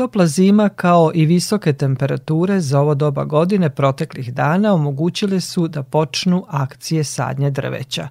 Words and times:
Topla 0.00 0.26
zima 0.26 0.68
kao 0.68 1.10
i 1.14 1.26
visoke 1.26 1.72
temperature 1.72 2.60
za 2.60 2.80
ovo 2.80 2.94
doba 2.94 3.24
godine 3.24 3.70
proteklih 3.70 4.34
dana 4.34 4.74
omogućile 4.74 5.40
su 5.40 5.68
da 5.68 5.82
počnu 5.82 6.44
akcije 6.48 7.04
sadnje 7.04 7.50
drveća. 7.50 8.08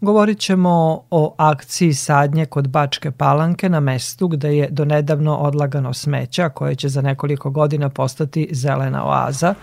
Govorit 0.00 0.38
ćemo 0.38 1.02
o 1.10 1.34
akciji 1.36 1.94
sadnje 1.94 2.46
kod 2.46 2.68
Bačke 2.68 3.10
Palanke 3.10 3.68
na 3.68 3.80
mestu 3.80 4.28
gde 4.28 4.56
je 4.56 4.68
donedavno 4.70 5.36
odlagano 5.36 5.94
smeća 5.94 6.48
koje 6.48 6.74
će 6.74 6.88
za 6.88 7.02
nekoliko 7.02 7.50
godina 7.50 7.88
postati 7.88 8.48
zelena 8.52 9.06
oaza, 9.06 9.54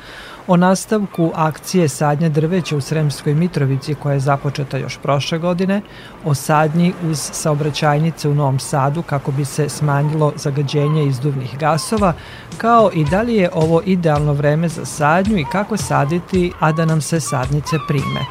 o 0.47 0.57
nastavku 0.57 1.31
akcije 1.35 1.87
sadnje 1.87 2.29
drveća 2.29 2.77
u 2.77 2.81
Sremskoj 2.81 3.33
Mitrovici 3.33 3.95
koja 3.95 4.13
je 4.13 4.19
započeta 4.19 4.77
još 4.77 4.97
prošle 4.97 5.37
godine, 5.37 5.81
o 6.25 6.33
sadnji 6.33 6.93
uz 7.09 7.19
saobraćajnice 7.19 8.29
u 8.29 8.35
Novom 8.35 8.59
Sadu 8.59 9.01
kako 9.01 9.31
bi 9.31 9.45
se 9.45 9.69
smanjilo 9.69 10.33
zagađenje 10.35 11.05
izduvnih 11.05 11.57
gasova, 11.65 12.13
kao 12.57 12.89
i 12.93 13.05
da 13.05 13.21
li 13.21 13.35
je 13.35 13.49
ovo 13.53 13.81
idealno 13.85 14.33
vreme 14.33 14.69
za 14.69 14.85
sadnju 14.85 15.37
i 15.37 15.45
kako 15.51 15.77
saditi, 15.77 16.51
a 16.59 16.71
da 16.71 16.85
nam 16.85 17.01
se 17.01 17.19
sadnice 17.19 17.77
prime. 17.87 18.25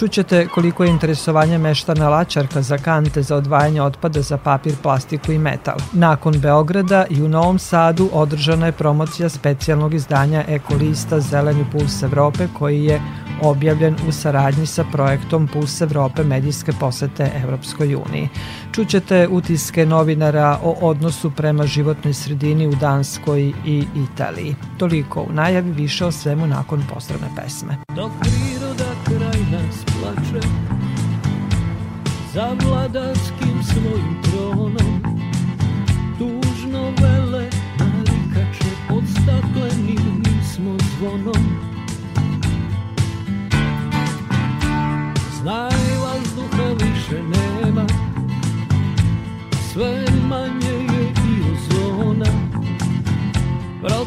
Čućete 0.00 0.46
koliko 0.48 0.84
je 0.84 0.90
interesovanje 0.90 1.58
meštana 1.58 2.08
Lačarka 2.08 2.62
za 2.62 2.78
kante 2.78 3.22
za 3.22 3.36
odvajanje 3.36 3.82
otpada 3.82 4.22
za 4.22 4.36
papir, 4.36 4.74
plastiku 4.82 5.32
i 5.32 5.38
metal. 5.38 5.76
Nakon 5.92 6.38
Beograda 6.40 7.04
i 7.10 7.22
u 7.22 7.28
Novom 7.28 7.58
Sadu 7.58 8.08
održana 8.12 8.66
je 8.66 8.72
promocija 8.72 9.28
specijalnog 9.28 9.94
izdanja 9.94 10.44
Ekolista 10.48 11.20
Zeleni 11.20 11.66
puls 11.72 12.02
Evrope 12.02 12.48
koji 12.58 12.84
je 12.84 13.00
objavljen 13.42 13.96
u 14.08 14.12
saradnji 14.12 14.66
sa 14.66 14.84
projektom 14.92 15.48
Puls 15.48 15.80
Evrope 15.80 16.24
medijske 16.24 16.72
posete 16.72 17.30
Evropskoj 17.42 17.94
uniji. 17.94 18.28
Čućete 18.72 19.28
utiske 19.28 19.86
novinara 19.86 20.58
o 20.62 20.76
odnosu 20.80 21.30
prema 21.30 21.66
životnoj 21.66 22.14
sredini 22.14 22.66
u 22.70 22.74
Danskoj 22.74 23.52
i 23.66 23.84
Italiji. 24.12 24.54
Toliko 24.78 25.22
u 25.22 25.32
najavi 25.32 25.70
više 25.72 26.06
o 26.06 26.12
svemu 26.12 26.46
nakon 26.46 26.82
poslovne 26.94 27.28
pesme. 27.36 27.76
Dok 27.94 28.12
priroda 28.20 28.90
kraj 29.04 29.40
nas 29.52 29.84
plače 29.84 30.46
Za 32.34 32.56
vladarskim 32.62 33.62
svojim 33.62 34.22
tronom 34.22 35.02
Tužno 36.18 36.82
vele 37.00 37.46
narikače 37.78 38.70
Pod 38.88 39.04
staklenim 39.10 40.22
smo 40.54 40.76
zvonom 40.78 41.60
Znaj 45.40 45.96
vazduha 46.02 46.68
više 46.72 47.22
nema 47.22 47.86
Sve 49.72 50.04
manje 50.28 50.79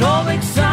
Čovek 0.00 0.40
sam 0.54 0.69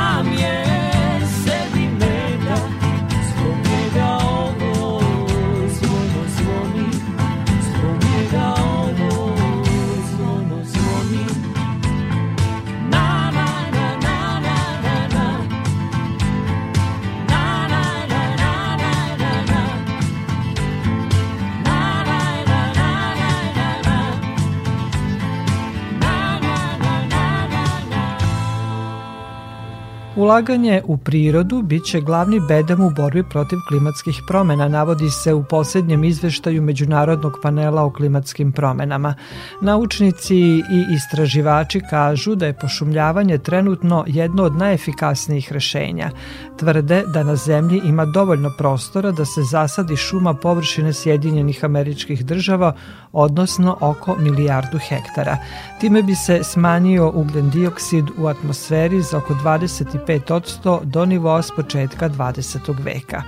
Ulaganje 30.27 30.81
u 30.85 30.97
prirodu 30.97 31.61
biće 31.61 32.01
glavni 32.01 32.39
bedem 32.47 32.81
u 32.81 32.89
borbi 32.89 33.23
protiv 33.23 33.59
klimatskih 33.67 34.21
promena, 34.27 34.67
navodi 34.67 35.09
se 35.09 35.33
u 35.33 35.43
posljednjem 35.43 36.03
izveštaju 36.03 36.61
Međunarodnog 36.61 37.39
panela 37.43 37.83
o 37.83 37.93
klimatskim 37.93 38.51
promenama. 38.51 39.15
Naučnici 39.61 40.35
i 40.37 40.85
istraživači 40.95 41.81
kažu 41.89 42.35
da 42.35 42.45
je 42.45 42.53
pošumljavanje 42.53 43.37
trenutno 43.37 44.03
jedno 44.07 44.43
od 44.43 44.55
najefikasnijih 44.55 45.53
rešenja. 45.53 46.09
Tvrde 46.57 47.03
da 47.13 47.23
na 47.23 47.35
zemlji 47.35 47.81
ima 47.85 48.05
dovoljno 48.05 48.51
prostora 48.57 49.11
da 49.11 49.25
se 49.25 49.41
zasadi 49.51 49.95
šuma 49.95 50.33
površine 50.33 50.93
Sjedinjenih 50.93 51.65
američkih 51.65 52.25
država, 52.25 52.73
odnosno 53.11 53.77
oko 53.81 54.15
milijardu 54.19 54.77
hektara. 54.77 55.37
Time 55.79 56.03
bi 56.03 56.15
se 56.15 56.43
smanjio 56.43 57.11
ugljen 57.15 57.49
dioksid 57.49 58.05
u 58.17 58.27
atmosferi 58.27 59.01
za 59.01 59.17
oko 59.17 59.33
25% 59.33 60.16
do 60.83 61.05
nivoa 61.05 61.41
s 61.41 61.51
početka 61.51 62.07
20. 62.07 62.73
veka. 62.79 63.23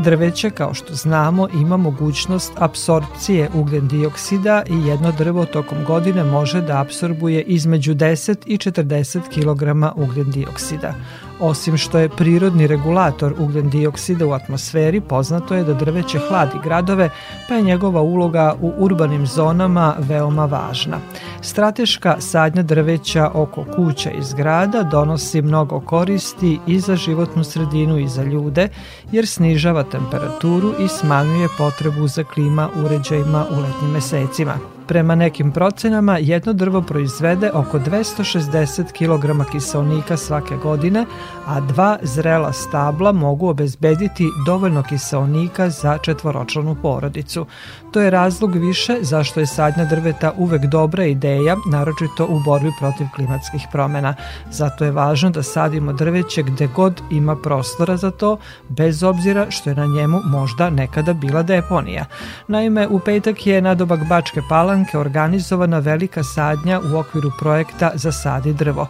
Drveće, 0.00 0.50
kao 0.50 0.74
što 0.74 0.94
znamo, 0.94 1.48
ima 1.54 1.76
mogućnost 1.76 2.52
apsorpcije 2.56 3.50
ugljen 3.54 3.88
dioksida 3.88 4.62
i 4.66 4.86
jedno 4.86 5.12
drvo 5.12 5.44
tokom 5.44 5.84
godine 5.84 6.24
može 6.24 6.60
da 6.60 6.80
apsorbuje 6.80 7.42
između 7.42 7.94
10 7.94 8.36
i 8.46 8.58
40 8.58 9.20
kg 9.28 9.62
ugljen 10.02 10.30
dioksida. 10.30 10.94
Osim 11.40 11.76
što 11.76 11.98
je 11.98 12.08
prirodni 12.08 12.66
regulator 12.66 13.34
ugljen 13.38 13.70
dioksida 13.70 14.26
u 14.26 14.32
atmosferi, 14.32 15.00
poznato 15.00 15.54
je 15.54 15.64
da 15.64 15.74
drveće 15.74 16.18
hladi 16.18 16.58
gradove, 16.64 17.10
pa 17.48 17.54
je 17.54 17.62
njegova 17.62 18.00
uloga 18.00 18.54
u 18.60 18.72
urbanim 18.78 19.26
zonama 19.26 19.94
veoma 19.98 20.44
važna. 20.44 20.98
Strateška 21.40 22.16
sadnja 22.20 22.62
drveća 22.62 23.30
oko 23.34 23.64
kuća 23.76 24.10
i 24.10 24.22
zgrada 24.22 24.82
donosi 24.82 25.42
mnogo 25.42 25.80
koristi 25.80 26.58
i 26.66 26.80
za 26.80 26.96
životnu 26.96 27.44
sredinu 27.44 27.98
i 27.98 28.08
za 28.08 28.22
ljude, 28.22 28.68
jer 29.12 29.26
snižava 29.26 29.82
temperaturu 29.82 30.74
i 30.84 30.88
smanjuje 30.88 31.48
potrebu 31.58 32.08
za 32.08 32.24
klima 32.24 32.68
uređajima 32.84 33.46
u 33.50 33.60
letnjim 33.60 33.90
mesecima. 33.90 34.71
Prema 34.86 35.14
nekim 35.14 35.52
procenama, 35.52 36.18
jedno 36.18 36.52
drvo 36.52 36.82
proizvede 36.82 37.50
oko 37.50 37.78
260 37.78 38.92
kg 38.92 39.50
kiselnika 39.52 40.16
svake 40.16 40.56
godine, 40.56 41.06
a 41.46 41.60
dva 41.60 41.98
zrela 42.02 42.52
stabla 42.52 43.12
mogu 43.12 43.48
obezbediti 43.48 44.28
dovoljno 44.46 44.82
kiselnika 44.82 45.70
za 45.70 45.98
četvoročlanu 45.98 46.76
porodicu. 46.82 47.46
To 47.92 48.00
je 48.00 48.10
razlog 48.10 48.54
više 48.54 48.96
zašto 49.00 49.40
je 49.40 49.46
sadnja 49.46 49.84
drveta 49.84 50.32
uvek 50.36 50.62
dobra 50.66 51.04
ideja, 51.04 51.56
naročito 51.70 52.26
u 52.28 52.40
borbi 52.44 52.70
protiv 52.78 53.06
klimatskih 53.14 53.66
promena. 53.72 54.14
Zato 54.50 54.84
je 54.84 54.90
važno 54.90 55.30
da 55.30 55.42
sadimo 55.42 55.92
drveće 55.92 56.42
gde 56.42 56.66
god 56.66 57.02
ima 57.10 57.36
prostora 57.36 57.96
za 57.96 58.10
to, 58.10 58.36
bez 58.68 59.02
obzira 59.02 59.46
što 59.50 59.70
je 59.70 59.76
na 59.76 59.86
njemu 59.86 60.20
možda 60.24 60.70
nekada 60.70 61.12
bila 61.12 61.42
deponija. 61.42 62.04
Naime, 62.48 62.88
u 62.88 62.98
petak 62.98 63.46
je 63.46 63.62
na 63.62 63.74
dobak 63.74 64.08
Bačke 64.08 64.42
Palanke 64.72 64.98
organizovana 64.98 65.78
velika 65.78 66.22
sadnja 66.22 66.80
u 66.92 66.96
okviru 66.96 67.30
projekta 67.38 67.90
Zasadi 67.94 68.52
drvo. 68.52 68.86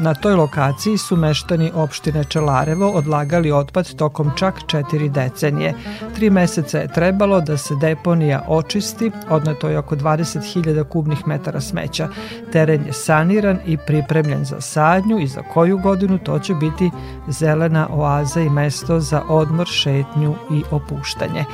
Na 0.00 0.14
toj 0.14 0.34
lokaciji 0.34 0.98
su 0.98 1.16
meštani 1.16 1.72
opštine 1.74 2.24
Čelarevo 2.24 2.90
odlagali 2.90 3.52
otpad 3.52 3.94
tokom 3.94 4.30
čak 4.36 4.54
četiri 4.66 5.08
decenije. 5.08 5.74
Tri 6.14 6.30
meseca 6.30 6.78
je 6.78 6.92
trebalo 6.92 7.40
da 7.40 7.56
se 7.56 7.74
deponija 7.80 8.44
očisti, 8.48 9.10
odneto 9.30 9.68
je 9.68 9.78
oko 9.78 9.96
20.000 9.96 10.84
kubnih 10.84 11.26
metara 11.26 11.60
smeća. 11.60 12.08
Teren 12.52 12.86
je 12.86 12.92
saniran 12.92 13.58
i 13.66 13.76
pripremljen 13.76 14.44
za 14.44 14.60
sadnju 14.60 15.18
i 15.18 15.26
za 15.26 15.42
koju 15.42 15.78
godinu 15.78 16.18
to 16.18 16.38
će 16.38 16.54
biti 16.54 16.90
zelena 17.28 17.88
oaza 17.90 18.40
i 18.40 18.50
mesto 18.50 19.00
za 19.00 19.22
odmor, 19.28 19.66
šetnju 19.66 20.34
i 20.52 20.62
opuštanje. 20.70 21.44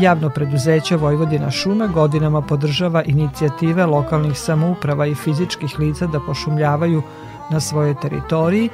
Javno 0.00 0.30
preduzeće 0.30 0.96
Vojvodina 0.96 1.50
šume 1.50 1.88
godinama 1.88 2.42
podržava 2.42 3.02
inicijative 3.26 3.86
lokalnih 3.86 4.38
samouprava 4.38 5.06
i 5.06 5.14
fizičkih 5.14 5.78
lica 5.78 6.06
da 6.06 6.20
pošumljavaju 6.20 7.02
na 7.50 7.60
svojoj 7.60 7.94
teritoriji 8.02 8.68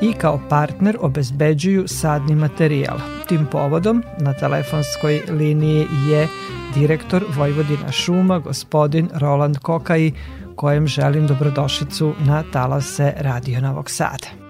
i 0.00 0.12
kao 0.12 0.40
partner 0.48 0.96
obezbeđuju 1.00 1.88
sadni 1.88 2.34
materijal. 2.34 2.98
Tim 3.28 3.46
povodom 3.52 4.02
na 4.18 4.32
telefonskoj 4.32 5.22
liniji 5.28 5.86
je 6.08 6.28
direktor 6.74 7.24
Vojvodina 7.36 7.92
šuma, 7.92 8.38
gospodin 8.38 9.10
Roland 9.14 9.58
Kokaj, 9.58 10.10
kojem 10.56 10.86
želim 10.86 11.26
dobrodošlicu 11.26 12.14
na 12.18 12.42
talase 12.52 13.12
Radio 13.16 13.60
Novog 13.60 13.90
Sada. 13.90 14.45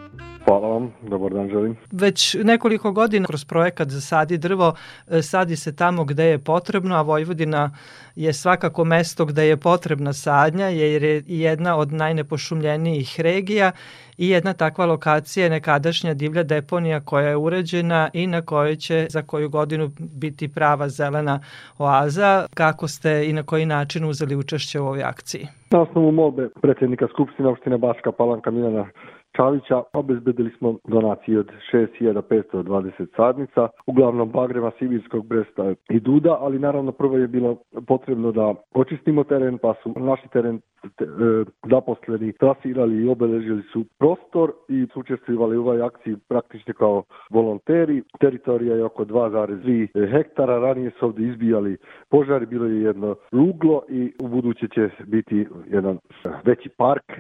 Hvala 0.47 0.69
vam, 0.69 0.93
dobar 1.03 1.33
dan 1.33 1.49
želim. 1.49 1.77
Već 1.93 2.37
nekoliko 2.45 2.93
godina 2.93 3.27
kroz 3.27 3.45
projekat 3.45 3.89
Zasadi 3.89 4.39
drvo 4.39 4.75
e, 5.11 5.23
sadi 5.23 5.57
se 5.57 5.77
tamo 5.77 6.05
gde 6.05 6.25
je 6.25 6.39
potrebno, 6.39 6.97
a 6.97 7.03
Vojvodina 7.03 7.71
je 8.17 8.33
svakako 8.33 8.85
mesto 8.85 9.25
gde 9.25 9.47
je 9.49 9.57
potrebna 9.57 10.13
sadnja 10.13 10.67
jer 10.67 11.03
je 11.03 11.23
jedna 11.27 11.77
od 11.77 11.93
najnepošumljenijih 11.93 13.21
regija 13.21 13.73
i 14.19 14.29
jedna 14.29 14.53
takva 14.53 14.87
lokacija 14.87 15.45
je 15.45 15.51
nekadašnja 15.51 16.15
divlja 16.15 16.43
deponija 16.43 17.01
koja 17.01 17.29
je 17.29 17.37
uređena 17.37 18.11
i 18.13 18.27
na 18.27 18.43
kojoj 18.43 18.77
će 18.77 19.07
za 19.11 19.23
koju 19.23 19.49
godinu 19.49 19.91
biti 19.99 20.49
prava 20.49 20.89
zelena 20.89 21.41
oaza. 21.79 22.47
Kako 22.55 22.89
ste 22.89 23.27
i 23.29 23.33
na 23.33 23.43
koji 23.43 23.67
način 23.67 24.05
uzeli 24.05 24.37
učešće 24.37 24.81
u 24.81 24.87
ovoj 24.87 25.03
akciji? 25.03 25.47
Na 25.71 25.81
osnovu 25.81 26.13
molbe 26.13 26.49
predsjednika 26.63 27.07
Skupštine 27.13 27.49
opštine 27.49 27.79
Baška 27.79 28.13
Palanka 28.13 28.51
Milana 28.51 28.87
Čavića 29.37 29.83
obezbedili 29.93 30.51
smo 30.59 30.75
donacije 30.85 31.39
od 31.39 31.51
6520 31.73 33.07
sadnica, 33.17 33.69
uglavnom 33.87 34.31
bagrema 34.31 34.71
Sibirskog 34.79 35.27
Bresta 35.27 35.75
i 35.89 36.01
Duda, 36.01 36.37
ali 36.41 36.59
naravno 36.59 36.93
prvo 36.93 37.17
je 37.17 37.29
bilo 37.29 37.57
potrebno 37.87 38.33
da 38.33 38.55
očistimo 38.75 39.25
teren, 39.25 39.59
pa 39.59 39.75
su 39.83 39.93
naši 39.97 40.29
teren 40.29 40.61
te, 40.97 41.05
e, 41.05 42.33
trasirali 42.39 43.05
i 43.05 43.09
obeležili 43.09 43.63
su 43.73 43.85
prostor 43.99 44.53
i 44.69 44.87
su 44.93 45.01
učestvovali 45.01 45.57
u 45.57 45.61
ovoj 45.61 45.83
akciji 45.83 46.17
praktično 46.29 46.75
kao 46.75 47.03
volonteri. 47.31 48.03
Teritorija 48.21 48.77
je 48.77 48.85
oko 48.85 49.05
2,3 49.05 50.11
hektara, 50.11 50.59
ranije 50.59 50.91
su 50.99 51.07
ovde 51.07 51.23
izbijali 51.23 51.77
požari, 52.11 52.47
bilo 52.47 52.67
je 52.67 52.83
jedno 52.83 53.17
ruglo 53.33 53.83
i 53.89 54.13
u 54.23 54.29
buduće 54.29 54.69
će 54.69 54.91
biti 55.07 55.47
jedan 55.67 55.99
veći 56.45 56.69
park. 56.69 57.13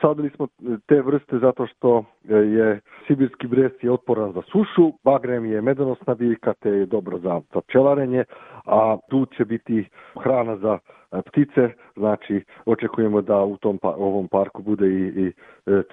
Sadili 0.00 0.30
smo 0.30 0.46
te 0.86 1.02
vrste 1.02 1.27
zato 1.36 1.66
što 1.66 2.04
je 2.28 2.80
sibirski 3.06 3.46
brest 3.46 3.84
je 3.84 3.92
otporan 3.92 4.32
za 4.32 4.42
sušu, 4.42 4.92
bagrem 5.04 5.44
je 5.44 5.62
medonosna 5.62 6.14
biljka 6.14 6.54
te 6.54 6.70
je 6.70 6.86
dobro 6.86 7.18
za, 7.18 7.40
za 7.54 7.60
pčelarenje, 7.60 8.24
a 8.66 8.96
tu 9.10 9.26
će 9.26 9.44
biti 9.44 9.88
hrana 10.22 10.56
za 10.56 10.78
ptice, 11.26 11.70
znači 11.96 12.44
očekujemo 12.66 13.22
da 13.22 13.44
u 13.44 13.56
tom 13.56 13.78
pa, 13.78 13.88
ovom 13.88 14.28
parku 14.28 14.62
bude 14.62 14.86
i, 14.86 15.26
i 15.26 15.32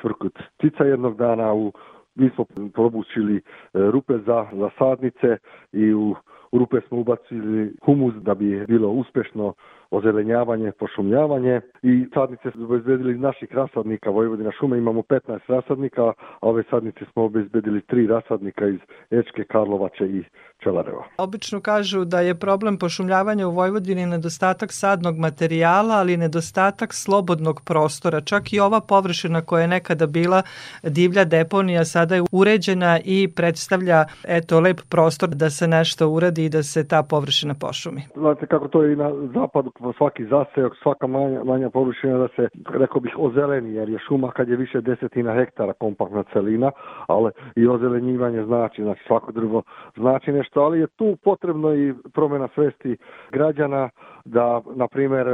cvrkut 0.01 0.39
ptica 0.57 0.83
jednog 0.83 1.17
dana. 1.17 1.53
U 1.53 1.71
mi 2.15 2.29
smo 2.29 2.45
probučili 2.73 3.41
rupe 3.73 4.13
za, 4.17 4.45
za 4.53 4.69
sadnice 4.77 5.37
i 5.71 5.93
u 5.93 6.15
rupe 6.51 6.81
smo 6.87 6.99
ubacili 6.99 7.73
humus 7.85 8.13
da 8.13 8.35
bi 8.35 8.65
bilo 8.67 8.89
uspešno 8.89 9.53
ozelenjavanje, 9.91 10.71
pošumljavanje 10.71 11.61
i 11.83 12.05
sadnice 12.13 12.51
smo 12.51 12.65
obezbedili 12.65 13.13
iz 13.13 13.19
naših 13.19 13.49
rasadnika 13.51 14.09
Vojvodina 14.09 14.51
šume, 14.59 14.77
imamo 14.77 15.01
15 15.01 15.39
rasadnika, 15.47 16.03
a 16.05 16.13
ove 16.41 16.63
sadnice 16.69 17.05
smo 17.13 17.23
obezbedili 17.23 17.81
tri 17.81 18.07
rasadnika 18.07 18.67
iz 18.67 18.79
Ečke, 19.11 19.43
Karlovače 19.43 20.05
i 20.05 20.23
Čelareva. 20.63 21.03
Obično 21.17 21.61
kažu 21.61 22.05
da 22.05 22.19
je 22.19 22.35
problem 22.35 22.77
pošumljavanja 22.77 23.47
u 23.47 23.51
Vojvodini 23.51 24.05
nedostatak 24.05 24.71
sadnog 24.71 25.17
materijala, 25.17 25.95
ali 25.95 26.17
nedostatak 26.17 26.93
slobodnog 26.93 27.61
prostora. 27.65 28.21
Čak 28.21 28.53
i 28.53 28.59
ova 28.59 28.81
površina 28.81 29.41
koja 29.41 29.61
je 29.61 29.67
nekada 29.67 30.07
bila 30.07 30.41
divlja 30.83 31.23
deponija 31.23 31.85
sada 31.85 32.15
je 32.15 32.23
uređena 32.31 32.99
i 33.05 33.27
predstavlja 33.35 34.05
eto 34.27 34.59
lep 34.59 34.81
prostor 34.89 35.29
da 35.29 35.49
se 35.49 35.67
nešto 35.67 36.09
uradi 36.09 36.45
i 36.45 36.49
da 36.49 36.63
se 36.63 36.87
ta 36.87 37.03
površina 37.03 37.53
pošumi. 37.53 38.01
Znate 38.15 38.47
kako 38.47 38.67
to 38.67 38.83
je 38.83 38.93
i 38.93 38.95
na 38.95 39.11
zapadu, 39.33 39.71
svaki 39.97 40.25
zasejak, 40.25 40.73
svaka 40.83 41.07
manja, 41.07 41.43
manja 41.43 41.69
površina 41.69 42.17
da 42.17 42.27
se, 42.35 42.49
rekao 42.69 43.01
bih, 43.01 43.13
ozeleni, 43.17 43.73
jer 43.73 43.89
je 43.89 43.99
šuma 44.07 44.31
kad 44.31 44.49
je 44.49 44.55
više 44.55 44.81
desetina 44.81 45.33
hektara 45.33 45.73
kompaktna 45.73 46.23
celina, 46.33 46.71
ali 47.07 47.31
i 47.55 47.67
ozelenjivanje 47.67 48.43
znači, 48.43 48.83
znači 48.83 49.01
svako 49.07 49.31
drvo 49.31 49.63
znači 49.95 50.31
nešto, 50.31 50.61
ali 50.61 50.79
je 50.79 50.87
tu 50.87 51.17
potrebno 51.23 51.73
i 51.73 51.93
promjena 52.13 52.47
svesti 52.55 52.97
građana, 53.31 53.89
da, 54.25 54.61
na 54.75 54.87
primer, 54.87 55.27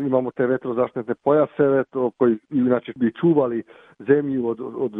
imamo 0.00 0.30
te 0.30 0.46
vetrozaštitne 0.46 1.14
pojaseve 1.14 1.84
to, 1.84 2.10
koji 2.10 2.38
inače 2.50 2.92
bi 2.96 3.12
čuvali 3.20 3.62
zemlju 3.98 4.48
od, 4.48 4.60
od 4.60 4.92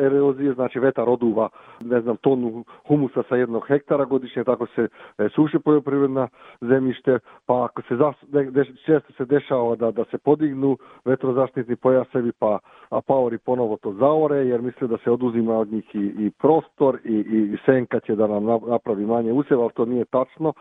erozije, 0.00 0.54
znači 0.54 0.78
vetar 0.78 1.08
oduva, 1.08 1.48
ne 1.84 2.00
znam, 2.00 2.16
tonu 2.16 2.64
humusa 2.88 3.22
sa 3.28 3.36
jednog 3.36 3.66
hektara 3.68 4.04
godišnje, 4.04 4.44
tako 4.44 4.66
se 4.66 4.88
e, 5.18 5.28
suši 5.34 5.58
poljoprivredna 5.58 6.28
zemljište, 6.60 7.18
pa 7.46 7.64
ako 7.64 7.82
se 7.82 7.96
zas, 7.96 8.14
de, 8.22 8.64
često 8.86 9.12
se 9.12 9.24
dešava 9.24 9.76
da, 9.76 9.90
da 9.90 10.04
se 10.04 10.18
podignu 10.18 10.76
vetrozaštitni 11.04 11.76
pojasevi, 11.76 12.32
pa 12.32 12.58
a 12.90 13.00
paori 13.00 13.38
ponovo 13.38 13.76
to 13.76 13.92
zaore, 13.92 14.36
jer 14.36 14.62
misle 14.62 14.88
da 14.88 14.96
se 15.04 15.10
oduzima 15.10 15.58
od 15.58 15.72
njih 15.72 15.94
i, 15.94 15.98
i 15.98 16.30
prostor 16.38 16.98
i, 17.04 17.14
i 17.14 17.56
senka 17.64 18.00
će 18.00 18.16
da 18.16 18.26
nam 18.26 18.44
napravi 18.66 19.06
manje 19.06 19.32
usjeva, 19.32 19.62
ali 19.62 19.72
to 19.72 19.84
nije 19.84 20.04
tačno, 20.04 20.52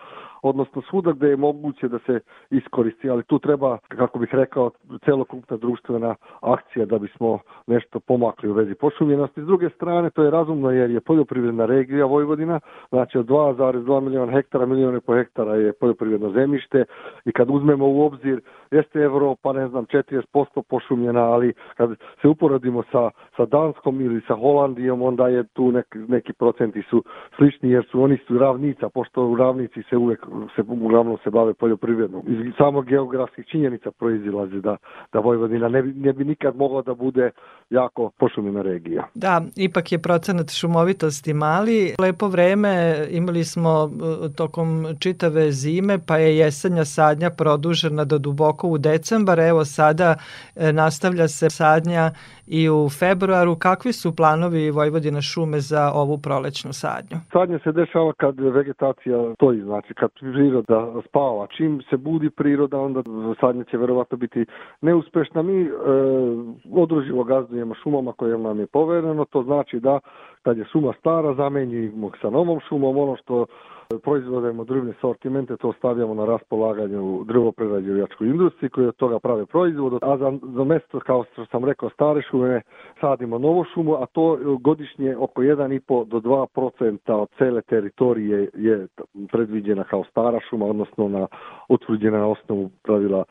odnosno 0.42 0.82
svuda 0.90 1.12
gde 1.12 1.28
je 1.28 1.38
moguće 1.38 1.88
da 1.88 2.00
se 2.00 2.15
iskoristi, 2.50 3.10
ali 3.10 3.24
tu 3.24 3.40
treba, 3.40 3.78
kako 3.88 4.20
bih 4.20 4.30
rekao, 4.34 4.72
celokupna 5.06 5.58
društvena 5.58 6.16
akcija 6.42 6.86
da 6.86 7.00
bismo 7.00 7.40
nešto 7.68 8.00
pomakli 8.00 8.50
u 8.50 8.54
vezi 8.54 8.76
pošumljenosti. 8.76 9.42
S 9.42 9.46
druge 9.46 9.70
strane, 9.70 10.10
to 10.10 10.24
je 10.24 10.32
razumno 10.32 10.72
jer 10.72 10.92
je 10.92 11.02
poljoprivredna 11.02 11.66
regija 11.66 12.06
Vojvodina, 12.06 12.60
znači 12.90 13.18
od 13.18 13.26
2,2 13.26 14.02
miliona 14.02 14.32
hektara, 14.32 14.66
milione 14.66 15.00
po 15.02 15.16
hektara 15.16 15.56
je 15.56 15.74
poljoprivredno 15.74 16.32
zemljište 16.32 16.86
i 17.26 17.32
kad 17.32 17.50
uzmemo 17.50 17.88
u 17.88 18.02
obzir 18.02 18.42
jeste 18.76 19.00
Evropa, 19.00 19.54
ne 19.54 19.68
znam, 19.68 19.86
40% 19.86 20.62
pošumljena, 20.70 21.24
ali 21.24 21.54
kad 21.78 21.90
se 22.22 22.28
uporedimo 22.28 22.84
sa, 22.92 23.10
sa 23.38 23.46
Danskom 23.46 24.02
ili 24.02 24.22
sa 24.28 24.36
Holandijom, 24.36 25.02
onda 25.02 25.28
je 25.28 25.44
tu 25.44 25.72
nek, 25.72 25.96
neki 26.08 26.34
procenti 26.34 26.84
su 26.90 27.04
slični 27.38 27.70
jer 27.70 27.86
su 27.92 28.02
oni 28.02 28.18
su 28.28 28.38
ravnica, 28.38 28.90
pošto 28.90 29.26
u 29.26 29.36
ravnici 29.36 29.84
se 29.90 29.98
uvek 29.98 30.26
se 30.56 30.62
uglavnom 30.68 31.18
se 31.24 31.30
bave 31.30 31.54
poljoprivrednom. 31.54 32.24
Iz 32.28 32.54
samo 32.58 32.82
geografskih 32.82 33.46
činjenica 33.48 33.92
proizilaze 33.92 34.62
da, 34.62 34.78
da 35.14 35.20
Vojvodina 35.20 35.68
ne 35.68 35.82
bi, 35.82 35.94
ne 35.94 36.14
bi 36.14 36.26
nikad 36.26 36.56
mogla 36.56 36.82
da 36.82 36.94
bude 36.94 37.32
jako 37.70 38.12
pošumljena 38.20 38.62
regija. 38.62 39.08
Da, 39.14 39.42
ipak 39.56 39.92
je 39.92 40.00
procenat 40.00 40.52
šumovitosti 40.52 41.34
mali. 41.34 41.96
Lepo 42.00 42.28
vreme 42.28 43.06
imali 43.12 43.44
smo 43.44 43.90
e, 43.90 44.34
tokom 44.34 44.86
čitave 45.00 45.52
zime, 45.52 46.00
pa 46.08 46.18
je 46.18 46.38
jesenja 46.38 46.86
sadnja 46.86 47.30
produžena 47.30 48.06
do 48.06 48.18
duboko 48.18 48.65
u 48.66 48.78
decembar. 48.78 49.40
Evo 49.40 49.66
sada 49.66 50.16
e, 50.56 50.74
nastavlja 50.74 51.28
se 51.28 51.50
sadnja 51.50 52.12
i 52.48 52.70
u 52.70 52.90
februaru. 53.00 53.56
Kakvi 53.56 53.94
su 53.94 54.16
planovi 54.16 54.72
Vojvodina 54.72 55.22
šume 55.22 55.60
za 55.60 55.92
ovu 55.94 56.18
prolećnu 56.18 56.74
sadnju? 56.74 57.18
Sadnja 57.32 57.60
se 57.64 57.72
dešava 57.72 58.14
kad 58.14 58.40
vegetacija 58.40 59.34
stoji, 59.36 59.62
znači 59.62 59.94
kad 59.94 60.10
priroda 60.20 61.02
spava. 61.10 61.48
Čim 61.58 61.82
se 61.90 61.98
budi 61.98 62.30
priroda, 62.30 62.80
onda 62.80 63.02
sadnja 63.40 63.64
će 63.64 63.78
verovatno 63.78 64.18
biti 64.18 64.46
neuspešna. 64.82 65.42
Mi 65.42 65.62
e, 65.62 65.70
odruživo 66.72 67.24
gazdujemo 67.24 67.76
šumama 67.84 68.14
koje 68.14 68.38
nam 68.38 68.60
je 68.60 68.68
povereno, 68.68 69.26
to 69.26 69.44
znači 69.44 69.80
da 69.80 70.00
kad 70.44 70.58
je 70.58 70.66
šuma 70.72 70.94
stara 71.00 71.34
zamenjimo 71.34 72.12
sa 72.22 72.30
novom 72.30 72.60
šumom, 72.70 72.98
ono 72.98 73.16
što 73.16 73.46
proizvodimo 74.04 74.64
drvne 74.64 74.94
sortimente, 75.02 75.58
to 75.58 75.74
stavljamo 75.74 76.14
na 76.14 76.26
raspolaganje 76.26 77.00
u 77.00 77.24
drvoprerađivačkoj 77.24 78.28
industriji 78.28 78.70
koji 78.70 78.88
od 78.88 78.96
toga 78.96 79.20
prave 79.20 79.46
proizvod, 79.46 79.94
a 80.02 80.18
za, 80.18 80.38
za 80.56 80.64
mesto, 80.64 81.00
kao 81.00 81.26
što 81.32 81.46
sam 81.46 81.66
rekao, 81.66 81.90
stare 81.90 82.22
šume 82.22 82.62
sadimo 83.02 83.40
novu 83.40 83.64
šumu, 83.74 83.94
a 83.94 84.06
to 84.06 84.40
godišnje 84.60 85.16
oko 85.18 85.42
1,5 85.42 86.06
do 86.06 86.20
2% 86.20 87.14
od 87.14 87.30
cele 87.38 87.62
teritorije 87.62 88.50
je 88.54 88.88
predviđena 89.32 89.84
kao 89.84 90.04
stara 90.04 90.40
šuma, 90.50 90.66
odnosno 90.66 91.08
na 91.08 91.28
utvrđena 91.70 92.18
na 92.18 92.28
osnovu 92.28 92.70
pravila 92.84 93.24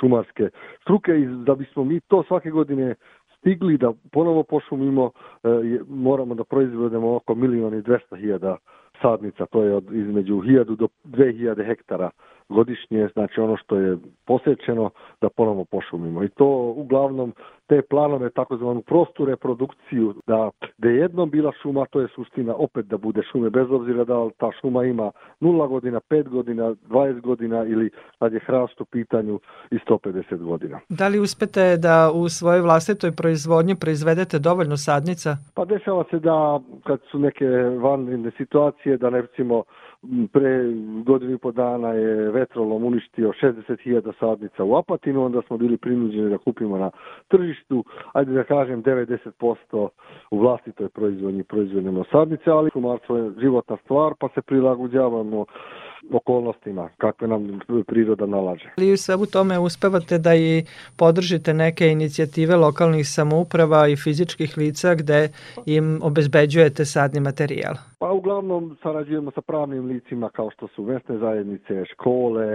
šumarske 0.00 0.48
struke. 0.82 1.12
I 1.12 1.26
da 1.26 1.54
bismo 1.54 1.84
mi 1.84 2.00
to 2.00 2.22
svake 2.22 2.50
godine 2.50 2.94
stigli 3.38 3.78
da 3.78 3.92
ponovo 4.12 4.42
pošumimo, 4.42 5.10
e, 5.44 5.48
moramo 5.88 6.34
da 6.34 6.44
proizvodimo 6.44 7.16
oko 7.16 7.34
milijon 7.34 7.74
i 7.74 7.82
200 7.82 8.16
hiljada 8.16 8.56
sadnica, 9.02 9.46
to 9.46 9.62
je 9.62 9.74
od 9.74 9.92
između 9.92 10.34
1000 10.34 10.76
do 10.76 10.88
2000 11.04 11.66
hektara 11.66 12.10
godišnje, 12.50 13.08
znači 13.12 13.40
ono 13.40 13.56
što 13.56 13.76
je 13.76 13.96
posjećeno 14.26 14.90
da 15.20 15.28
ponovno 15.28 15.64
pošumimo. 15.64 16.24
I 16.24 16.28
to 16.28 16.46
uglavnom 16.76 17.32
te 17.70 17.82
planove, 17.82 18.30
takozvanu 18.30 18.82
prostu 18.82 19.24
reprodukciju, 19.24 20.14
da, 20.26 20.50
da 20.78 20.88
je 20.88 20.96
jednom 20.96 21.30
bila 21.30 21.52
šuma, 21.62 21.86
to 21.90 22.00
je 22.00 22.08
suština 22.14 22.54
opet 22.54 22.86
da 22.86 22.96
bude 22.96 23.22
šume, 23.32 23.50
bez 23.50 23.70
obzira 23.70 24.04
da 24.04 24.18
li 24.22 24.30
ta 24.38 24.50
šuma 24.60 24.84
ima 24.84 25.10
0 25.40 25.68
godina, 25.68 26.00
5 26.10 26.28
godina, 26.28 26.74
20 26.88 27.20
godina 27.20 27.64
ili 27.64 27.90
kad 28.18 28.32
je 28.32 28.40
hrast 28.40 28.80
u 28.80 28.84
pitanju 28.84 29.40
i 29.70 29.78
150 29.88 30.36
godina. 30.36 30.80
Da 30.88 31.08
li 31.08 31.18
uspete 31.18 31.76
da 31.76 32.10
u 32.14 32.28
svojoj 32.28 32.60
vlastitoj 32.60 33.12
proizvodnji 33.12 33.74
proizvedete 33.80 34.38
dovoljno 34.38 34.76
sadnica? 34.76 35.36
Pa 35.54 35.64
dešava 35.64 36.04
se 36.10 36.18
da 36.18 36.60
kad 36.86 37.00
su 37.10 37.18
neke 37.18 37.46
vanredne 37.82 38.30
situacije, 38.36 38.96
da 38.96 39.10
ne 39.10 39.20
recimo 39.20 39.62
pre 40.32 40.72
godinu 41.04 41.32
i 41.32 41.38
po 41.38 41.52
dana 41.52 41.88
je 41.88 42.30
vetrolom 42.30 42.84
uništio 42.84 43.32
60.000 43.42 44.12
sadnica 44.20 44.64
u 44.64 44.76
Apatinu, 44.76 45.24
onda 45.24 45.42
smo 45.42 45.58
bili 45.58 45.76
prinuđeni 45.76 46.30
da 46.30 46.38
kupimo 46.38 46.78
na 46.78 46.90
tržištu, 47.28 47.84
ajde 48.12 48.32
da 48.32 48.44
kažem 48.44 48.82
90% 48.82 49.88
u 50.30 50.38
vlastitoj 50.38 50.88
proizvodnji 50.88 51.42
proizvodnemo 51.42 52.04
sadnice, 52.12 52.50
ali 52.50 52.70
šumarstvo 52.72 53.16
je 53.16 53.32
životna 53.40 53.76
stvar, 53.84 54.12
pa 54.18 54.28
se 54.28 54.42
prilagođavamo 54.42 55.44
okolnostima 56.12 56.88
kakve 56.98 57.28
nam 57.28 57.60
priroda 57.86 58.26
nalaže. 58.26 58.70
Ali 58.78 58.92
u 58.92 58.96
svemu 58.96 59.26
tome 59.26 59.58
uspevate 59.58 60.18
da 60.18 60.34
i 60.34 60.64
podržite 60.96 61.54
neke 61.54 61.88
inicijative 61.88 62.56
lokalnih 62.56 63.08
samouprava 63.08 63.88
i 63.88 63.96
fizičkih 63.96 64.58
lica 64.58 64.94
gde 64.94 65.28
im 65.66 66.00
obezbeđujete 66.02 66.84
sadni 66.84 67.20
materijal? 67.20 67.74
Pa 67.98 68.10
uglavnom 68.12 68.76
sarađujemo 68.82 69.30
sa 69.30 69.40
pravnim 69.40 69.86
licima 69.86 70.28
kao 70.28 70.50
što 70.50 70.68
su 70.68 70.82
mesne 70.82 71.18
zajednice, 71.18 71.84
škole, 71.92 72.46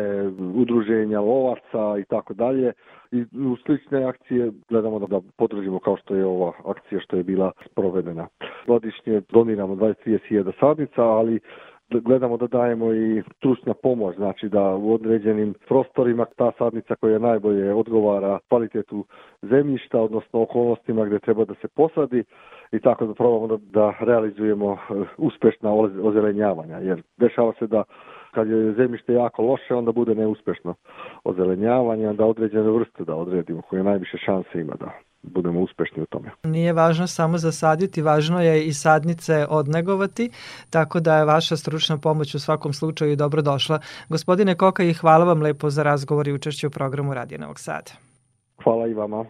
udruženja 0.55 1.19
lovaca 1.19 1.99
i 1.99 2.05
tako 2.05 2.33
dalje. 2.33 2.73
I 3.11 3.21
u 3.21 3.55
slične 3.65 4.03
akcije 4.05 4.51
gledamo 4.69 4.99
da, 4.99 5.07
da 5.07 5.21
podržimo 5.37 5.79
kao 5.79 5.97
što 5.97 6.15
je 6.15 6.25
ova 6.25 6.51
akcija 6.65 7.01
što 7.01 7.17
je 7.17 7.23
bila 7.23 7.51
sprovedena. 7.71 8.27
Godišnje 8.67 9.21
doniramo 9.29 9.75
20.000 9.75 10.51
sadnica, 10.59 11.03
ali 11.03 11.39
gledamo 11.89 12.37
da 12.37 12.47
dajemo 12.47 12.93
i 12.93 13.23
stručna 13.37 13.73
pomoć, 13.73 14.15
znači 14.15 14.49
da 14.49 14.75
u 14.75 14.93
određenim 14.93 15.53
prostorima 15.67 16.25
ta 16.37 16.51
sadnica 16.57 16.95
koja 16.95 17.19
najbolje 17.19 17.73
odgovara 17.73 18.39
kvalitetu 18.49 19.05
zemljišta, 19.41 20.01
odnosno 20.01 20.41
okolnostima 20.41 21.05
gde 21.05 21.19
treba 21.19 21.45
da 21.45 21.53
se 21.61 21.67
posadi 21.67 22.23
i 22.71 22.79
tako 22.79 23.05
da 23.05 23.13
probamo 23.13 23.47
da, 23.47 23.57
da 23.57 23.93
realizujemo 23.99 24.73
e, 24.73 24.77
uspešna 25.17 25.73
ozelenjavanja, 26.03 26.77
jer 26.77 27.01
dešava 27.17 27.53
se 27.59 27.67
da 27.67 27.83
kad 28.31 28.49
je 28.49 28.73
zemljište 28.73 29.13
jako 29.13 29.41
loše, 29.41 29.75
onda 29.75 29.91
bude 29.91 30.15
neuspešno 30.15 30.75
ozelenjavanje, 31.23 32.13
da 32.13 32.25
određene 32.25 32.71
vrste 32.71 33.03
da 33.03 33.15
odredimo 33.15 33.61
koje 33.61 33.83
najviše 33.83 34.17
šanse 34.17 34.59
ima 34.59 34.73
da 34.79 34.91
budemo 35.33 35.61
uspešni 35.61 36.03
u 36.03 36.05
tome. 36.05 36.31
Nije 36.43 36.73
važno 36.73 37.07
samo 37.07 37.37
zasaditi, 37.37 38.01
važno 38.01 38.41
je 38.41 38.65
i 38.65 38.73
sadnice 38.73 39.45
odnegovati, 39.49 40.29
tako 40.69 40.99
da 40.99 41.17
je 41.17 41.25
vaša 41.25 41.57
stručna 41.57 41.97
pomoć 41.97 42.35
u 42.35 42.39
svakom 42.39 42.73
slučaju 42.73 43.15
dobro 43.15 43.41
došla. 43.41 43.79
Gospodine 44.09 44.55
Koka 44.55 44.83
i 44.83 44.93
hvala 44.93 45.25
vam 45.25 45.41
lepo 45.41 45.69
za 45.69 45.83
razgovor 45.83 46.27
i 46.27 46.33
učešće 46.33 46.67
u 46.67 46.69
programu 46.69 47.13
Radio 47.13 47.37
Novog 47.37 47.59
Sada. 47.59 47.91
Hvala 48.63 48.87
i 48.87 48.93
vama. 48.93 49.25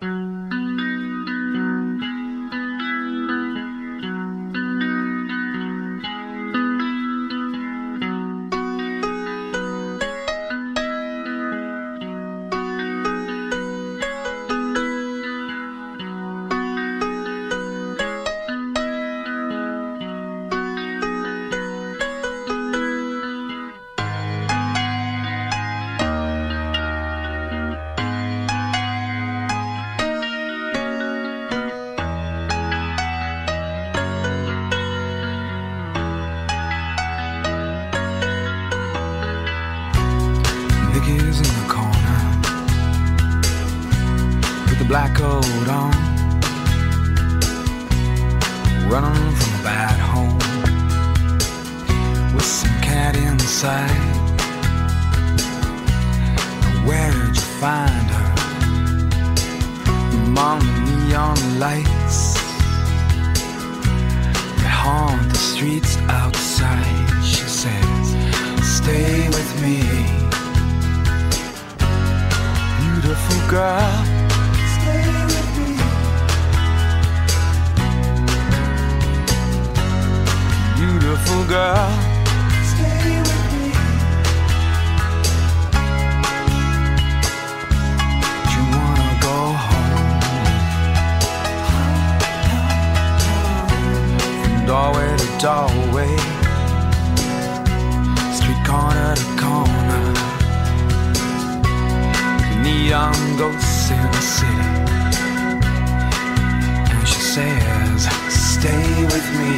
Stay 108.30 109.06
with 109.12 109.28
me. 109.40 109.54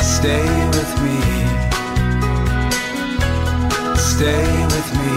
Stay 0.00 0.48
with 0.76 0.92
me. 1.04 1.18
Stay 3.96 4.66
with 4.72 4.90
me. 5.00 5.14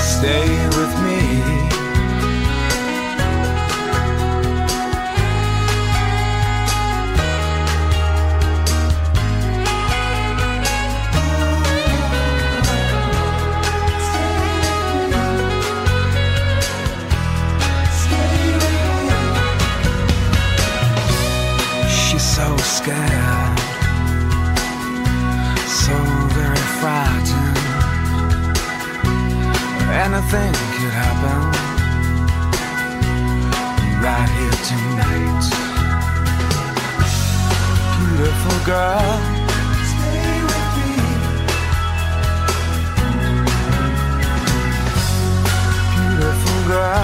Stay 0.00 0.48
with 0.76 0.94
me. 1.04 1.23
Anything 30.26 30.54
could 30.72 30.94
happen 30.94 31.40
right 34.02 34.30
here 34.38 34.58
tonight. 34.70 35.44
Beautiful 37.98 38.58
girl. 38.64 39.20
stay 39.92 40.36
with 40.48 40.68
me. 40.80 40.92
Beautiful 45.94 46.60
girl. 46.68 47.03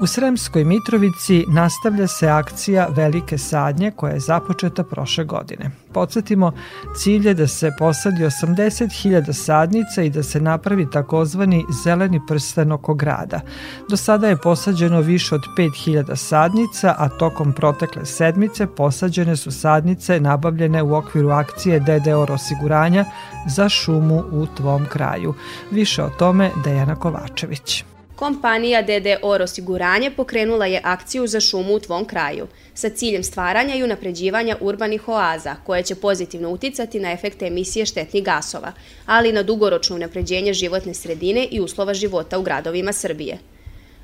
U 0.00 0.06
Sremskoj 0.06 0.64
Mitrovici 0.64 1.44
nastavlja 1.48 2.06
se 2.06 2.28
akcija 2.28 2.88
Velike 2.90 3.38
sadnje 3.38 3.90
koja 3.96 4.12
je 4.12 4.20
započeta 4.20 4.84
prošle 4.84 5.24
godine. 5.24 5.70
Podsjetimo, 5.92 6.52
cilj 6.96 7.28
je 7.28 7.34
da 7.34 7.46
se 7.46 7.70
posadi 7.78 8.24
80.000 8.24 9.32
sadnica 9.32 10.02
i 10.02 10.10
da 10.10 10.22
se 10.22 10.40
napravi 10.40 10.90
takozvani 10.90 11.64
zeleni 11.84 12.20
prsten 12.28 12.72
oko 12.72 12.94
grada. 12.94 13.40
Do 13.90 13.96
sada 13.96 14.28
je 14.28 14.36
posađeno 14.36 15.00
više 15.00 15.34
od 15.34 15.42
5.000 15.58 16.16
sadnica, 16.16 16.94
a 16.98 17.08
tokom 17.08 17.52
protekle 17.52 18.06
sedmice 18.06 18.66
posađene 18.66 19.36
su 19.36 19.50
sadnice 19.50 20.20
nabavljene 20.20 20.82
u 20.82 20.94
okviru 20.94 21.30
akcije 21.30 21.80
DDOR 21.80 22.32
osiguranja 22.32 23.04
za 23.48 23.68
šumu 23.68 24.24
u 24.32 24.46
tvom 24.46 24.86
kraju. 24.86 25.34
Više 25.70 26.02
o 26.02 26.10
tome 26.10 26.50
Dejana 26.64 26.94
Kovačević. 26.94 27.84
Kompanija 28.16 28.82
DDOR 28.82 29.42
osiguranje 29.42 30.10
pokrenula 30.10 30.66
je 30.66 30.80
akciju 30.84 31.26
za 31.26 31.40
šumu 31.40 31.74
u 31.74 31.80
tvom 31.80 32.04
kraju 32.04 32.46
sa 32.74 32.88
ciljem 32.88 33.22
stvaranja 33.22 33.74
i 33.74 33.82
unapređivanja 33.82 34.56
urbanih 34.60 35.08
oaza 35.08 35.56
koje 35.66 35.82
će 35.82 35.94
pozitivno 35.94 36.50
uticati 36.50 37.00
na 37.00 37.12
efekte 37.12 37.46
emisije 37.46 37.86
štetnih 37.86 38.24
gasova, 38.24 38.72
ali 39.06 39.28
i 39.28 39.32
na 39.32 39.42
dugoročno 39.42 39.96
unapređenje 39.96 40.52
životne 40.52 40.94
sredine 40.94 41.46
i 41.50 41.60
uslova 41.60 41.94
života 41.94 42.38
u 42.38 42.42
gradovima 42.42 42.92
Srbije. 42.92 43.38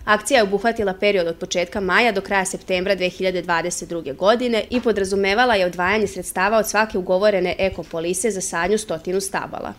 Akcija 0.04 0.38
je 0.38 0.42
obuhvatila 0.42 0.94
period 0.94 1.26
od 1.26 1.36
početka 1.36 1.80
maja 1.80 2.12
do 2.12 2.20
kraja 2.20 2.44
septembra 2.44 2.96
2022. 2.96 4.16
godine 4.16 4.64
i 4.70 4.80
podrazumevala 4.80 5.54
je 5.54 5.66
odvajanje 5.66 6.06
sredstava 6.06 6.58
od 6.58 6.68
svake 6.68 6.98
ugovorene 6.98 7.56
ekopolise 7.58 8.30
za 8.30 8.40
sadnju 8.40 8.78
stotinu 8.78 9.20
stabala. 9.20 9.72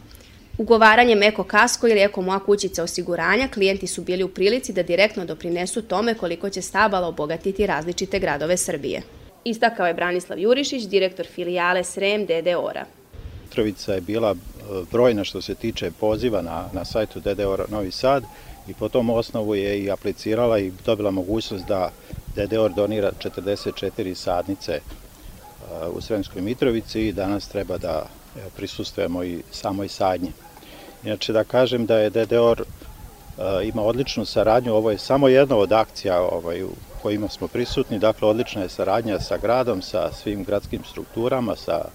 Ugovaranjem 0.57 1.23
Eko 1.23 1.43
Kasko 1.43 1.87
ili 1.87 2.01
Eko 2.01 2.21
Moja 2.21 2.39
kućica 2.39 2.83
osiguranja 2.83 3.47
klijenti 3.47 3.87
su 3.87 4.01
bili 4.01 4.23
u 4.23 4.27
prilici 4.27 4.73
da 4.73 4.83
direktno 4.83 5.25
doprinesu 5.25 5.81
tome 5.81 6.13
koliko 6.13 6.49
će 6.49 6.61
stabala 6.61 7.07
obogatiti 7.07 7.67
različite 7.67 8.19
gradove 8.19 8.57
Srbije. 8.57 9.01
Istakao 9.43 9.87
je 9.87 9.93
Branislav 9.93 10.39
Jurišić, 10.39 10.83
direktor 10.83 11.25
filijale 11.25 11.83
SREM 11.83 12.25
DDOR-a. 12.25 12.85
Je 13.93 14.01
bila 14.01 14.31
e, 14.31 14.35
brojna 14.91 15.23
što 15.23 15.41
se 15.41 15.55
tiče 15.55 15.91
poziva 15.91 16.41
na, 16.41 16.69
na 16.73 16.85
sajtu 16.85 17.19
DDOR 17.19 17.65
Novi 17.69 17.91
Sad 17.91 18.23
i 18.67 18.73
po 18.73 18.89
tom 18.89 19.09
osnovu 19.09 19.55
je 19.55 19.83
i 19.83 19.91
aplicirala 19.91 20.59
i 20.59 20.71
dobila 20.85 21.11
mogućnost 21.11 21.65
da 21.67 21.91
DDOR 22.35 22.73
donira 22.73 23.11
44 23.23 24.15
sadnice 24.15 24.71
e, 24.71 24.81
u 25.87 26.01
Sremskoj 26.01 26.41
Mitrovici 26.41 27.07
i 27.07 27.13
danas 27.13 27.47
treba 27.47 27.77
da 27.77 28.05
prisustujemo 28.55 29.23
i 29.23 29.41
samoj 29.51 29.87
sadnji. 29.87 30.31
Inače 31.03 31.33
da 31.33 31.43
kažem 31.43 31.85
da 31.85 31.97
je 31.97 32.09
DDOR 32.09 32.61
e, 32.61 33.67
ima 33.67 33.81
odličnu 33.81 34.25
saradnju, 34.25 34.73
ovo 34.73 34.91
je 34.91 34.97
samo 34.97 35.27
jedna 35.27 35.57
od 35.57 35.71
akcija 35.71 36.21
ovaj, 36.21 36.63
u 36.63 36.69
kojima 37.01 37.29
smo 37.29 37.47
prisutni, 37.47 37.99
dakle 37.99 38.27
odlična 38.27 38.61
je 38.61 38.69
saradnja 38.69 39.19
sa 39.19 39.37
gradom, 39.37 39.81
sa 39.81 40.11
svim 40.13 40.43
gradskim 40.43 40.83
strukturama, 40.83 41.55
sa 41.55 41.85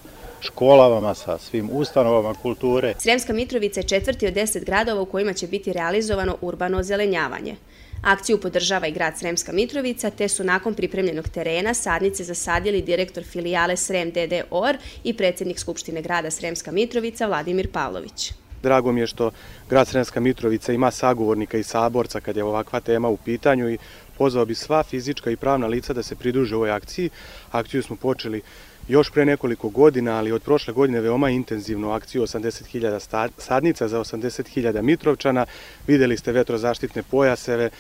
školama, 0.40 1.14
sa 1.14 1.38
svim 1.38 1.70
ustanovama 1.72 2.34
kulture. 2.34 2.94
Sremska 2.98 3.32
Mitrovica 3.32 3.80
je 3.80 3.88
četvrti 3.88 4.26
od 4.26 4.34
deset 4.34 4.64
gradova 4.64 5.00
u 5.00 5.06
kojima 5.06 5.32
će 5.32 5.46
biti 5.46 5.72
realizovano 5.72 6.36
urbano 6.40 6.78
ozelenjavanje. 6.78 7.56
Akciju 8.02 8.40
podržava 8.40 8.86
i 8.86 8.92
grad 8.92 9.18
Sremska 9.18 9.52
Mitrovica, 9.52 10.10
te 10.10 10.28
su 10.28 10.44
nakon 10.44 10.74
pripremljenog 10.74 11.28
terena 11.28 11.74
sadnice 11.74 12.24
zasadili 12.24 12.82
direktor 12.82 13.24
filijale 13.24 13.76
Srem 13.76 14.10
DDOR 14.10 14.76
i 15.04 15.14
predsjednik 15.14 15.58
Skupštine 15.58 16.02
grada 16.02 16.30
Sremska 16.30 16.72
Mitrovica 16.72 17.26
Vladimir 17.26 17.70
Pavlović. 17.72 18.32
Drago 18.62 18.92
mi 18.92 19.00
je 19.00 19.06
što 19.06 19.30
grad 19.70 19.88
Sremska 19.88 20.20
Mitrovica 20.20 20.72
ima 20.72 20.90
sagovornika 20.90 21.58
i 21.58 21.62
saborca 21.62 22.20
kad 22.20 22.36
je 22.36 22.44
ovakva 22.44 22.80
tema 22.80 23.08
u 23.08 23.16
pitanju 23.16 23.70
i 23.70 23.78
pozvao 24.18 24.44
bi 24.44 24.54
sva 24.54 24.82
fizička 24.82 25.30
i 25.30 25.36
pravna 25.36 25.66
lica 25.66 25.92
da 25.92 26.02
se 26.02 26.16
pridruže 26.16 26.56
ovoj 26.56 26.70
akciji. 26.70 27.10
Akciju 27.50 27.82
smo 27.82 27.96
počeli 27.96 28.42
još 28.88 29.10
pre 29.10 29.24
nekoliko 29.24 29.68
godina, 29.68 30.16
ali 30.18 30.32
od 30.32 30.42
prošle 30.42 30.74
godine 30.74 31.00
veoma 31.00 31.30
intenzivnu 31.30 31.90
akciju 31.90 32.22
80.000 32.22 33.28
sadnica 33.38 33.88
za 33.88 33.98
80.000 33.98 34.82
Mitrovčana. 34.82 35.46
Videli 35.86 36.16
ste 36.16 36.32
vetrozaštitne 36.32 37.02
pojaseve, 37.02 37.70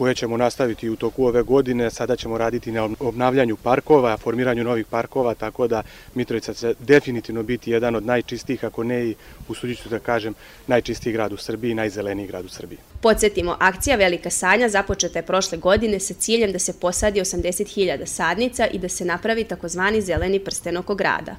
koje 0.00 0.14
ćemo 0.14 0.36
nastaviti 0.36 0.88
u 0.90 0.96
toku 0.96 1.26
ove 1.26 1.42
godine. 1.42 1.90
Sada 1.90 2.16
ćemo 2.16 2.38
raditi 2.38 2.72
na 2.72 2.88
obnavljanju 3.00 3.56
parkova, 3.56 4.16
formiranju 4.16 4.64
novih 4.64 4.86
parkova, 4.86 5.34
tako 5.34 5.66
da 5.66 5.82
Mitrovica 6.14 6.54
će 6.54 6.74
definitivno 6.78 7.42
biti 7.42 7.70
jedan 7.70 7.96
od 7.96 8.06
najčistijih, 8.06 8.64
ako 8.64 8.84
ne 8.84 9.06
i 9.06 9.14
usudit 9.48 9.82
ću 9.82 9.88
da 9.88 9.98
kažem, 9.98 10.34
najčistiji 10.66 11.12
grad 11.12 11.32
u 11.32 11.36
Srbiji, 11.36 11.74
najzeleniji 11.74 12.26
grad 12.26 12.44
u 12.44 12.48
Srbiji. 12.48 12.78
Podsjetimo, 13.00 13.56
akcija 13.60 13.96
Velika 13.96 14.30
sadnja 14.30 14.68
započeta 14.68 15.18
je 15.18 15.26
prošle 15.26 15.58
godine 15.58 16.00
sa 16.00 16.14
ciljem 16.14 16.52
da 16.52 16.58
se 16.58 16.72
posadi 16.80 17.20
80.000 17.20 18.06
sadnica 18.06 18.66
i 18.66 18.78
da 18.78 18.88
se 18.88 19.04
napravi 19.04 19.44
takozvani 19.44 20.00
zeleni 20.00 20.40
prsten 20.40 20.76
oko 20.76 20.94
grada. 20.94 21.36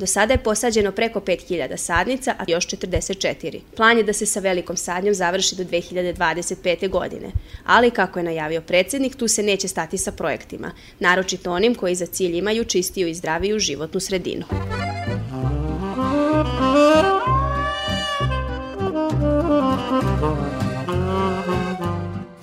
Do 0.00 0.06
sada 0.06 0.34
je 0.34 0.42
posađeno 0.42 0.92
preko 0.92 1.20
5000 1.20 1.76
sadnica, 1.76 2.34
a 2.38 2.44
još 2.48 2.66
44. 2.66 3.60
Plan 3.76 3.96
je 3.96 4.02
da 4.02 4.12
se 4.12 4.26
sa 4.26 4.40
velikom 4.40 4.76
sadnjom 4.76 5.14
završi 5.14 5.56
do 5.56 5.64
2025. 5.64 6.88
godine, 6.88 7.30
ali 7.66 7.90
kako 7.90 8.18
je 8.18 8.22
najavio 8.22 8.60
predsednik, 8.60 9.16
tu 9.16 9.28
se 9.28 9.42
neće 9.42 9.68
stati 9.68 9.98
sa 9.98 10.12
projektima, 10.12 10.70
naročito 10.98 11.52
onim 11.52 11.74
koji 11.74 11.94
za 11.94 12.06
cilj 12.06 12.36
imaju 12.36 12.64
čistiju 12.64 13.08
i 13.08 13.14
zdraviju 13.14 13.58
životnu 13.58 14.00
sredinu. 14.00 14.44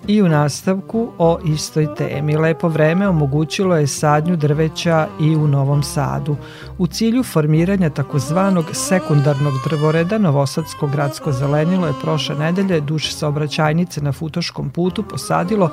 I 0.08 0.22
u 0.22 0.28
nastavku 0.28 1.12
o 1.18 1.40
istoj 1.46 1.96
temi. 1.96 2.38
Lepo 2.38 2.68
vreme 2.68 3.08
omogućilo 3.08 3.78
je 3.78 3.88
sadnju 3.88 4.36
drveća 4.36 5.08
i 5.22 5.36
u 5.36 5.48
Novom 5.48 5.84
Sadu. 5.84 6.36
U 6.78 6.88
cilju 6.88 7.24
formiranja 7.24 7.90
takozvanog 7.90 8.66
sekundarnog 8.74 9.54
drvoreda 9.66 10.18
Novosadsko 10.18 10.88
gradsko 10.88 11.32
zelenilo 11.32 11.88
je 11.88 11.94
prošle 12.02 12.36
nedelje 12.36 12.82
duž 12.82 13.10
saobraćajnice 13.10 14.02
na 14.02 14.12
Futoškom 14.12 14.70
putu 14.70 15.04
posadilo 15.04 15.72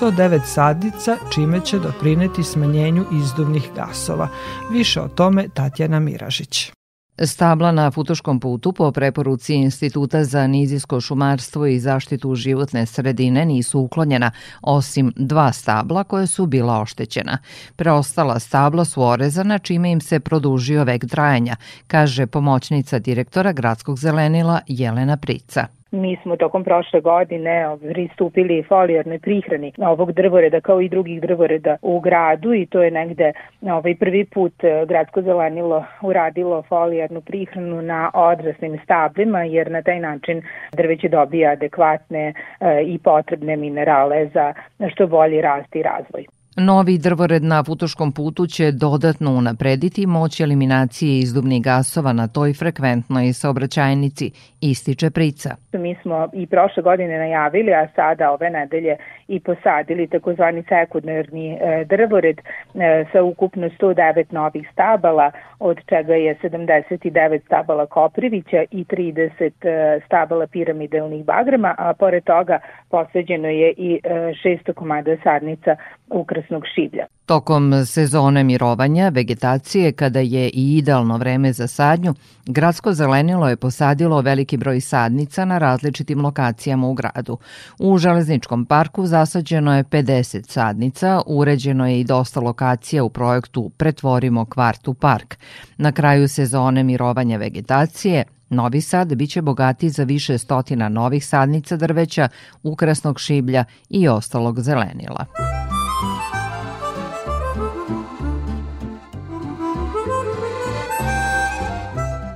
109 0.00 0.40
sadnica, 0.44 1.16
čime 1.34 1.60
će 1.60 1.78
doprineti 1.78 2.42
smanjenju 2.42 3.04
izduvnih 3.12 3.70
gasova. 3.76 4.28
Više 4.70 5.00
o 5.00 5.08
tome 5.08 5.48
Tatjana 5.54 6.00
Miražić. 6.00 6.77
Stabla 7.24 7.72
na 7.72 7.90
Futoškom 7.90 8.40
putu 8.40 8.72
po 8.72 8.92
preporuci 8.92 9.54
Instituta 9.54 10.24
za 10.24 10.46
nizijsko 10.46 11.00
šumarstvo 11.00 11.66
i 11.66 11.80
zaštitu 11.80 12.34
životne 12.34 12.86
sredine 12.86 13.44
nisu 13.44 13.80
uklonjena, 13.80 14.30
osim 14.62 15.12
dva 15.16 15.52
stabla 15.52 16.04
koje 16.04 16.26
su 16.26 16.46
bila 16.46 16.80
oštećena. 16.80 17.38
Preostala 17.76 18.38
stabla 18.40 18.84
su 18.84 19.02
orezana 19.02 19.58
čime 19.58 19.92
im 19.92 20.00
se 20.00 20.20
produžio 20.20 20.84
vek 20.84 21.06
trajanja, 21.06 21.56
kaže 21.86 22.26
pomoćnica 22.26 22.98
direktora 22.98 23.52
gradskog 23.52 23.98
zelenila 23.98 24.60
Jelena 24.66 25.16
Prica. 25.16 25.77
Mi 25.90 26.18
smo 26.22 26.36
tokom 26.36 26.64
prošle 26.64 27.00
godine 27.00 27.76
pristupili 27.92 28.62
folijarnoj 28.62 29.18
prihrani 29.18 29.72
ovog 29.78 30.12
drvoreda 30.12 30.60
kao 30.60 30.80
i 30.80 30.88
drugih 30.88 31.20
drvoreda 31.20 31.76
u 31.82 32.00
gradu 32.00 32.54
i 32.54 32.66
to 32.66 32.82
je 32.82 32.90
negde 32.90 33.32
ovaj 33.62 33.94
prvi 33.94 34.24
put 34.24 34.64
e, 34.64 34.84
gradsko 34.86 35.22
zelenilo 35.22 35.84
uradilo 36.02 36.62
folijarnu 36.62 37.20
prihranu 37.20 37.82
na 37.82 38.10
odraslim 38.14 38.78
stablima 38.84 39.42
jer 39.42 39.70
na 39.70 39.82
taj 39.82 40.00
način 40.00 40.42
drveće 40.72 41.08
dobija 41.08 41.50
adekvatne 41.50 42.32
e, 42.60 42.82
i 42.84 42.98
potrebne 42.98 43.56
minerale 43.56 44.26
za 44.26 44.54
što 44.94 45.06
bolji 45.06 45.40
rast 45.40 45.76
i 45.76 45.82
razvoj. 45.82 46.37
Novi 46.60 46.98
drvored 46.98 47.42
na 47.42 47.64
Futoškom 47.64 48.12
putu 48.12 48.46
će 48.46 48.72
dodatno 48.72 49.30
unaprediti 49.30 50.06
moć 50.06 50.40
eliminacije 50.40 51.18
izdubnih 51.18 51.62
gasova 51.62 52.12
na 52.12 52.28
toj 52.28 52.52
frekventnoj 52.52 53.32
saobraćajnici, 53.32 54.30
ističe 54.60 55.10
Prica. 55.10 55.50
Mi 55.72 55.96
smo 56.02 56.28
i 56.32 56.46
prošle 56.46 56.82
godine 56.82 57.18
najavili, 57.18 57.74
a 57.74 57.88
sada 57.96 58.30
ove 58.30 58.50
nedelje 58.50 58.96
i 59.28 59.40
posadili 59.40 60.06
takozvani 60.06 60.62
sekundarni 60.68 61.52
e, 61.52 61.84
drvored 61.84 62.38
e, 62.38 63.04
sa 63.12 63.22
ukupno 63.22 63.68
109 63.68 64.24
novih 64.30 64.68
stabala, 64.72 65.30
od 65.58 65.78
čega 65.88 66.14
je 66.14 66.36
79 66.42 67.40
stabala 67.44 67.86
koprivića 67.86 68.64
i 68.70 68.84
30 68.84 69.50
e, 69.62 70.00
stabala 70.06 70.46
piramidalnih 70.46 71.24
bagrama, 71.24 71.74
a 71.78 71.94
pored 71.94 72.24
toga 72.24 72.58
posađeno 72.90 73.48
je 73.48 73.74
i 73.76 74.00
600 74.04 74.72
komada 74.72 75.16
sadnica 75.24 75.76
ukrasnog 76.10 76.62
šiblja. 76.74 77.06
Tokom 77.26 77.86
sezone 77.86 78.44
mirovanja 78.44 79.08
vegetacije, 79.08 79.92
kada 79.92 80.20
je 80.20 80.48
i 80.48 80.76
idealno 80.76 81.16
vreme 81.16 81.52
za 81.52 81.66
sadnju, 81.66 82.14
gradsko 82.46 82.92
zelenilo 82.92 83.48
je 83.48 83.56
posadilo 83.56 84.20
veliki 84.20 84.56
broj 84.56 84.80
sadnica 84.80 85.44
na 85.44 85.58
različitim 85.58 86.20
lokacijama 86.20 86.88
u 86.88 86.94
gradu. 86.94 87.38
U 87.78 87.98
Železničkom 87.98 88.66
parku 88.66 89.06
zasađeno 89.06 89.76
je 89.76 89.84
50 89.84 90.48
sadnica, 90.48 91.22
uređeno 91.26 91.88
je 91.88 92.00
i 92.00 92.04
dosta 92.04 92.40
lokacija 92.40 93.04
u 93.04 93.10
projektu 93.10 93.70
Pretvorimo 93.76 94.44
kvart 94.44 94.88
u 94.88 94.94
park. 94.94 95.38
Na 95.76 95.92
kraju 95.92 96.28
sezone 96.28 96.82
mirovanja 96.82 97.36
vegetacije, 97.36 98.24
Novi 98.50 98.80
Sad 98.80 99.14
biće 99.14 99.42
bogati 99.42 99.90
za 99.90 100.04
više 100.04 100.38
stotina 100.38 100.88
novih 100.88 101.26
sadnica 101.26 101.76
drveća, 101.76 102.28
ukrasnog 102.62 103.20
šiblja 103.20 103.64
i 103.90 104.08
ostalog 104.08 104.60
zelenila. 104.60 105.26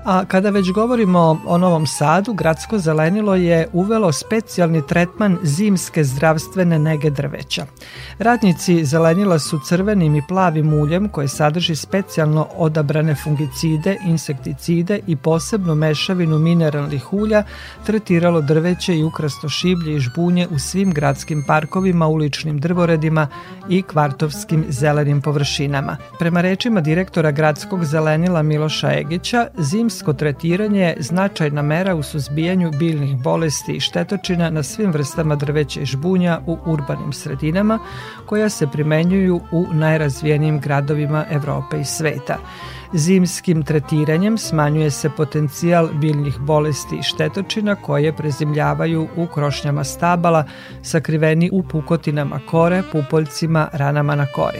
A 0.04 0.24
kada 0.24 0.50
već 0.50 0.72
govorimo 0.72 1.40
o 1.46 1.58
Novom 1.58 1.86
Sadu, 1.86 2.32
Gradsko 2.32 2.78
zelenilo 2.78 3.34
je 3.34 3.68
uvelo 3.72 4.12
specijalni 4.12 4.86
tretman 4.86 5.38
zimske 5.42 6.04
zdravstvene 6.04 6.78
nege 6.78 7.10
drveća. 7.10 7.66
Radnici 8.18 8.84
zelenila 8.84 9.38
su 9.38 9.60
crvenim 9.68 10.16
i 10.16 10.22
plavim 10.28 10.72
uljem 10.72 11.08
koje 11.08 11.28
sadrži 11.28 11.76
specijalno 11.76 12.46
odabrane 12.56 13.14
fungicide, 13.14 13.96
insekticide 14.06 15.00
i 15.06 15.16
posebnu 15.16 15.74
mešavinu 15.74 16.38
mineralnih 16.38 17.12
ulja 17.12 17.44
tretiralo 17.86 18.40
drveće 18.40 18.96
i 18.96 19.04
ukrasto 19.04 19.48
šiblje 19.48 19.96
i 19.96 20.00
žbunje 20.00 20.48
u 20.50 20.58
svim 20.58 20.92
gradskim 20.92 21.44
parkovima, 21.46 22.06
uličnim 22.06 22.60
drvoredima 22.60 23.28
i 23.68 23.82
kvartovskim 23.82 24.64
zelenim 24.68 25.22
površinama. 25.22 25.96
Prema 26.18 26.40
rečima 26.40 26.80
direktora 26.80 27.30
Gradskog 27.30 27.84
zelenila 27.84 28.42
Miloša 28.42 28.92
Egića, 28.92 29.46
zimske 29.58 29.91
Zimsko 29.92 30.12
tretiranje 30.12 30.80
je 30.80 30.96
značajna 31.00 31.62
mera 31.62 31.94
u 31.94 32.02
suzbijanju 32.02 32.70
biljnih 32.78 33.16
bolesti 33.16 33.72
i 33.72 33.80
štetočina 33.80 34.50
na 34.50 34.62
svim 34.62 34.92
vrstama 34.92 35.36
drveća 35.36 35.80
i 35.80 35.86
žbunja 35.86 36.40
u 36.46 36.58
urbanim 36.66 37.12
sredinama 37.12 37.78
koja 38.26 38.48
se 38.48 38.66
primenjuju 38.72 39.40
u 39.52 39.66
najrazvijenijim 39.72 40.60
gradovima 40.60 41.24
Evrope 41.30 41.80
i 41.80 41.84
sveta. 41.84 42.38
Zimskim 42.94 43.62
tretiranjem 43.62 44.38
smanjuje 44.38 44.90
se 44.90 45.10
potencijal 45.10 45.88
biljnih 45.94 46.38
bolesti 46.38 46.96
i 46.96 47.02
štetočina 47.02 47.74
koje 47.74 48.16
prezimljavaju 48.16 49.08
u 49.16 49.26
krošnjama 49.26 49.84
stabala, 49.84 50.44
sakriveni 50.82 51.50
u 51.52 51.62
pukotinama 51.62 52.40
kore, 52.50 52.82
pupoljcima, 52.92 53.68
ranama 53.72 54.14
na 54.14 54.26
kori. 54.26 54.58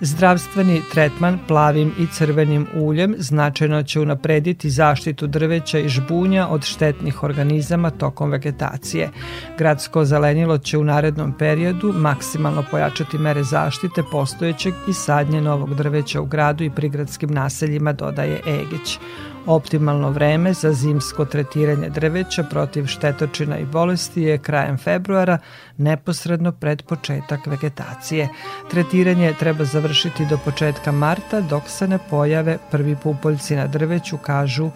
Zdravstveni 0.00 0.82
tretman 0.92 1.38
plavim 1.48 1.92
i 1.98 2.06
crvenim 2.06 2.66
uljem 2.74 3.14
značajno 3.18 3.82
će 3.82 4.00
unaprediti 4.00 4.70
zaštitu 4.70 5.26
drveća 5.26 5.78
i 5.78 5.88
žbunja 5.88 6.48
od 6.48 6.64
štetnih 6.64 7.22
organizama 7.22 7.90
tokom 7.90 8.30
vegetacije. 8.30 9.10
Gradsko 9.58 10.04
zelenilo 10.04 10.58
će 10.58 10.78
u 10.78 10.84
narednom 10.84 11.32
periodu 11.32 11.92
maksimalno 11.92 12.64
pojačati 12.70 13.18
mere 13.18 13.42
zaštite 13.42 14.02
postojećeg 14.12 14.74
i 14.88 14.92
sadnje 14.92 15.40
novog 15.40 15.74
drveća 15.74 16.20
u 16.20 16.26
gradu 16.26 16.64
i 16.64 16.70
prigradskim 16.70 17.30
naseljima, 17.30 17.65
dodaje 17.92 18.40
Egić. 18.46 18.98
Optimalno 19.46 20.10
vreme 20.10 20.52
za 20.52 20.72
zimsko 20.72 21.24
tretiranje 21.24 21.90
drveća 21.90 22.42
protiv 22.42 22.86
štetočina 22.86 23.58
i 23.58 23.64
bolesti 23.64 24.22
je 24.22 24.38
krajem 24.38 24.78
februara, 24.78 25.38
neposredno 25.76 26.52
pred 26.52 26.82
početak 26.82 27.46
vegetacije. 27.46 28.28
Tretiranje 28.70 29.34
treba 29.38 29.64
završiti 29.64 30.26
do 30.26 30.38
početka 30.44 30.92
marta 30.92 31.40
dok 31.40 31.62
se 31.66 31.88
ne 31.88 31.98
pojave 32.10 32.58
prvi 32.70 32.96
pupoljci 33.02 33.56
na 33.56 33.66
drveću, 33.66 34.18
kažu 34.18 34.70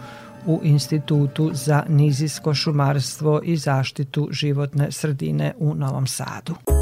u 0.46 0.60
Institutu 0.62 1.50
za 1.52 1.82
nizijsko 1.88 2.54
šumarstvo 2.54 3.40
i 3.44 3.56
zaštitu 3.56 4.28
životne 4.30 4.92
sredine 4.92 5.54
u 5.58 5.74
Novom 5.74 6.06
Sadu. 6.06 6.79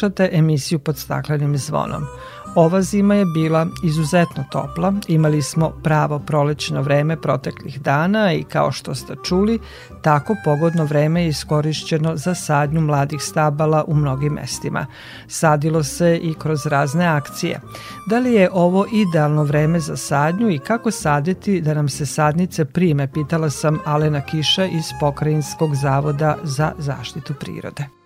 Slušate 0.00 0.28
emisiju 0.32 0.78
pod 0.78 0.98
staklenim 0.98 1.58
zvonom. 1.58 2.06
Ova 2.54 2.82
zima 2.82 3.14
je 3.14 3.24
bila 3.24 3.66
izuzetno 3.84 4.44
topla, 4.50 4.92
imali 5.08 5.42
smo 5.42 5.70
pravo 5.82 6.18
prolećno 6.18 6.82
vreme 6.82 7.16
proteklih 7.20 7.80
dana 7.80 8.32
i 8.32 8.42
kao 8.44 8.72
što 8.72 8.94
ste 8.94 9.14
čuli, 9.24 9.58
tako 10.02 10.36
pogodno 10.44 10.84
vreme 10.84 11.22
je 11.22 11.28
iskorišćeno 11.28 12.16
za 12.16 12.34
sadnju 12.34 12.80
mladih 12.80 13.22
stabala 13.22 13.84
u 13.86 13.94
mnogim 13.94 14.32
mestima. 14.32 14.86
Sadilo 15.28 15.82
se 15.82 16.16
i 16.22 16.34
kroz 16.34 16.66
razne 16.66 17.06
akcije. 17.06 17.60
Da 18.06 18.18
li 18.18 18.32
je 18.32 18.50
ovo 18.52 18.86
idealno 18.92 19.44
vreme 19.44 19.80
za 19.80 19.96
sadnju 19.96 20.50
i 20.50 20.58
kako 20.58 20.90
saditi 20.90 21.60
da 21.60 21.74
nam 21.74 21.88
se 21.88 22.06
sadnice 22.06 22.64
prime, 22.64 23.12
pitala 23.12 23.50
sam 23.50 23.78
Alena 23.84 24.20
Kiša 24.20 24.64
iz 24.64 24.84
Pokrajinskog 25.00 25.74
zavoda 25.74 26.36
za 26.42 26.72
zaštitu 26.78 27.34
prirode. 27.40 27.99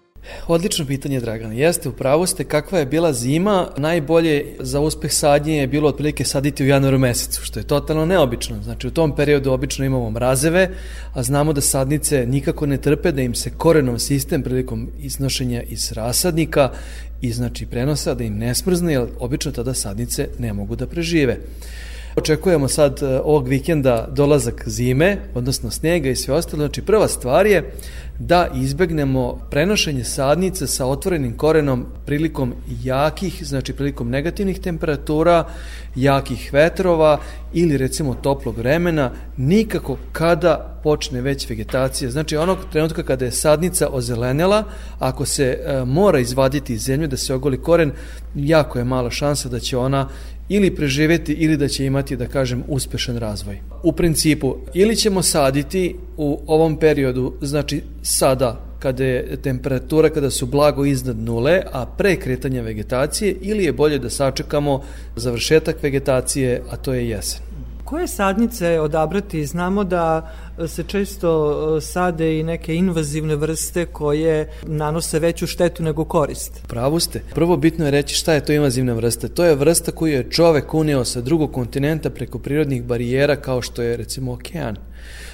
Odlično 0.47 0.87
pitanje, 0.87 1.21
Dragana. 1.21 1.55
Jeste, 1.55 1.89
upravo 1.89 2.27
ste 2.27 2.45
kakva 2.45 2.79
je 2.79 2.87
bila 2.87 3.13
zima. 3.13 3.69
Najbolje 3.77 4.57
za 4.61 4.81
uspeh 4.81 5.13
sadnje 5.13 5.57
je 5.57 5.67
bilo 5.67 5.89
otprilike 5.89 6.25
saditi 6.25 6.65
u 6.65 6.67
januaru 6.67 6.99
mesecu, 6.99 7.43
što 7.45 7.61
je 7.61 7.67
totalno 7.67 8.07
neobično. 8.07 8.63
Znači, 8.63 8.87
u 8.87 8.91
tom 8.91 9.17
periodu 9.17 9.53
obično 9.53 9.85
imamo 9.85 10.11
mrazeve, 10.11 10.71
a 11.13 11.23
znamo 11.23 11.53
da 11.53 11.61
sadnice 11.61 12.27
nikako 12.27 12.67
ne 12.67 12.77
trpe 12.77 13.13
da 13.13 13.23
im 13.23 13.35
se 13.35 13.51
korenom 13.51 13.99
sistem 13.99 14.43
prilikom 14.43 14.91
iznošenja 14.99 15.63
iz 15.63 15.93
rasadnika 15.93 16.71
i 17.21 17.33
znači 17.33 17.67
prenosa 17.67 18.15
da 18.15 18.25
im 18.25 18.39
ne 18.39 18.55
smrzne, 18.55 18.93
jer 18.93 19.07
obično 19.19 19.53
tada 19.53 19.75
sadnice 19.75 20.29
ne 20.39 20.53
mogu 20.53 20.77
da 20.77 20.87
prežive. 20.87 21.39
Očekujemo 22.17 22.69
sad 22.69 23.03
e, 23.03 23.21
ovog 23.25 23.49
vikenda 23.49 24.09
dolazak 24.13 24.63
zime, 24.67 25.17
odnosno 25.35 25.71
snega 25.71 26.11
i 26.11 26.17
sve 26.17 26.35
ostalo. 26.35 26.63
Znači 26.63 26.83
prva 26.83 27.09
stvar 27.09 27.47
je 27.47 27.73
da 28.19 28.49
izbegnemo 28.55 29.39
prenošenje 29.51 30.05
sadnice 30.05 30.67
sa 30.67 30.87
otvorenim 30.87 31.37
korenom 31.37 31.87
prilikom 32.07 32.55
jakih, 32.83 33.47
znači 33.47 33.73
prilikom 33.73 34.11
negativnih 34.11 34.61
temperatura, 34.61 35.45
jakih 35.97 36.53
vetrova 36.53 37.21
ili 37.53 37.77
recimo 37.77 38.15
toplog 38.15 38.59
vremena, 38.59 39.11
nikako 39.37 39.97
kada 40.13 40.81
počne 40.83 41.21
već 41.21 41.51
vegetacija. 41.51 42.11
Znači 42.11 42.37
onog 42.37 42.59
trenutka 42.73 43.03
kada 43.03 43.25
je 43.25 43.31
sadnica 43.31 43.89
ozelenela, 43.89 44.65
ako 44.99 45.27
se 45.27 45.45
e, 45.45 45.85
mora 45.85 46.19
izvaditi 46.19 46.75
iz 46.75 46.83
zemlje 46.83 47.07
da 47.07 47.17
se 47.17 47.35
ogoli 47.35 47.63
koren, 47.63 47.93
jako 48.35 48.79
je 48.79 48.85
mala 48.85 49.11
šansa 49.11 49.49
da 49.49 49.61
će 49.61 49.77
ona 49.77 50.09
ili 50.49 50.75
preživeti 50.75 51.33
ili 51.33 51.57
da 51.57 51.69
će 51.69 51.87
imati, 51.87 52.17
da 52.17 52.27
kažem, 52.27 52.63
uspešan 52.69 53.17
razvoj. 53.17 53.61
U 53.83 53.93
principu, 53.93 54.57
ili 54.75 54.97
ćemo 54.97 55.23
saditi 55.23 55.97
u 56.17 56.41
ovom 56.47 56.77
periodu, 56.77 57.33
znači 57.41 57.83
sada 58.03 58.64
kada 58.85 59.05
je 59.05 59.37
temperatura, 59.43 60.11
kada 60.11 60.31
su 60.31 60.47
blago 60.47 60.85
iznad 60.85 61.19
nule, 61.19 61.63
a 61.73 61.87
pre 61.87 62.17
kretanja 62.17 62.63
vegetacije, 62.63 63.37
ili 63.41 63.65
je 63.65 63.73
bolje 63.73 63.99
da 63.99 64.11
sačekamo 64.11 64.83
završetak 65.17 65.83
vegetacije, 65.83 66.63
a 66.71 66.77
to 66.77 66.95
je 66.95 67.09
jesen. 67.09 67.44
Koje 67.95 68.09
sadnice 68.09 68.81
odabrati? 68.81 69.47
Znamo 69.47 69.85
da 69.85 70.33
se 70.69 70.83
često 70.83 71.29
e, 71.77 71.81
sade 71.81 72.39
i 72.39 72.43
neke 72.43 72.75
invazivne 72.75 73.37
vrste 73.37 73.87
koje 73.87 74.51
nanose 74.67 75.19
veću 75.19 75.47
štetu 75.47 75.83
nego 75.83 76.05
korist. 76.05 76.67
Pravu 76.67 77.01
ste. 77.01 77.23
Prvo 77.35 77.57
bitno 77.57 77.85
je 77.85 77.91
reći 77.91 78.15
šta 78.15 78.33
je 78.33 78.45
to 78.45 78.53
invazivna 78.53 78.93
vrsta. 78.93 79.29
To 79.29 79.45
je 79.45 79.55
vrsta 79.55 79.93
koju 79.93 80.13
je 80.13 80.31
čovek 80.31 80.75
uneo 80.75 81.05
sa 81.05 81.21
drugog 81.21 81.53
kontinenta 81.53 82.11
preko 82.11 82.39
prirodnih 82.39 82.83
barijera 82.85 83.37
kao 83.37 83.63
što 83.63 83.83
je 83.83 83.97
recimo 83.97 84.33
okean. 84.33 84.77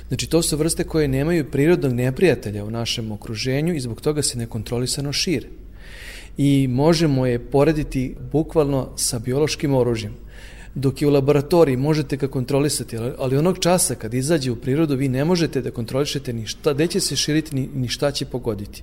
Znači 0.09 0.31
to 0.31 0.43
su 0.43 0.57
vrste 0.57 0.85
koje 0.85 1.09
nemaju 1.09 1.51
prirodnog 1.51 1.93
neprijatelja 1.93 2.65
u 2.65 2.71
našem 2.71 3.13
okruženju 3.13 3.75
i 3.75 3.81
zbog 3.81 4.01
toga 4.01 4.23
se 4.23 4.39
nekontrolisano 4.39 5.13
šire. 5.13 5.49
I 6.37 6.69
možemo 6.71 7.27
je 7.27 7.39
porediti 7.39 8.17
bukvalno 8.33 8.89
sa 8.97 9.19
biološkim 9.19 9.75
oružjem 9.75 10.30
dok 10.75 11.03
je 11.03 11.09
u 11.09 11.11
laboratoriji 11.11 11.77
možete 11.77 12.17
ga 12.17 12.29
kontrolisati, 12.29 12.97
ali 13.19 13.37
onog 13.37 13.59
časa 13.59 13.95
kad 13.95 14.15
izađe 14.15 14.51
u 14.51 14.57
prirodu 14.57 14.97
vi 14.97 15.09
ne 15.09 15.25
možete 15.25 15.61
da 15.61 15.71
kontrolišete 15.71 16.33
ni 16.33 16.47
šta, 16.47 16.73
gde 16.73 16.87
će 16.87 17.01
se 17.01 17.17
širiti 17.17 17.55
ni, 17.55 17.69
ni 17.75 17.89
šta 17.89 18.11
će 18.11 18.25
pogoditi. 18.25 18.83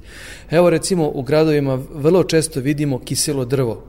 Evo 0.52 0.70
recimo 0.70 1.12
u 1.14 1.22
gradovima 1.22 1.80
vrlo 1.94 2.24
često 2.24 2.60
vidimo 2.60 3.00
kiselo 3.00 3.46
drvo 3.46 3.84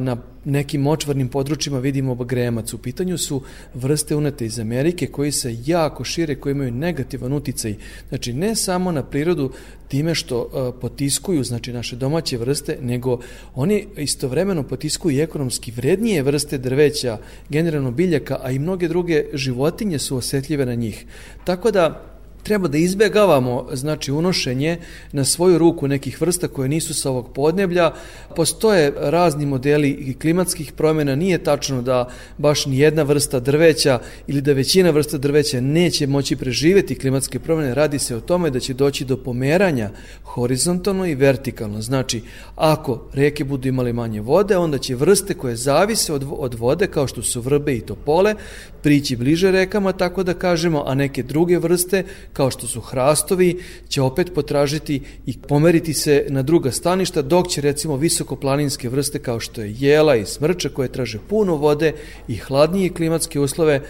na 0.00 0.16
nekim 0.44 0.80
močvarnim 0.80 1.28
područjima 1.28 1.78
vidimo 1.78 2.14
gremac. 2.14 2.74
U 2.74 2.78
pitanju 2.78 3.18
su 3.18 3.42
vrste 3.74 4.16
unete 4.16 4.46
iz 4.46 4.58
Amerike 4.58 5.06
koji 5.06 5.32
se 5.32 5.56
jako 5.66 6.04
šire, 6.04 6.34
koji 6.34 6.52
imaju 6.52 6.72
negativan 6.72 7.32
uticaj. 7.32 7.74
Znači, 8.08 8.32
ne 8.32 8.56
samo 8.56 8.92
na 8.92 9.02
prirodu 9.02 9.52
time 9.88 10.14
što 10.14 10.40
uh, 10.40 10.80
potiskuju 10.80 11.44
znači 11.44 11.72
naše 11.72 11.96
domaće 11.96 12.38
vrste, 12.38 12.78
nego 12.82 13.20
oni 13.54 13.86
istovremeno 13.96 14.62
potiskuju 14.62 15.16
i 15.16 15.20
ekonomski 15.20 15.70
vrednije 15.70 16.22
vrste 16.22 16.58
drveća, 16.58 17.18
generalno 17.48 17.90
biljaka, 17.90 18.38
a 18.42 18.50
i 18.50 18.58
mnoge 18.58 18.88
druge 18.88 19.24
životinje 19.32 19.98
su 19.98 20.16
osetljive 20.16 20.66
na 20.66 20.74
njih. 20.74 21.06
Tako 21.44 21.70
da 21.70 22.09
treba 22.42 22.68
da 22.68 22.78
izbegavamo 22.78 23.66
znači 23.72 24.12
unošenje 24.12 24.78
na 25.12 25.24
svoju 25.24 25.58
ruku 25.58 25.88
nekih 25.88 26.20
vrsta 26.20 26.48
koje 26.48 26.68
nisu 26.68 26.94
sa 26.94 27.10
ovog 27.10 27.32
podneblja. 27.34 27.92
Postoje 28.36 28.92
razni 28.96 29.46
modeli 29.46 29.90
i 29.90 30.14
klimatskih 30.14 30.72
promjena, 30.72 31.14
nije 31.14 31.44
tačno 31.44 31.82
da 31.82 32.08
baš 32.38 32.66
ni 32.66 32.78
jedna 32.78 33.02
vrsta 33.02 33.40
drveća 33.40 33.98
ili 34.26 34.40
da 34.40 34.52
većina 34.52 34.90
vrsta 34.90 35.18
drveća 35.18 35.60
neće 35.60 36.06
moći 36.06 36.36
preživeti 36.36 36.94
klimatske 36.94 37.38
promjene, 37.38 37.74
radi 37.74 37.98
se 37.98 38.16
o 38.16 38.20
tome 38.20 38.50
da 38.50 38.60
će 38.60 38.74
doći 38.74 39.04
do 39.04 39.16
pomeranja 39.16 39.90
horizontalno 40.24 41.06
i 41.06 41.14
vertikalno. 41.14 41.82
Znači, 41.82 42.22
ako 42.56 43.08
reke 43.12 43.44
budu 43.44 43.68
imali 43.68 43.92
manje 43.92 44.20
vode, 44.20 44.56
onda 44.56 44.78
će 44.78 44.94
vrste 44.94 45.34
koje 45.34 45.56
zavise 45.56 46.12
od, 46.12 46.24
od 46.30 46.54
vode, 46.54 46.86
kao 46.86 47.06
što 47.06 47.22
su 47.22 47.40
vrbe 47.40 47.74
i 47.74 47.80
topole, 47.80 48.34
prići 48.82 49.16
bliže 49.16 49.50
rekama, 49.50 49.92
tako 49.92 50.22
da 50.22 50.34
kažemo, 50.34 50.84
a 50.86 50.94
neke 50.94 51.22
druge 51.22 51.58
vrste, 51.58 52.04
kao 52.32 52.50
što 52.50 52.66
su 52.66 52.80
hrastovi, 52.80 53.62
će 53.88 54.02
opet 54.02 54.34
potražiti 54.34 55.02
i 55.26 55.38
pomeriti 55.38 55.94
se 55.94 56.26
na 56.28 56.42
druga 56.42 56.70
staništa, 56.70 57.22
dok 57.22 57.48
će 57.48 57.60
recimo 57.60 57.96
visokoplaninske 57.96 58.88
vrste 58.88 59.18
kao 59.18 59.40
što 59.40 59.60
je 59.60 59.74
jela 59.78 60.16
i 60.16 60.26
smrča 60.26 60.68
koje 60.68 60.92
traže 60.92 61.18
puno 61.28 61.56
vode 61.56 61.94
i 62.28 62.36
hladnije 62.36 62.94
klimatske 62.94 63.40
uslove, 63.40 63.82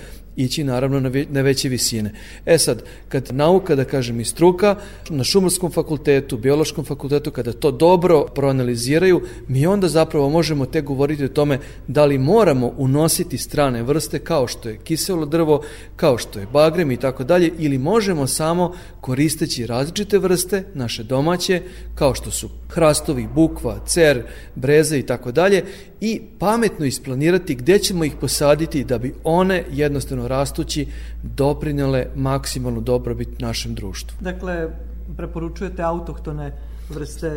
ići 0.45 0.65
naravno 0.65 1.01
na, 1.01 1.11
na 1.31 1.41
veće 1.41 1.69
visine. 1.69 2.13
E 2.47 2.59
sad, 2.59 2.83
kad 3.09 3.29
nauka, 3.33 3.75
da 3.75 3.85
kažem 3.85 4.21
i 4.21 4.25
struka, 4.25 4.77
na 5.09 5.25
šumarskom 5.25 5.71
fakultetu, 5.71 6.39
biološkom 6.39 6.85
fakultetu, 6.85 7.31
kada 7.31 7.53
to 7.53 7.71
dobro 7.71 8.27
proanaliziraju, 8.35 9.23
mi 9.49 9.67
onda 9.67 9.89
zapravo 9.89 10.31
možemo 10.31 10.67
te 10.67 10.81
govoriti 10.81 11.25
o 11.25 11.29
tome 11.29 11.59
da 11.89 12.05
li 12.05 12.19
moramo 12.19 12.73
unositi 12.77 13.39
strane 13.39 13.83
vrste 13.83 14.19
kao 14.19 14.47
što 14.47 14.69
je 14.69 14.79
kiselo 14.85 15.27
drvo, 15.27 15.63
kao 15.97 16.19
što 16.19 16.39
je 16.39 16.47
bagrem 16.53 16.91
i 16.91 16.97
tako 16.97 17.25
dalje, 17.25 17.53
ili 17.59 17.79
možemo 17.79 18.27
samo 18.27 18.75
koristeći 19.01 19.67
različite 19.67 20.19
vrste, 20.19 20.65
naše 20.75 21.03
domaće, 21.03 21.63
kao 21.95 22.15
što 22.15 22.31
su 22.31 22.49
hrastovi, 22.69 23.29
bukva, 23.35 23.79
cer, 23.87 24.23
breze 24.55 24.99
i 24.99 25.03
tako 25.03 25.33
dalje, 25.33 25.65
i 26.01 26.21
pametno 26.39 26.87
isplanirati 26.87 27.55
gde 27.55 27.79
ćemo 27.79 28.05
ih 28.05 28.13
posaditi 28.21 28.85
da 28.85 28.99
bi 28.99 29.15
one 29.25 29.65
jednostavno 29.73 30.29
rastući 30.31 30.87
doprinjale 31.23 32.07
maksimalnu 32.15 32.81
dobrobit 32.81 33.41
našem 33.41 33.75
društvu. 33.75 34.17
Dakle, 34.21 34.69
preporučujete 35.17 35.83
autohtone 35.83 36.53
vrste 36.91 37.31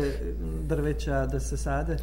drveća 0.68 1.26
da 1.26 1.40
se 1.40 1.56
sade? 1.56 1.96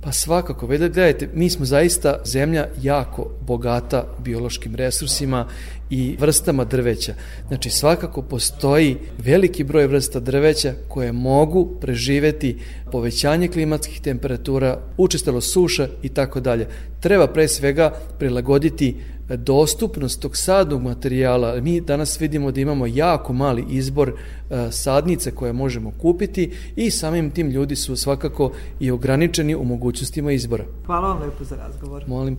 Pa 0.00 0.12
svakako, 0.12 0.66
gledajte, 0.66 1.28
mi 1.34 1.50
smo 1.50 1.64
zaista 1.64 2.20
zemlja 2.24 2.66
jako 2.82 3.30
bogata 3.40 4.04
biološkim 4.18 4.74
resursima 4.74 5.46
i 5.90 6.16
vrstama 6.20 6.64
drveća. 6.64 7.14
Znači 7.48 7.70
svakako 7.70 8.22
postoji 8.22 8.96
veliki 9.18 9.64
broj 9.64 9.86
vrsta 9.86 10.20
drveća 10.20 10.72
koje 10.88 11.12
mogu 11.12 11.78
preživeti 11.80 12.58
povećanje 12.92 13.48
klimatskih 13.48 14.00
temperatura, 14.00 14.78
učestalo 14.96 15.40
suša 15.40 15.88
i 16.02 16.08
tako 16.08 16.40
dalje. 16.40 16.68
Treba 17.00 17.26
pre 17.26 17.48
svega 17.48 17.90
prilagoditi 18.18 18.96
dostupnost 19.28 20.20
tog 20.20 20.36
sadnog 20.36 20.82
materijala. 20.82 21.60
Mi 21.60 21.80
danas 21.80 22.20
vidimo 22.20 22.50
da 22.52 22.60
imamo 22.60 22.86
jako 22.86 23.32
mali 23.32 23.64
izbor 23.68 24.12
e, 24.50 24.68
sadnice 24.70 25.30
koje 25.30 25.52
možemo 25.52 25.92
kupiti 25.98 26.52
i 26.76 26.90
samim 26.90 27.30
tim 27.30 27.50
ljudi 27.50 27.76
su 27.76 27.96
svakako 27.96 28.52
i 28.80 28.90
ograničeni 28.90 29.54
u 29.54 29.64
mogućnostima 29.64 30.32
izbora. 30.32 30.64
Hvala 30.86 31.08
vam 31.08 31.22
lepo 31.22 31.44
za 31.44 31.56
razgovor. 31.56 32.04
Molim. 32.06 32.36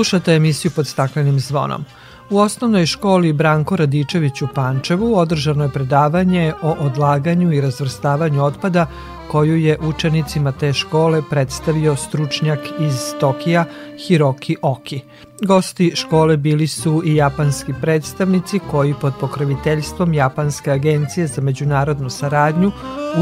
Slušate 0.00 0.32
emisiju 0.32 0.70
pod 0.76 0.86
staklenim 0.86 1.40
zvonom. 1.40 1.84
U 2.30 2.38
osnovnoj 2.38 2.86
školi 2.86 3.32
Branko 3.32 3.76
Radičević 3.76 4.42
u 4.42 4.48
Pančevu 4.54 5.18
održano 5.18 5.64
je 5.64 5.72
predavanje 5.72 6.52
o 6.62 6.76
odlaganju 6.80 7.52
i 7.52 7.60
razvrstavanju 7.60 8.44
otpada 8.44 8.86
koju 9.30 9.56
je 9.56 9.78
učenicima 9.78 10.52
te 10.52 10.72
škole 10.72 11.22
predstavio 11.30 11.96
stručnjak 11.96 12.58
iz 12.80 13.14
Tokija 13.20 13.64
Hiroki 14.06 14.56
Oki. 14.62 15.00
Gosti 15.42 15.92
škole 15.94 16.36
bili 16.36 16.66
su 16.66 17.02
i 17.04 17.16
japanski 17.16 17.72
predstavnici 17.80 18.58
koji 18.70 18.94
pod 19.00 19.12
pokroviteljstvom 19.20 20.14
Japanske 20.14 20.70
agencije 20.70 21.26
za 21.26 21.42
međunarodnu 21.42 22.10
saradnju 22.10 22.72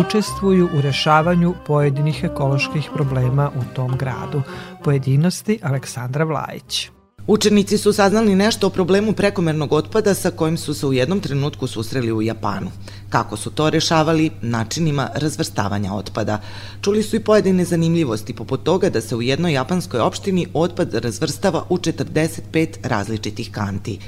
učestvuju 0.00 0.68
u 0.78 0.80
rešavanju 0.80 1.54
pojedinih 1.66 2.24
ekoloških 2.24 2.90
problema 2.94 3.50
u 3.56 3.74
tom 3.74 3.96
gradu. 3.96 4.42
Pojedinosti 4.84 5.58
Aleksandra 5.62 6.24
Vlajić. 6.24 6.90
Učenici 7.28 7.78
su 7.78 7.92
saznali 7.92 8.34
nešto 8.34 8.66
o 8.66 8.70
problemu 8.70 9.12
prekomernog 9.12 9.72
otpada 9.72 10.14
sa 10.14 10.30
kojim 10.30 10.56
su 10.56 10.74
se 10.74 10.86
u 10.86 10.92
jednom 10.92 11.20
trenutku 11.20 11.66
susreli 11.66 12.12
u 12.12 12.22
Japanu. 12.22 12.70
Kako 13.08 13.36
su 13.36 13.50
to 13.50 13.70
rešavali, 13.70 14.30
načinima 14.42 15.08
razvrstavanja 15.14 15.92
otpada. 15.94 16.40
Čuli 16.82 17.02
su 17.02 17.16
i 17.16 17.20
pojedine 17.20 17.64
zanimljivosti, 17.64 18.34
poput 18.34 18.62
toga 18.62 18.90
da 18.90 19.00
se 19.00 19.16
u 19.16 19.22
jednoj 19.22 19.52
japanskoj 19.52 20.00
opštini 20.00 20.46
otpad 20.54 20.94
razvrstava 20.94 21.64
u 21.68 21.78
45 21.78 22.68
različitih 22.82 23.52
kanti. 23.52 23.98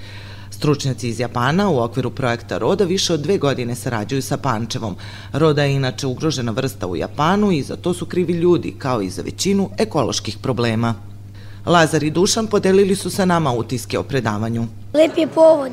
Stručnjaci 0.51 1.09
iz 1.09 1.21
Japana 1.21 1.68
u 1.71 1.79
okviru 1.79 2.11
projekta 2.11 2.59
Roda 2.59 2.85
više 2.85 3.14
od 3.14 3.21
dve 3.21 3.39
godine 3.39 3.75
sarađuju 3.75 4.23
sa 4.23 4.37
Pančevom. 4.37 4.97
Roda 5.33 5.64
je 5.64 5.75
inače 5.75 6.07
ugrožena 6.07 6.53
vrsta 6.53 6.87
u 6.87 6.97
Japanu 6.97 7.53
i 7.53 7.62
za 7.62 7.77
to 7.77 7.95
su 7.95 8.07
krivi 8.07 8.33
ljudi, 8.33 8.75
kao 8.79 9.03
i 9.03 9.11
za 9.11 9.23
većinu 9.23 9.71
ekoloških 9.79 10.39
problema. 10.39 11.09
Lazar 11.66 12.02
i 12.02 12.11
Dušan 12.11 12.46
podelili 12.46 12.96
su 12.96 13.11
sa 13.11 13.24
nama 13.24 13.52
utiske 13.52 13.98
o 13.98 14.02
predavanju. 14.02 14.66
Lep 14.94 15.18
je 15.18 15.26
povod 15.26 15.72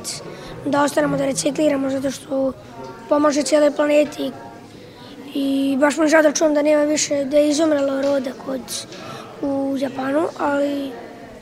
da 0.66 0.84
ostanemo 0.84 1.18
da 1.18 1.26
recikliramo 1.26 1.90
zato 1.90 2.12
što 2.12 2.54
pomaže 3.10 3.44
cijeloj 3.44 3.72
planeti 3.76 4.32
i 5.34 5.78
baš 5.80 5.98
mi 5.98 6.08
žao 6.08 6.22
da 6.22 6.32
čujem 6.32 6.54
da 6.54 6.62
nema 6.62 6.84
više, 6.84 7.26
da 7.26 7.38
je 7.38 7.50
izumrela 7.50 8.02
roda 8.02 8.32
kod, 8.46 8.62
u 9.42 9.78
Japanu, 9.80 10.28
ali 10.40 10.92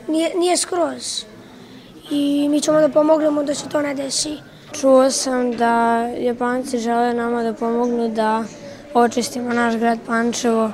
nije, 0.08 0.32
nije 0.36 0.58
skroz. 0.58 1.24
I 2.12 2.48
mi 2.50 2.62
ćemo 2.62 2.80
da 2.80 2.90
pomognemo 2.90 3.44
da 3.44 3.56
se 3.56 3.70
to 3.70 3.82
ne 3.82 3.94
desi. 3.94 4.38
Čuo 4.72 5.12
sam 5.12 5.52
da 5.52 6.08
Japanci 6.20 6.80
žele 6.80 7.14
nama 7.14 7.44
da 7.44 7.54
pomognu 7.54 8.10
da 8.10 8.44
očistimo 8.94 9.54
naš 9.54 9.76
grad 9.76 10.00
Pančevo 10.08 10.72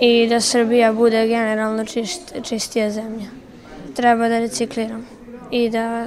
i 0.00 0.26
da 0.28 0.40
Srbija 0.40 0.92
bude 0.92 1.26
generalno 1.28 1.84
čist, 1.84 2.34
čistija 2.42 2.90
zemlja. 2.90 3.26
Treba 3.96 4.28
da 4.28 4.38
recikliramo 4.38 5.04
i 5.50 5.70
da 5.70 6.06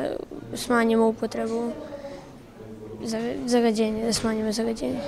smanjimo 0.55 1.07
upotrebu 1.07 1.71
zagađenja, 3.45 4.05
da 4.05 4.13
smanjimo 4.13 4.51
zagađenje. 4.51 4.99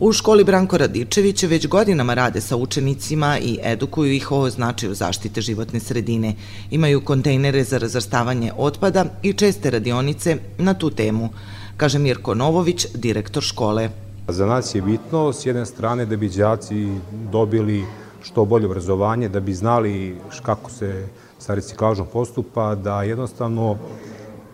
U 0.00 0.12
školi 0.12 0.44
Branko 0.44 0.78
Radičević 0.78 1.42
već 1.42 1.66
godinama 1.66 2.14
rade 2.14 2.40
sa 2.40 2.56
učenicima 2.56 3.38
i 3.38 3.58
edukuju 3.62 4.12
ih 4.12 4.32
o 4.32 4.50
značaju 4.50 4.94
zaštite 4.94 5.40
životne 5.40 5.80
sredine. 5.80 6.34
Imaju 6.70 7.00
kontejnere 7.04 7.64
za 7.64 7.78
razvrstavanje 7.78 8.52
otpada 8.56 9.04
i 9.22 9.32
česte 9.32 9.70
radionice 9.70 10.36
na 10.58 10.74
tu 10.74 10.90
temu, 10.90 11.28
kaže 11.76 11.98
Mirko 11.98 12.34
Novović, 12.34 12.86
direktor 12.94 13.42
škole. 13.42 13.90
Za 14.28 14.46
nas 14.46 14.74
je 14.74 14.82
bitno 14.82 15.32
s 15.32 15.46
jedne 15.46 15.66
strane 15.66 16.06
da 16.06 16.16
bi 16.16 16.28
đaci 16.28 16.86
dobili 17.32 17.84
što 18.28 18.44
bolje 18.44 18.66
obrazovanje, 18.66 19.28
da 19.28 19.40
bi 19.40 19.54
znali 19.54 20.16
kako 20.42 20.70
se 20.70 21.06
sa 21.38 21.54
reciklažom 21.54 22.06
postupa, 22.12 22.74
da 22.74 23.02
jednostavno 23.02 23.76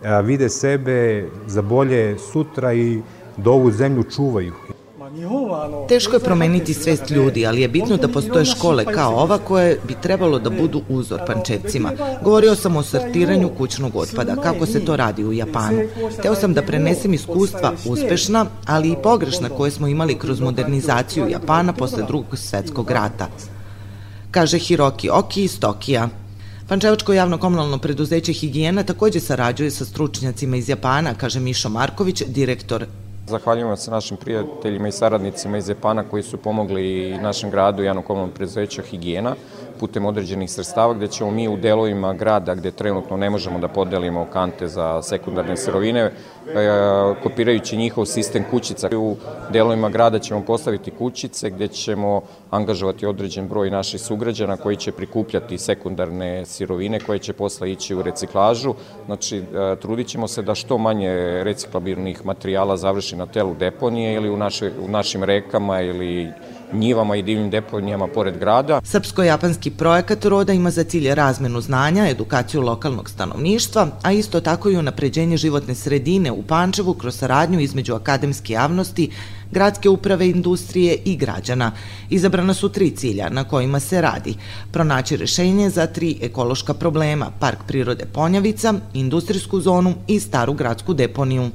e, 0.03 0.21
vide 0.21 0.49
sebe 0.49 1.29
za 1.47 1.61
bolje 1.61 2.17
sutra 2.31 2.73
i 2.73 3.01
da 3.37 3.51
ovu 3.51 3.71
zemlju 3.71 4.03
čuvaju. 4.03 4.53
Teško 5.87 6.15
je 6.15 6.19
promeniti 6.19 6.73
svest 6.73 7.11
ljudi, 7.11 7.45
ali 7.45 7.61
je 7.61 7.67
bitno 7.67 7.97
da 7.97 8.07
postoje 8.07 8.45
škole 8.45 8.85
kao 8.85 9.15
ova 9.15 9.37
koje 9.37 9.79
bi 9.87 9.95
trebalo 10.01 10.39
da 10.39 10.49
budu 10.49 10.81
uzor 10.89 11.19
pančevcima. 11.27 11.91
Govorio 12.23 12.55
sam 12.55 12.75
o 12.75 12.83
sortiranju 12.83 13.49
kućnog 13.57 13.95
otpada, 13.95 14.35
kako 14.35 14.65
se 14.65 14.85
to 14.85 14.95
radi 14.95 15.25
u 15.25 15.33
Japanu. 15.33 15.81
Teo 16.21 16.35
sam 16.35 16.53
da 16.53 16.61
prenesem 16.61 17.13
iskustva 17.13 17.73
uspešna, 17.85 18.45
ali 18.65 18.91
i 18.91 19.01
pogrešna 19.03 19.49
koje 19.49 19.71
smo 19.71 19.87
imali 19.87 20.19
kroz 20.19 20.41
modernizaciju 20.41 21.29
Japana 21.29 21.73
posle 21.73 22.03
drugog 22.03 22.37
svetskog 22.37 22.91
rata 22.91 23.27
kaže 24.35 24.59
Hiroki 24.59 25.09
Oki 25.09 25.43
iz 25.43 25.59
Tokija. 25.59 26.09
Pančevačko 26.67 27.13
javno 27.13 27.37
komunalno 27.37 27.77
preduzeće 27.77 28.33
Higijena 28.33 28.83
takođe 28.83 29.19
sarađuje 29.19 29.71
sa 29.71 29.85
stručnjacima 29.85 30.57
iz 30.57 30.69
Japana, 30.69 31.13
kaže 31.13 31.39
Mišo 31.39 31.69
Marković, 31.69 32.23
direktor 32.27 32.85
Zahvaljujemo 33.27 33.75
se 33.75 33.91
našim 33.91 34.17
prijateljima 34.17 34.87
i 34.87 34.91
saradnicima 34.91 35.57
iz 35.57 35.69
Japana 35.69 36.03
koji 36.03 36.23
su 36.23 36.37
pomogli 36.37 37.09
i 37.09 37.17
našem 37.17 37.51
gradu 37.51 37.83
javno 37.83 38.01
komunalnom 38.01 38.35
preduzeću 38.35 38.81
Higijena 38.81 39.35
putem 39.79 40.05
određenih 40.05 40.51
sredstava 40.51 40.93
gde 40.93 41.07
ćemo 41.07 41.31
mi 41.31 41.47
u 41.47 41.57
delovima 41.57 42.13
grada 42.13 42.55
gde 42.55 42.71
trenutno 42.71 43.17
ne 43.17 43.29
možemo 43.29 43.59
da 43.59 43.67
podelimo 43.67 44.25
kante 44.33 44.67
za 44.67 45.01
sekundarne 45.01 45.57
sirovine, 45.57 46.01
e, 46.01 46.11
kopirajući 47.23 47.77
njihov 47.77 48.05
sistem 48.05 48.43
kućica. 48.51 48.89
U 48.97 49.15
delovima 49.49 49.89
grada 49.89 50.19
ćemo 50.19 50.41
postaviti 50.41 50.91
kućice 50.91 51.49
gde 51.49 51.67
ćemo 51.67 52.21
angažovati 52.51 53.05
određen 53.05 53.47
broj 53.47 53.69
naših 53.69 54.01
sugrađana 54.01 54.57
koji 54.57 54.75
će 54.75 54.91
prikupljati 54.91 55.57
sekundarne 55.57 56.45
sirovine 56.45 56.99
koje 56.99 57.19
će 57.19 57.33
posle 57.33 57.71
ići 57.71 57.95
u 57.95 58.01
reciklažu. 58.01 58.73
Znači, 59.05 59.37
e, 59.37 59.75
trudit 59.81 60.07
ćemo 60.07 60.27
se 60.27 60.41
da 60.41 60.55
što 60.55 60.77
manje 60.77 61.43
reciklabilnih 61.43 62.25
materijala 62.25 62.77
završi 62.77 63.15
na 63.15 63.25
telu 63.25 63.55
deponije 63.55 64.13
ili 64.13 64.29
u, 64.29 64.37
naše, 64.37 64.71
u 64.85 64.87
našim 64.87 65.23
rekama 65.23 65.81
ili 65.81 66.31
njivama 66.73 67.15
i 67.15 67.23
divnim 67.23 67.49
deponijama 67.49 68.07
pored 68.07 68.37
grada. 68.37 68.81
Srpsko-japanski 68.83 69.69
projekat 69.69 70.25
Roda 70.25 70.53
ima 70.53 70.71
za 70.71 70.83
cilj 70.83 71.13
razmenu 71.13 71.61
znanja, 71.61 72.09
edukaciju 72.09 72.61
lokalnog 72.61 73.09
stanovništva, 73.09 73.87
a 74.03 74.11
isto 74.11 74.41
tako 74.41 74.69
i 74.69 74.77
unapređenje 74.77 75.37
životne 75.37 75.75
sredine 75.75 76.31
u 76.31 76.43
Pančevu 76.43 76.93
kroz 76.93 77.15
saradnju 77.15 77.59
između 77.59 77.93
akademske 77.93 78.53
javnosti, 78.53 79.09
gradske 79.51 79.89
uprave, 79.89 80.29
industrije 80.29 80.97
i 81.05 81.17
građana. 81.17 81.71
Izabrana 82.09 82.53
su 82.53 82.69
tri 82.69 82.91
cilja 82.91 83.29
na 83.29 83.43
kojima 83.43 83.79
se 83.79 84.01
radi. 84.01 84.35
Pronaći 84.71 85.17
rešenje 85.17 85.69
za 85.69 85.87
tri 85.87 86.17
ekološka 86.21 86.73
problema, 86.73 87.31
Park 87.39 87.59
prirode 87.67 88.05
Ponjavica, 88.05 88.73
industrijsku 88.93 89.59
zonu 89.59 89.93
i 90.07 90.19
staru 90.19 90.53
gradsku 90.53 90.93
deponiju. 90.93 91.49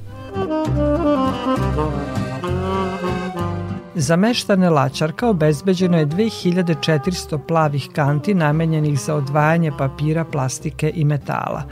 Za 3.95 4.17
meštane 4.17 4.71
Lačarka 4.71 5.29
obezbeđeno 5.29 5.99
je 5.99 6.07
2400 6.07 7.39
plavih 7.49 7.89
kanti 7.93 8.35
namenjenih 8.35 9.01
za 9.01 9.15
odvajanje 9.15 9.73
papira, 9.79 10.25
plastike 10.25 10.93
i 10.95 11.05
metala. 11.05 11.63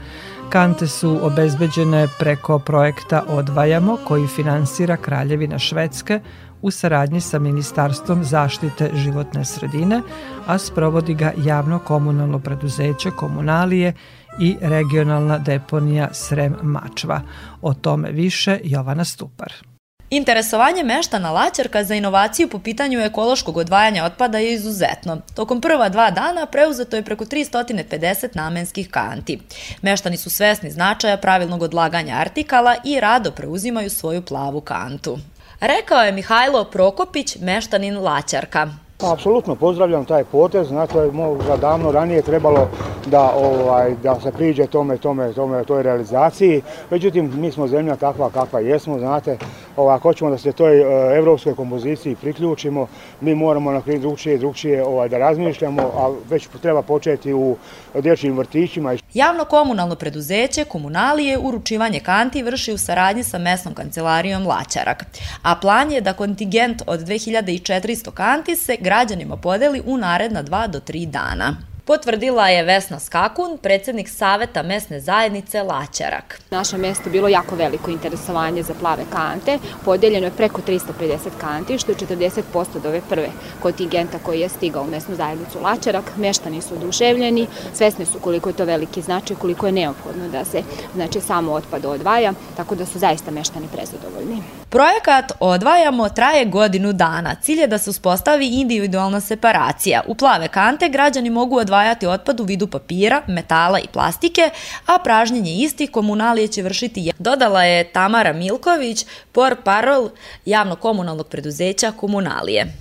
Kante 0.49 0.87
su 0.87 1.19
obezbeđene 1.21 2.07
preko 2.19 2.59
projekta 2.59 3.23
Odvajamo 3.27 3.97
koji 4.07 4.27
finansira 4.27 4.97
Kraljevina 4.97 5.59
Švedske 5.59 6.19
u 6.61 6.71
saradnji 6.71 7.21
sa 7.21 7.39
Ministarstvom 7.39 8.23
zaštite 8.23 8.91
životne 8.93 9.45
sredine, 9.45 10.01
a 10.47 10.57
sprovodi 10.57 11.13
ga 11.13 11.31
javno 11.37 11.79
komunalno 11.79 12.39
preduzeće 12.39 13.11
Komunalije 13.11 13.93
i 14.39 14.57
regionalna 14.61 15.37
deponija 15.37 16.09
Srem 16.13 16.55
Mačva. 16.61 17.21
O 17.61 17.73
tome 17.73 18.11
više 18.11 18.59
Jovana 18.63 19.05
Stupar. 19.05 19.68
Interesovanje 20.09 20.83
meštana 20.83 21.31
Laćarka 21.31 21.83
za 21.83 21.95
inovaciju 21.95 22.49
po 22.49 22.59
pitanju 22.59 22.99
ekološkog 22.99 23.57
odvajanja 23.57 24.05
otpada 24.05 24.37
je 24.37 24.53
izuzetno. 24.53 25.21
Tokom 25.35 25.61
prva 25.61 25.89
dva 25.89 26.11
dana 26.11 26.45
preuzeto 26.45 26.95
je 26.95 27.03
preko 27.03 27.25
350 27.25 28.27
namenskih 28.33 28.89
kanti. 28.89 29.39
Meštani 29.81 30.17
su 30.17 30.29
svesni 30.29 30.71
značaja 30.71 31.17
pravilnog 31.17 31.61
odlaganja 31.61 32.15
artikala 32.15 32.75
i 32.85 32.99
rado 32.99 33.31
preuzimaju 33.31 33.89
svoju 33.89 34.21
plavu 34.21 34.61
kantu. 34.61 35.17
Rekao 35.59 36.03
je 36.03 36.11
Mihajlo 36.11 36.63
Prokopić, 36.63 37.35
meštanin 37.35 37.97
Laćarka. 37.97 38.69
Pa, 39.01 39.11
apsolutno 39.13 39.55
pozdravljam 39.55 40.05
taj 40.05 40.23
potez, 40.23 40.67
znate, 40.67 41.11
možda 41.13 41.57
davno 41.57 41.91
ranije 41.91 42.21
trebalo 42.21 42.67
da, 43.05 43.31
ovaj, 43.31 43.95
da 44.03 44.19
se 44.19 44.31
priđe 44.31 44.67
tome, 44.67 44.97
tome, 44.97 45.33
tome, 45.33 45.63
toj 45.63 45.83
realizaciji, 45.83 46.61
međutim, 46.91 47.31
mi 47.35 47.51
smo 47.51 47.67
zemlja 47.67 47.95
takva 47.95 48.29
kakva 48.29 48.59
jesmo, 48.59 48.99
znate, 48.99 49.37
ovaj, 49.77 49.95
ako 49.95 50.09
hoćemo 50.09 50.29
da 50.31 50.37
se 50.37 50.51
toj 50.51 50.79
uh, 50.81 50.87
evropskoj 51.17 51.55
kompoziciji 51.55 52.15
priključimo, 52.15 52.87
mi 53.21 53.35
moramo 53.35 53.71
na 53.71 53.81
drugčije 53.99 54.35
i 54.35 54.39
drugčije 54.39 54.85
ovaj, 54.85 55.09
da 55.09 55.17
razmišljamo, 55.17 55.81
a 55.81 56.11
već 56.29 56.47
treba 56.61 56.81
početi 56.81 57.33
u 57.33 57.55
dječjim 57.93 58.37
vrtićima. 58.37 58.97
Javno 59.13 59.45
komunalno 59.45 59.95
preduzeće 59.95 60.65
Komunalije 60.65 61.37
uručivanje 61.37 61.99
kanti 61.99 62.43
vrši 62.43 62.73
u 62.73 62.77
saradnji 62.77 63.23
sa 63.23 63.37
mesnom 63.37 63.73
kancelarijom 63.73 64.47
Laćarak, 64.47 65.05
a 65.41 65.55
plan 65.55 65.91
je 65.91 66.01
da 66.01 66.13
kontingent 66.13 66.81
od 66.87 66.99
2400 66.99 68.11
kanti 68.11 68.55
se 68.55 68.77
građanima 68.79 69.37
podeli 69.37 69.81
u 69.85 69.97
naredna 69.97 70.43
2 70.43 70.67
do 70.67 70.79
3 70.79 71.05
dana. 71.05 71.68
Potvrdila 71.89 72.47
je 72.49 72.63
Vesna 72.63 72.99
Skakun, 72.99 73.57
predsednik 73.57 74.09
Saveta 74.09 74.63
mesne 74.63 74.99
zajednice 74.99 75.63
Laćarak. 75.63 76.41
Naše 76.51 76.77
mesto 76.77 77.09
bilo 77.09 77.27
jako 77.27 77.55
veliko 77.55 77.91
interesovanje 77.91 78.63
za 78.63 78.73
plave 78.73 79.03
kante, 79.11 79.57
podeljeno 79.85 80.27
je 80.27 80.31
preko 80.31 80.61
350 80.61 81.17
kanti, 81.41 81.77
što 81.77 81.91
je 81.91 81.95
40% 81.95 82.43
od 82.75 82.85
ove 82.85 83.01
prve 83.09 83.29
kontingenta 83.61 84.19
koji 84.19 84.39
je 84.39 84.49
stigao 84.49 84.83
u 84.83 84.87
mesnu 84.87 85.15
zajednicu 85.15 85.59
Laćarak. 85.63 86.11
Meštani 86.17 86.61
su 86.61 86.73
oduševljeni, 86.73 87.47
svesni 87.73 88.05
su 88.05 88.19
koliko 88.19 88.49
je 88.49 88.55
to 88.55 88.65
veliki 88.65 89.01
značaj, 89.01 89.35
koliko 89.35 89.65
je 89.65 89.71
neophodno 89.71 90.29
da 90.29 90.45
se 90.45 90.63
znači, 90.95 91.21
samo 91.21 91.53
otpad 91.53 91.85
odvaja, 91.85 92.33
tako 92.57 92.75
da 92.75 92.85
su 92.85 92.99
zaista 92.99 93.31
meštani 93.31 93.67
prezadovoljni. 93.73 94.43
Projekat 94.69 95.31
Odvajamo 95.39 96.09
traje 96.09 96.45
godinu 96.45 96.93
dana. 96.93 97.35
Cilj 97.35 97.59
je 97.59 97.67
da 97.67 97.77
se 97.77 97.89
uspostavi 97.89 98.47
individualna 98.47 99.21
separacija. 99.21 100.01
U 100.07 100.15
plave 100.15 100.47
kante 100.47 100.89
građani 100.89 101.29
mogu 101.29 101.57
odvajati 101.57 101.78
otpad 102.07 102.39
u 102.39 102.43
vidu 102.43 102.67
papira, 102.67 103.21
metala 103.27 103.79
i 103.79 103.87
plastike, 103.93 104.49
a 104.85 104.99
pražnjenje 105.03 105.51
istih 105.51 105.91
komunalije 105.91 106.47
će 106.47 106.61
vršiti 106.61 107.11
dodala 107.19 107.63
je 107.63 107.91
Tamara 107.91 108.33
Milković, 108.33 109.05
por 109.31 109.55
parol 109.63 110.09
javno-komunalnog 110.45 111.27
preduzeća 111.27 111.91
Komunalije. 111.91 112.73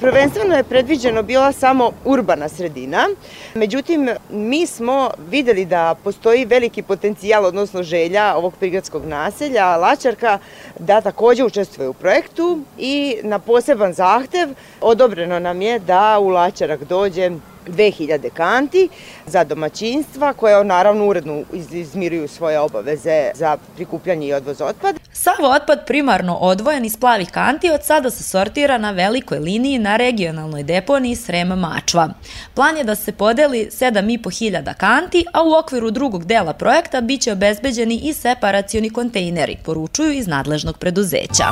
Prvenstveno 0.00 0.56
je 0.56 0.64
predviđeno 0.64 1.22
bila 1.22 1.52
samo 1.52 1.90
urbana 2.04 2.48
sredina, 2.48 3.08
međutim 3.54 4.08
mi 4.30 4.66
smo 4.66 5.10
videli 5.30 5.64
da 5.64 5.94
postoji 6.04 6.44
veliki 6.44 6.82
potencijal, 6.82 7.44
odnosno 7.44 7.82
želja 7.82 8.34
ovog 8.36 8.54
prigradskog 8.56 9.06
naselja, 9.06 9.76
Lačarka, 9.76 10.38
da 10.78 11.00
takođe 11.00 11.44
učestvuje 11.44 11.88
u 11.88 11.92
projektu 11.92 12.60
i 12.78 13.16
na 13.22 13.38
poseban 13.38 13.92
zahtev 13.92 14.48
odobreno 14.80 15.38
nam 15.38 15.62
je 15.62 15.78
da 15.78 16.18
u 16.18 16.28
Lačarak 16.28 16.84
dođe 16.84 17.30
2000 17.66 18.30
kanti 18.30 18.88
za 19.26 19.44
domaćinstva 19.44 20.32
koje 20.32 20.64
naravno 20.64 21.06
uredno 21.06 21.42
izmiruju 21.72 22.28
svoje 22.28 22.60
obaveze 22.60 23.30
za 23.34 23.56
prikupljanje 23.76 24.26
i 24.26 24.32
odvoz 24.32 24.60
otpada. 24.60 24.98
Sav 25.12 25.44
otpad 25.44 25.86
primarno 25.86 26.34
odvojen 26.34 26.84
iz 26.84 26.96
plavih 26.96 27.30
kanti 27.30 27.70
od 27.70 27.84
sada 27.84 28.10
se 28.10 28.22
sortira 28.22 28.78
na 28.78 28.90
velikoj 28.90 29.38
liniji 29.38 29.78
na 29.78 29.96
regionalnoj 29.96 30.62
deponiji 30.62 31.16
Srem 31.16 31.48
Mačva. 31.48 32.08
Plan 32.54 32.76
je 32.76 32.84
da 32.84 32.94
se 32.94 33.12
podeli 33.12 33.68
7500 33.70 34.74
kanti, 34.74 35.24
a 35.32 35.42
u 35.42 35.52
okviru 35.52 35.90
drugog 35.90 36.24
dela 36.24 36.52
projekta 36.52 37.00
biće 37.00 37.32
obezbeđeni 37.32 38.00
i 38.04 38.12
separacioni 38.12 38.90
kontejneri, 38.90 39.56
poručuju 39.64 40.12
iz 40.12 40.26
nadležnog 40.26 40.78
preduzeća. 40.78 41.44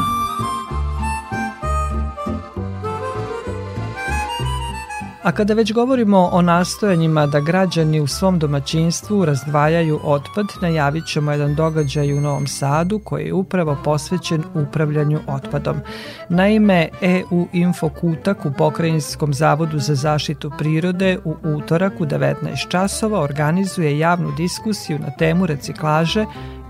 A 5.28 5.32
kada 5.32 5.54
već 5.54 5.72
govorimo 5.72 6.28
o 6.32 6.42
nastojanjima 6.42 7.26
da 7.26 7.40
građani 7.40 8.00
u 8.00 8.06
svom 8.06 8.38
domaćinstvu 8.38 9.24
razdvajaju 9.24 10.00
otpad, 10.04 10.46
najavit 10.62 11.06
ćemo 11.06 11.32
jedan 11.32 11.54
događaj 11.54 12.12
u 12.12 12.20
Novom 12.20 12.46
Sadu 12.46 12.98
koji 12.98 13.26
je 13.26 13.32
upravo 13.32 13.76
posvećen 13.84 14.44
upravljanju 14.54 15.20
otpadom. 15.26 15.76
Naime, 16.28 16.88
EU 17.00 17.46
Info 17.52 17.88
Kutak 17.88 18.46
u 18.46 18.52
Pokrajinskom 18.58 19.34
zavodu 19.34 19.78
za 19.78 19.94
zaštitu 19.94 20.50
prirode 20.58 21.18
u 21.24 21.34
utorak 21.44 21.92
u 22.00 22.06
19 22.06 22.68
časova 22.68 23.20
organizuje 23.20 23.98
javnu 23.98 24.32
diskusiju 24.36 24.98
na 24.98 25.10
temu 25.18 25.46
reciklaže 25.46 26.24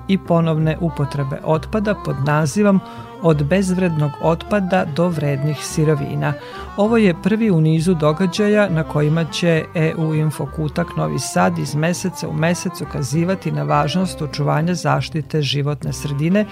i 0.09 0.19
ponovne 0.19 0.77
upotrebe 0.81 1.41
otpada 1.45 1.95
pod 2.05 2.17
nazivom 2.27 2.81
od 3.23 3.45
bezvrednog 3.45 4.11
otpada 4.23 4.85
do 4.97 5.09
vrednih 5.09 5.57
sirovina. 5.65 6.33
Ovo 6.77 6.97
je 6.97 7.23
prvi 7.23 7.51
u 7.51 7.61
nizu 7.61 7.95
događaja 7.95 8.69
na 8.69 8.83
kojima 8.83 9.25
će 9.25 9.65
EU 9.75 10.15
Info 10.15 10.47
Kutak 10.57 10.97
Novi 10.97 11.19
Sad 11.19 11.59
iz 11.59 11.75
meseca 11.75 12.29
u 12.29 12.33
mesec 12.33 12.81
ukazivati 12.81 13.53
na 13.53 13.63
važnost 13.63 14.23
očuvanja 14.23 14.75
zaštite 14.75 15.43
životne 15.43 15.93
sredine, 15.93 16.47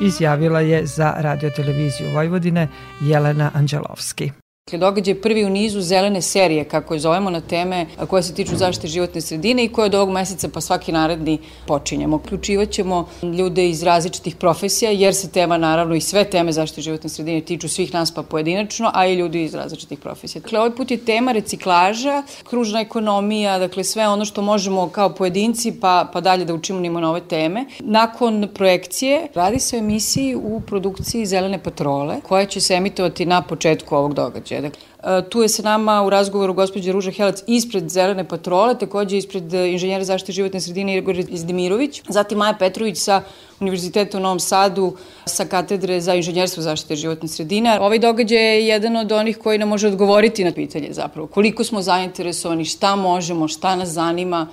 izjavila 0.00 0.60
je 0.60 0.86
za 0.86 1.14
radioteleviziju 1.16 2.14
Vojvodine 2.14 2.68
Jelena 3.00 3.50
Anđelovski. 3.54 4.41
Događaj 4.70 5.14
prvi 5.14 5.44
u 5.44 5.50
nizu 5.50 5.80
zelene 5.80 6.22
serije, 6.22 6.64
kako 6.64 6.94
je 6.94 7.00
zovemo, 7.00 7.30
na 7.30 7.40
teme 7.40 7.86
koje 8.08 8.22
se 8.22 8.34
tiču 8.34 8.56
zaštite 8.56 8.88
životne 8.88 9.20
sredine 9.20 9.64
i 9.64 9.68
koje 9.68 9.86
od 9.86 9.94
ovog 9.94 10.10
meseca 10.10 10.48
pa 10.48 10.60
svaki 10.60 10.92
naredni 10.92 11.38
počinjemo. 11.66 12.18
Ključivaćemo 12.18 13.08
ljude 13.22 13.68
iz 13.68 13.82
različitih 13.82 14.36
profesija, 14.36 14.90
jer 14.90 15.14
se 15.14 15.30
tema, 15.30 15.58
naravno, 15.58 15.94
i 15.94 16.00
sve 16.00 16.24
teme 16.24 16.52
zaštite 16.52 16.82
životne 16.82 17.10
sredine 17.10 17.40
tiču 17.40 17.68
svih 17.68 17.94
nas 17.94 18.14
pa 18.14 18.22
pojedinačno, 18.22 18.90
a 18.94 19.06
i 19.06 19.14
ljudi 19.14 19.42
iz 19.42 19.54
različitih 19.54 19.98
profesija. 19.98 20.42
Dakle, 20.42 20.58
ovaj 20.58 20.70
put 20.70 20.90
je 20.90 21.04
tema 21.04 21.32
reciklaža, 21.32 22.22
kružna 22.44 22.80
ekonomija, 22.80 23.58
dakle, 23.58 23.84
sve 23.84 24.08
ono 24.08 24.24
što 24.24 24.42
možemo 24.42 24.88
kao 24.88 25.14
pojedinci 25.14 25.72
pa, 25.80 26.08
pa 26.12 26.20
dalje 26.20 26.44
da 26.44 26.54
učimo 26.54 26.80
nimo 26.80 27.00
na 27.00 27.10
ove 27.10 27.20
teme. 27.20 27.64
Nakon 27.80 28.48
projekcije 28.54 29.26
radi 29.34 29.60
se 29.60 29.76
o 29.76 29.78
emisiji 29.78 30.36
u 30.36 30.60
produkciji 30.60 31.26
Zelene 31.26 31.62
patrole, 31.62 32.20
koja 32.28 32.46
će 32.46 32.60
se 32.60 32.74
emitovati 32.74 33.26
na 33.26 33.42
početku 33.42 33.96
ovog 33.96 34.14
događaja 34.14 34.51
događaja. 34.52 34.60
Dakle, 34.60 35.30
tu 35.30 35.42
je 35.42 35.48
sa 35.48 35.62
nama 35.62 36.02
u 36.02 36.10
razgovoru 36.10 36.54
gospođa 36.54 36.92
Ruža 36.92 37.10
Helac 37.10 37.42
ispred 37.46 37.88
Zelene 37.88 38.24
patrole, 38.28 38.78
takođe 38.78 39.16
ispred 39.16 39.54
e, 39.54 39.72
inženjera 39.72 40.04
zaštite 40.04 40.32
životne 40.32 40.60
sredine 40.60 40.96
Igor 40.96 41.16
Izdimirović, 41.18 42.02
zatim 42.08 42.38
Maja 42.38 42.54
Petrović 42.58 42.98
sa 42.98 43.22
Univerziteta 43.60 44.18
u 44.18 44.20
Novom 44.20 44.40
Sadu 44.40 44.96
sa 45.26 45.44
katedre 45.44 46.00
za 46.00 46.14
inženjerstvo 46.14 46.62
zaštite 46.62 46.96
životne 46.96 47.28
sredine. 47.28 47.78
Ovaj 47.80 47.98
događaj 47.98 48.38
je 48.38 48.66
jedan 48.66 48.96
od 48.96 49.12
onih 49.12 49.38
koji 49.38 49.58
nam 49.58 49.68
može 49.68 49.88
odgovoriti 49.88 50.44
na 50.44 50.52
pitanje 50.52 50.88
zapravo 50.92 51.26
koliko 51.26 51.64
smo 51.64 51.82
zainteresovani, 51.82 52.64
šta 52.64 52.96
možemo, 52.96 53.48
šta 53.48 53.76
nas 53.76 53.88
zanima, 53.88 54.46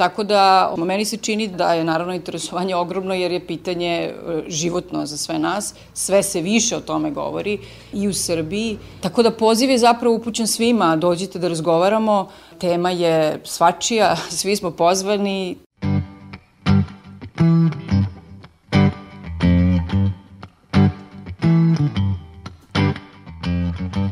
Tako 0.00 0.24
da 0.24 0.74
meni 0.76 1.04
se 1.04 1.16
čini 1.16 1.48
da 1.48 1.74
je 1.74 1.84
naravno 1.84 2.14
interesovanje 2.14 2.74
ogromno 2.74 3.14
jer 3.14 3.32
je 3.32 3.46
pitanje 3.46 3.88
e, 3.88 4.12
životno 4.48 5.06
za 5.06 5.16
sve 5.16 5.38
nas. 5.38 5.74
Sve 5.94 6.22
se 6.22 6.40
više 6.40 6.76
o 6.76 6.80
tome 6.80 7.10
govori 7.10 7.58
i 7.92 8.08
u 8.08 8.14
Srbiji. 8.14 8.78
Tako 9.00 9.22
da 9.22 9.30
poziv 9.30 9.70
je 9.70 9.78
zapravo 9.78 10.14
upućen 10.14 10.46
svima. 10.46 10.96
Dođite 10.96 11.38
da 11.38 11.48
razgovaramo. 11.48 12.28
Tema 12.58 12.90
je 12.90 13.40
svačija, 13.44 14.16
svi 14.38 14.56
smo 14.56 14.70
pozvani. 14.70 15.56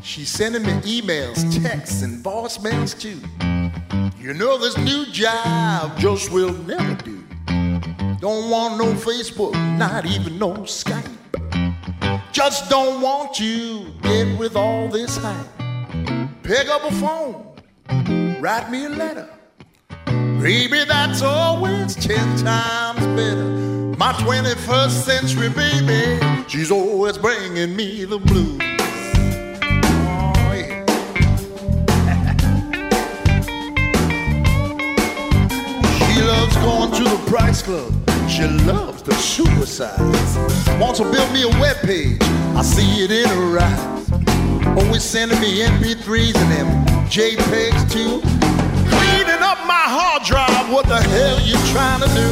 She's 0.03 0.37
sending 0.37 0.67
me 0.67 0.83
emails, 0.85 1.39
texts, 1.39 2.03
and 2.03 2.25
voicemails 2.25 2.95
too. 2.95 3.58
You 4.19 4.35
know 4.35 4.59
this 4.59 4.77
new 4.77 5.07
job 5.07 5.99
just 5.99 6.31
will 6.31 6.53
never 6.65 6.95
do. 7.03 7.23
Don't 8.21 8.51
want 8.51 8.79
no 8.79 8.93
Facebook, 8.95 9.53
not 9.79 10.05
even 10.07 10.39
no 10.39 10.53
Skype. 10.65 11.09
Just 12.33 12.69
don't 12.69 13.01
want 13.01 13.41
you 13.41 13.87
get 14.03 14.39
with 14.39 14.57
all 14.57 14.89
this 14.89 15.17
hype. 15.17 15.47
Pick 16.43 16.69
up 16.69 16.85
a 16.85 16.93
phone, 16.93 18.41
write 18.41 18.71
me 18.71 18.85
a 18.85 18.89
letter. 18.89 19.29
Baby, 20.41 20.85
that's 20.85 21.23
always 21.23 21.95
ten 21.95 22.37
times 22.39 23.07
better. 23.17 23.45
My 23.99 24.13
21st 24.13 24.91
century 24.91 25.49
baby, 25.49 26.45
she's 26.49 26.71
always 26.71 27.19
bringing 27.19 27.75
me 27.75 28.05
the 28.05 28.19
blues. 28.19 28.68
Price 37.29 37.61
Club. 37.61 37.93
She 38.27 38.43
loves 38.65 39.03
the 39.03 39.13
suicides. 39.13 40.39
Wants 40.81 40.99
to 40.99 41.05
build 41.13 41.31
me 41.31 41.43
a 41.43 41.49
web 41.61 41.77
page. 41.83 42.17
I 42.57 42.63
see 42.63 43.05
it 43.05 43.11
in 43.11 43.29
her 43.29 43.59
eyes. 43.61 44.09
Oh, 44.65 44.85
always 44.87 45.03
sending 45.03 45.39
me 45.39 45.61
MP3s 45.61 46.35
and 46.35 46.51
them 46.51 46.87
JPEGs 47.09 47.93
too. 47.93 48.21
Cleaning 48.89 49.43
up 49.45 49.59
my 49.69 49.85
hard 49.93 50.23
drive. 50.25 50.73
What 50.73 50.87
the 50.87 50.97
hell 50.97 51.39
you 51.41 51.57
trying 51.69 52.01
to 52.01 52.09
do? 52.17 52.29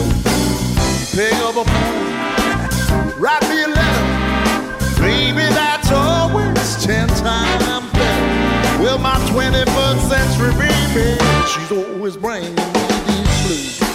Pick 1.12 1.34
up 1.44 1.56
a 1.56 1.64
phone. 1.68 3.20
Write 3.20 3.42
me 3.50 3.64
a 3.64 3.68
letter. 3.68 5.02
Baby, 5.02 5.44
that's 5.52 5.92
always 5.92 6.82
ten 6.82 7.06
times 7.08 7.92
better. 7.92 8.82
Well, 8.82 8.96
my 8.96 9.16
21st 9.28 10.08
century 10.08 10.52
baby, 10.56 11.18
she's 11.52 11.70
always 11.70 12.16
bringing 12.16 12.54
me 12.54 12.62
these 13.06 13.46
blues. 13.46 13.85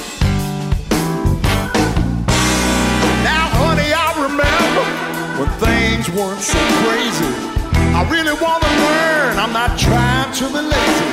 When 5.42 5.50
things 5.58 6.06
weren't 6.12 6.42
so 6.42 6.60
crazy. 6.86 7.34
I 7.98 8.02
really 8.14 8.36
want 8.46 8.62
to 8.62 8.72
learn, 8.86 9.40
I'm 9.44 9.54
not 9.54 9.72
trying 9.80 10.32
to 10.40 10.46
be 10.54 10.62
lazy. 10.74 11.10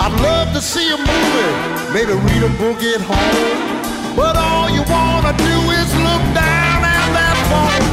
I'd 0.00 0.14
love 0.22 0.48
to 0.56 0.60
see 0.62 0.88
a 0.88 0.96
movie, 0.96 1.52
maybe 1.92 2.12
read 2.28 2.42
a 2.50 2.52
book 2.62 2.80
at 2.94 3.00
home. 3.10 4.16
But 4.16 4.36
all 4.36 4.70
you 4.70 4.82
want 4.88 5.22
to 5.28 5.34
do 5.36 5.54
is 5.80 5.88
look 6.06 6.24
down 6.32 6.80
at 6.96 7.08
that 7.18 7.36
phone. 7.50 7.84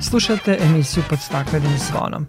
Slušate 0.00 0.58
emisiju 0.60 1.02
pod 1.08 1.18
staklenim 1.18 1.78
zvonom. 1.78 2.26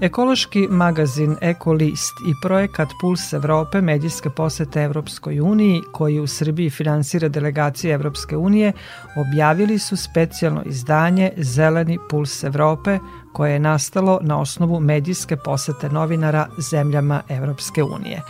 Ekološki 0.00 0.68
magazin 0.70 1.36
Ekolist 1.40 2.20
i 2.26 2.32
projekat 2.42 2.88
Puls 3.00 3.32
Evrope 3.32 3.80
medijske 3.80 4.30
posete 4.30 4.82
Evropskoj 4.82 5.40
uniji, 5.40 5.82
koji 5.92 6.20
u 6.20 6.26
Srbiji 6.26 6.70
finansira 6.70 7.28
delegacija 7.28 7.94
Evropske 7.94 8.36
unije, 8.36 8.72
objavili 9.16 9.78
su 9.78 9.96
specijalno 9.96 10.62
izdanje 10.66 11.32
Zeleni 11.36 11.98
Puls 12.10 12.44
Evrope, 12.44 12.98
koje 13.38 13.52
je 13.52 13.58
nastalo 13.58 14.18
na 14.22 14.40
osnovu 14.40 14.80
medijske 14.80 15.36
posete 15.36 15.88
novinara 15.88 16.46
zemljama 16.70 17.22
Evropske 17.28 17.82
unije. 17.82 18.22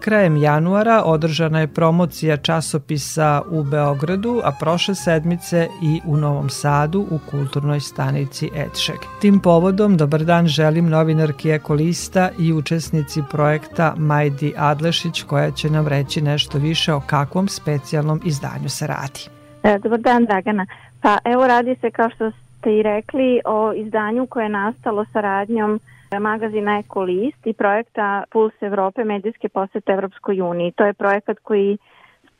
Krajem 0.00 0.36
januara 0.36 1.02
održana 1.04 1.60
je 1.60 1.66
promocija 1.66 2.36
časopisa 2.36 3.42
u 3.50 3.62
Beogradu, 3.62 4.40
a 4.44 4.52
prošle 4.60 4.94
sedmice 4.94 5.68
i 5.82 6.00
u 6.06 6.16
Novom 6.16 6.48
Sadu 6.48 7.00
u 7.10 7.18
kulturnoj 7.30 7.80
stanici 7.80 8.50
Etšeg. 8.56 8.96
Tim 9.20 9.40
povodom, 9.40 9.96
dobar 9.96 10.24
dan 10.24 10.46
želim 10.46 10.88
novinarki 10.88 11.50
Ekolista 11.50 12.30
i 12.38 12.52
učesnici 12.52 13.22
projekta 13.30 13.94
Majdi 13.96 14.54
Adlešić 14.56 15.22
koja 15.22 15.50
će 15.50 15.70
nam 15.70 15.88
reći 15.88 16.20
nešto 16.20 16.58
više 16.58 16.92
o 16.92 17.00
kakvom 17.00 17.48
specijalnom 17.48 18.20
izdanju 18.24 18.68
se 18.68 18.86
radi. 18.86 19.20
E, 19.62 19.78
dobar 19.78 20.00
dan 20.00 20.24
Dragana. 20.24 20.66
Pa 21.02 21.18
evo 21.24 21.46
radi 21.46 21.76
se 21.80 21.90
kao 21.90 22.10
što 22.10 22.30
ste 22.64 22.76
i 22.76 22.82
rekli 22.82 23.40
o 23.44 23.72
izdanju 23.72 24.26
koje 24.26 24.44
je 24.44 24.48
nastalo 24.48 25.04
saradnjom 25.12 25.80
magazina 26.20 26.78
Ekolist 26.78 27.46
i 27.46 27.52
projekta 27.52 28.24
Puls 28.32 28.52
Evrope 28.60 29.04
medijske 29.04 29.48
posete 29.48 29.92
Evropskoj 29.92 30.40
uniji. 30.40 30.72
To 30.72 30.84
je 30.86 30.92
projekat 30.92 31.38
koji 31.42 31.78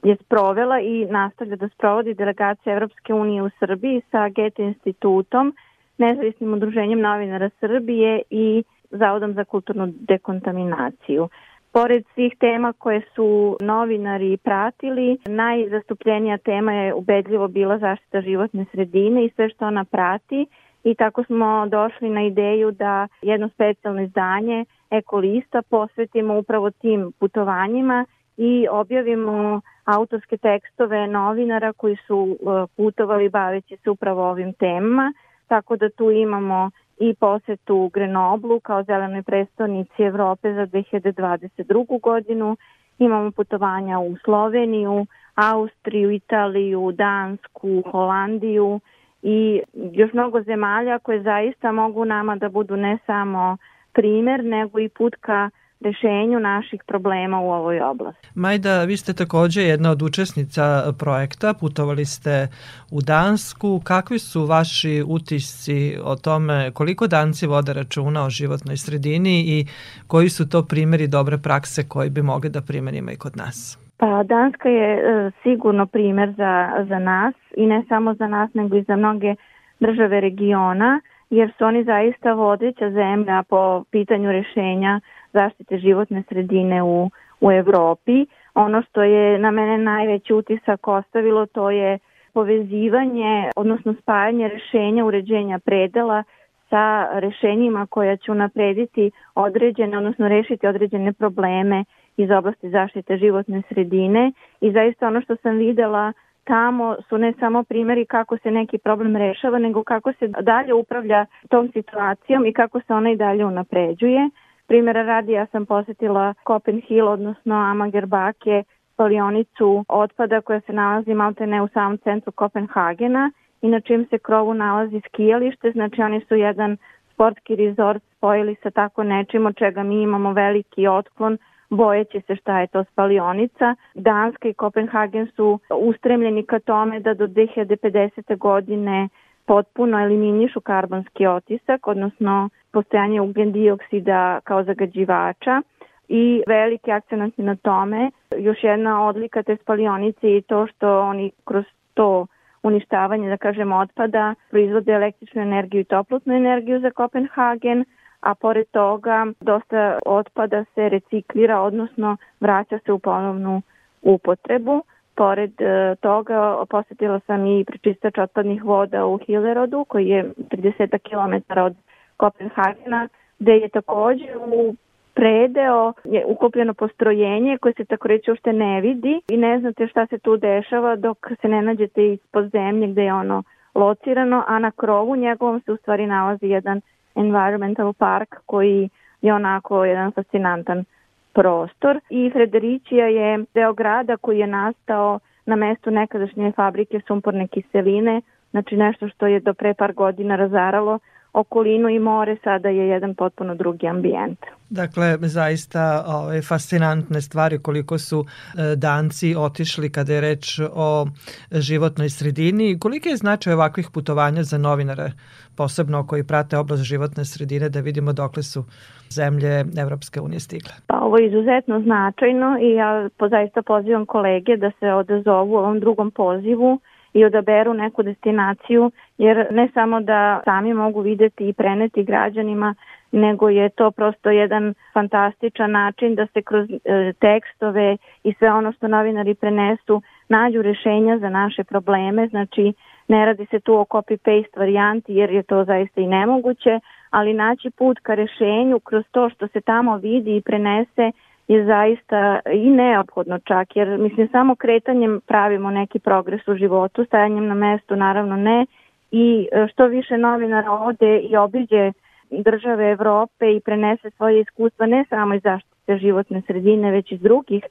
je 0.03 0.17
sprovela 0.17 0.81
i 0.81 1.05
nastavlja 1.11 1.57
da 1.57 1.69
sprovodi 1.69 2.15
delegacija 2.15 2.75
Evropske 2.75 3.15
unije 3.15 3.43
u 3.43 3.51
Srbiji 3.59 4.03
sa 4.11 4.29
Gete 4.29 4.63
institutom, 4.63 5.55
nezavisnim 5.99 6.53
udruženjem 6.55 7.01
novinara 7.01 7.51
Srbije 7.61 8.23
i 8.31 8.65
Zavodom 8.91 9.33
za 9.35 9.45
kulturnu 9.45 9.93
dekontaminaciju. 10.01 11.29
Pored 11.75 12.05
svih 12.15 12.37
tema 12.41 12.73
koje 12.73 13.03
su 13.15 13.57
novinari 13.61 14.37
pratili, 14.37 15.19
najzastupljenija 15.27 16.39
tema 16.39 16.73
je 16.73 16.95
ubedljivo 16.95 17.49
bila 17.49 17.79
zaštita 17.79 18.21
životne 18.21 18.65
sredine 18.73 19.25
i 19.25 19.31
sve 19.31 19.51
što 19.51 19.67
ona 19.67 19.85
prati. 19.85 20.47
I 20.85 20.95
tako 20.95 21.25
smo 21.25 21.67
došli 21.67 22.11
na 22.11 22.23
ideju 22.23 22.71
da 22.71 23.09
jedno 23.23 23.49
specijalno 23.49 24.03
izdanje 24.03 24.65
Ekolista 24.91 25.63
posvetimo 25.63 26.39
upravo 26.39 26.71
tim 26.71 27.13
putovanjima 27.21 28.07
i 28.37 28.67
objavimo 28.71 29.61
autorske 29.85 30.37
tekstove 30.37 31.07
novinara 31.07 31.73
koji 31.73 31.97
su 32.07 32.37
e, 32.41 32.67
putovali 32.77 33.29
baveći 33.29 33.77
se 33.77 33.91
upravo 33.91 34.31
ovim 34.31 34.53
temama, 34.53 35.13
tako 35.49 35.77
da 35.77 35.91
tu 35.91 36.11
imamo 36.11 36.71
i 36.99 37.15
posetu 37.15 37.91
Grenoblu 37.93 38.61
kao 38.61 38.83
zelenoj 38.83 39.23
prestonici 39.23 40.03
Evrope 40.03 40.55
za 40.55 40.67
2022. 40.67 42.01
godinu. 42.01 42.57
Imamo 42.99 43.31
putovanja 43.31 43.99
u 43.99 44.17
Sloveniju, 44.25 45.07
Austriju, 45.35 46.11
Italiju, 46.11 46.93
Dansku, 46.93 47.83
Holandiju 47.91 48.81
i 49.23 49.63
još 49.73 50.13
mnogo 50.13 50.43
zemalja 50.43 50.99
koje 50.99 51.23
zaista 51.23 51.73
mogu 51.73 52.05
nama 52.05 52.37
da 52.37 52.49
budu 52.49 52.77
ne 52.77 52.99
samo 53.07 53.57
primer, 53.93 54.45
nego 54.45 54.79
i 54.79 54.89
put 54.89 55.15
ka 55.21 55.51
rešenju 55.85 56.41
naših 56.41 56.83
problema 56.87 57.41
u 57.41 57.51
ovoj 57.51 57.81
oblasti. 57.81 58.29
Majda, 58.35 58.85
vi 58.85 58.97
ste 58.97 59.13
takođe 59.13 59.63
jedna 59.63 59.91
od 59.91 60.03
učesnica 60.03 60.93
projekta, 60.99 61.55
putovali 61.61 62.05
ste 62.05 62.49
u 62.91 63.01
Dansku. 63.01 63.81
Kakvi 63.85 64.19
su 64.19 64.45
vaši 64.45 65.05
utisci 65.07 65.97
o 66.05 66.17
tome 66.17 66.71
koliko 66.75 67.07
danci 67.07 67.47
vode 67.47 67.73
računa 67.73 68.25
o 68.25 68.31
životnoj 68.31 68.77
sredini 68.77 69.45
i 69.47 69.67
koji 70.07 70.29
su 70.29 70.49
to 70.49 70.63
primeri 70.63 71.07
dobre 71.09 71.39
prakse 71.39 71.89
koji 71.89 72.11
bi 72.11 72.23
mogli 72.23 72.51
da 72.51 72.61
primenimo 72.61 73.11
i 73.11 73.17
kod 73.17 73.37
nas? 73.37 73.79
Pa 73.97 74.23
Danska 74.23 74.69
je 74.69 74.89
e, 74.95 75.31
sigurno 75.43 75.87
primer 75.87 76.35
za, 76.37 76.85
za 76.89 76.99
nas 76.99 77.35
i 77.57 77.67
ne 77.67 77.85
samo 77.89 78.15
za 78.15 78.27
nas 78.27 78.55
nego 78.55 78.77
i 78.77 78.83
za 78.83 78.97
mnoge 78.97 79.35
države 79.81 80.21
regiona 80.21 81.01
jer 81.31 81.53
su 81.59 81.65
oni 81.65 81.85
zaista 81.85 82.33
vodeća 82.33 82.91
zemlja 82.91 83.43
po 83.49 83.85
pitanju 83.91 84.33
rešenja 84.33 85.01
zaštite 85.35 85.79
životne 85.79 86.23
sredine 86.29 86.83
u, 86.83 87.11
u 87.41 87.53
Evropi. 87.53 88.27
Ono 88.55 88.83
što 88.83 89.03
je 89.03 89.39
na 89.39 89.51
mene 89.51 89.79
najveći 89.79 90.35
utisak 90.35 90.89
ostavilo 90.89 91.47
to 91.47 91.71
je 91.71 91.99
povezivanje, 92.33 93.51
odnosno 93.57 93.95
spajanje 94.03 94.49
rešenja 94.49 95.05
uređenja 95.05 95.59
predela 95.59 96.25
sa 96.71 97.09
rešenjima 97.13 97.87
koja 97.87 98.17
će 98.17 98.33
unaprediti 98.33 99.11
određene, 99.35 99.99
odnosno 99.99 100.29
rešiti 100.29 100.67
određene 100.67 101.13
probleme 101.13 101.85
iz 102.17 102.31
oblasti 102.31 102.71
zaštite 102.71 103.17
životne 103.17 103.63
sredine 103.69 104.33
i 104.61 104.73
zaista 104.73 105.07
ono 105.07 105.21
što 105.21 105.37
sam 105.37 105.57
videla 105.57 106.13
tamo 106.45 106.97
su 107.09 107.19
ne 107.19 107.33
samo 107.41 107.63
primjeri 107.63 108.07
kako 108.07 108.39
se 108.39 108.51
neki 108.51 108.79
problem 108.79 109.17
rešava, 109.17 109.59
nego 109.59 109.85
kako 109.85 110.13
se 110.13 110.29
dalje 110.29 110.75
upravlja 110.75 111.27
tom 111.51 111.71
situacijom 111.73 112.47
i 112.47 112.53
kako 112.53 112.81
se 112.81 112.95
ona 112.95 113.11
i 113.11 113.17
dalje 113.17 113.45
unapređuje. 113.45 114.31
Primjera 114.67 115.03
radi 115.03 115.33
ja 115.33 115.47
sam 115.47 115.67
posetila 115.67 116.35
Copenhill, 116.47 117.09
odnosno 117.09 117.55
Amagerbake, 117.55 118.65
spalionicu 118.93 119.85
otpada 119.89 120.41
koja 120.41 120.61
se 120.61 120.73
nalazi 120.73 121.15
maltene 121.15 121.63
u 121.63 121.69
samom 121.69 121.99
centru 121.99 122.33
Kopenhagena 122.33 123.31
i 123.63 123.69
na 123.69 123.81
čim 123.81 124.07
se 124.11 124.19
krovu 124.19 124.55
nalazi 124.55 125.01
skijalište, 125.09 125.71
znači 125.71 126.03
oni 126.03 126.21
su 126.29 126.35
jedan 126.35 126.77
sportski 127.13 127.57
rezort 127.57 128.03
spojili 128.17 128.57
sa 128.63 128.71
tako 128.71 129.03
nečim 129.03 129.47
od 129.47 129.57
čega 129.57 129.83
mi 129.83 130.03
imamo 130.03 130.33
veliki 130.33 130.87
otklon 130.87 131.39
bojeći 131.71 132.21
se 132.27 132.37
šta 132.37 132.61
je 132.61 132.67
to 132.67 132.85
spalionica. 132.85 133.75
Danska 133.95 134.49
i 134.49 134.55
Kopenhagen 134.55 135.27
su 135.37 135.61
ustremljeni 135.71 136.47
ka 136.47 136.59
tome 136.59 137.01
da 137.01 137.15
do 137.15 137.27
2050. 137.27 138.39
godine 138.39 139.09
potpuno 139.47 140.01
eliminišu 140.01 140.61
karbonski 140.61 141.27
otisak, 141.27 141.87
odnosno 141.87 142.49
postojanje 142.75 143.21
ugljen 143.21 143.53
dioksida 143.53 144.41
kao 144.45 144.65
zagađivača 144.65 145.63
i 146.09 146.43
veliki 146.47 146.91
akcent 146.93 147.39
na 147.39 147.57
tome. 147.57 148.11
Još 148.39 148.65
jedna 148.65 149.07
odlika 149.07 149.43
te 149.43 149.57
spalionice 149.57 150.29
je 150.31 150.41
to 150.41 150.67
što 150.67 151.01
oni 151.01 151.31
kroz 151.45 151.65
to 151.95 152.27
uništavanje, 152.63 153.29
da 153.29 153.37
kažemo, 153.37 153.77
otpada 153.77 154.35
proizvode 154.51 154.93
električnu 154.93 155.43
energiju 155.43 155.81
i 155.81 155.85
toplotnu 155.85 156.35
energiju 156.35 156.81
za 156.81 156.91
Kopenhagen, 156.91 157.85
a 158.21 158.35
pored 158.35 158.67
toga 158.71 159.27
dosta 159.41 159.99
otpada 160.07 160.65
se 160.75 160.89
reciklira, 160.89 161.61
odnosno 161.61 162.17
vraća 162.41 162.79
se 162.87 162.93
u 162.93 162.99
ponovnu 162.99 163.63
upotrebu. 164.03 164.83
Pored 165.15 165.61
e, 165.61 165.95
toga 166.01 166.65
posetila 166.71 167.21
sam 167.27 167.47
i 167.47 167.65
prečistač 167.65 168.19
otpadnih 168.19 168.65
voda 168.65 169.07
u 169.07 169.19
Hillerodu 169.19 169.85
koji 169.89 170.09
je 170.09 170.33
30 170.37 170.99
km 170.99 171.61
od 171.61 171.77
Kopenhagena 172.17 173.09
gde 173.39 173.53
je 173.53 173.69
takođe 173.69 174.37
u 174.37 174.75
predeo 175.15 175.93
je 176.05 176.25
ukopljeno 176.27 176.75
postrojenje 176.75 177.59
koje 177.59 177.75
se 177.75 177.85
tako 177.85 178.09
reći 178.09 178.31
uopšte 178.31 178.53
ne 178.53 178.81
vidi 178.81 179.21
i 179.29 179.37
ne 179.37 179.59
znate 179.61 179.87
šta 179.87 180.07
se 180.07 180.19
tu 180.19 180.37
dešava 180.37 180.97
dok 180.97 181.31
se 181.41 181.49
ne 181.49 181.63
nađete 181.63 182.13
ispod 182.13 182.51
zemlje 182.51 182.87
gde 182.87 183.03
je 183.03 183.15
ono 183.15 183.43
locirano, 183.75 184.45
a 184.47 184.59
na 184.59 184.71
krovu 184.71 185.17
njegovom 185.17 185.61
se 185.61 185.73
u 185.73 185.77
stvari 185.77 186.07
nalazi 186.07 186.47
jedan 186.47 186.81
environmental 187.15 187.93
park 187.93 188.37
koji 188.47 188.89
je 189.23 189.35
onako 189.35 189.85
jedan 189.85 190.13
fascinantan 190.13 190.85
prostor. 191.33 192.01
I 192.11 192.31
Fredericija 192.31 193.07
je 193.07 193.45
deo 193.55 193.73
grada 193.73 194.17
koji 194.17 194.39
je 194.39 194.47
nastao 194.47 195.19
na 195.47 195.57
mestu 195.57 195.91
nekadašnje 195.91 196.53
fabrike 196.53 197.01
sumporne 197.07 197.47
kiseline, 197.47 198.21
znači 198.51 198.77
nešto 198.77 199.09
što 199.09 199.27
je 199.27 199.41
do 199.41 199.55
pre 199.55 199.75
par 199.75 199.93
godina 199.93 200.37
razaralo 200.37 200.99
okolinu 201.35 201.89
i 201.89 201.99
more 201.99 202.37
sada 202.45 202.69
je 202.69 202.89
jedan 202.89 203.15
potpuno 203.15 203.55
drugi 203.55 203.87
ambijent. 203.87 204.39
Dakle, 204.71 205.19
zaista 205.21 206.05
ove, 206.07 206.43
fascinantne 206.43 207.21
stvari 207.21 207.59
koliko 207.59 207.99
su 207.99 208.25
e, 208.25 208.77
danci 208.77 209.35
otišli 209.39 209.93
kada 209.93 210.13
je 210.13 210.21
reč 210.21 210.61
o 210.73 211.07
životnoj 211.51 212.11
sredini. 212.11 212.79
Koliki 212.79 213.09
je 213.09 213.17
značaj 213.17 213.53
ovakvih 213.53 213.91
putovanja 213.95 214.43
za 214.43 214.59
novinare, 214.59 215.13
posebno 215.57 216.07
koji 216.07 216.25
prate 216.25 216.59
oblast 216.59 216.83
životne 216.83 217.25
sredine, 217.25 217.69
da 217.69 217.81
vidimo 217.81 218.13
dokle 218.13 218.43
su 218.43 218.65
zemlje 219.11 219.65
Evropske 219.79 220.21
unije 220.21 220.41
stigle? 220.41 220.73
Pa 220.87 220.99
ovo 221.01 221.19
je 221.19 221.27
izuzetno 221.27 221.81
značajno 221.81 222.59
i 222.61 222.71
ja 222.73 223.09
po, 223.19 223.29
zaista 223.29 223.63
pozivam 223.63 224.07
kolege 224.07 224.57
da 224.57 224.71
se 224.81 224.93
odazovu 224.93 225.55
ovom 225.55 225.81
drugom 225.81 226.11
pozivu 226.11 226.81
i 227.15 227.25
odaberu 227.25 227.75
neku 227.75 228.03
destinaciju, 228.03 228.91
jer 229.19 229.47
ne 229.51 229.69
samo 229.75 230.01
da 230.01 230.41
sami 230.45 230.75
mogu 230.75 231.01
videti 231.01 231.49
i 231.49 231.53
preneti 231.53 232.05
građanima, 232.05 232.75
nego 233.13 233.49
je 233.49 233.69
to 233.69 233.91
prosto 233.91 234.31
jedan 234.31 234.75
fantastičan 234.93 235.71
način 235.71 236.15
da 236.15 236.27
se 236.27 236.43
kroz 236.43 236.71
e, 236.71 237.13
tekstove 237.21 237.97
i 238.25 238.35
sve 238.39 238.53
ono 238.53 238.73
što 238.73 238.89
novinari 238.89 239.35
prenesu 239.35 240.03
nađu 240.29 240.63
rešenja 240.63 241.19
za 241.19 241.29
naše 241.29 241.65
probleme, 241.65 242.29
znači 242.29 242.73
Ne 243.09 243.27
radi 243.27 243.47
se 243.51 243.61
tu 243.61 243.75
o 243.75 243.85
copy-paste 243.85 244.59
varijanti 244.59 245.15
jer 245.15 245.31
je 245.31 245.43
to 245.43 245.65
zaista 245.65 246.01
i 246.01 246.07
nemoguće, 246.07 246.81
ali 247.11 247.33
naći 247.35 247.71
put 247.71 247.99
ka 248.03 248.15
rešenju 248.15 248.81
kroz 248.81 249.05
to 249.11 249.31
što 249.31 249.49
se 249.49 249.61
tamo 249.61 249.97
vidi 249.97 250.37
i 250.37 250.43
prenese 250.43 251.13
je 251.49 251.65
zaista 251.65 252.41
i 252.53 252.71
neophodno 252.71 253.39
čak, 253.39 253.77
jer 253.77 253.99
mislim 253.99 254.29
samo 254.29 254.55
kretanjem 254.57 255.21
pravimo 255.27 255.71
neki 255.71 255.99
progres 255.99 256.49
u 256.49 256.55
životu, 256.55 257.05
stajanjem 257.05 257.47
na 257.47 257.55
mestu 257.55 257.97
naravno 257.97 258.37
ne 258.37 258.67
i 259.11 259.49
e, 259.53 259.67
što 259.73 259.87
više 259.87 260.19
novinara 260.19 260.71
ode 260.73 261.19
i 261.19 261.37
obiđe 261.37 261.93
države 262.31 262.91
Evrope 262.91 263.57
i 263.57 263.61
prenese 263.61 264.11
svoje 264.11 264.41
iskustva 264.41 264.87
ne 264.87 265.05
samo 265.09 265.35
iz 265.35 265.43
zaštite 265.43 265.99
životne 265.99 266.43
sredine, 266.47 266.91
već 266.91 267.13
iz 267.13 267.21
drugih 267.21 267.65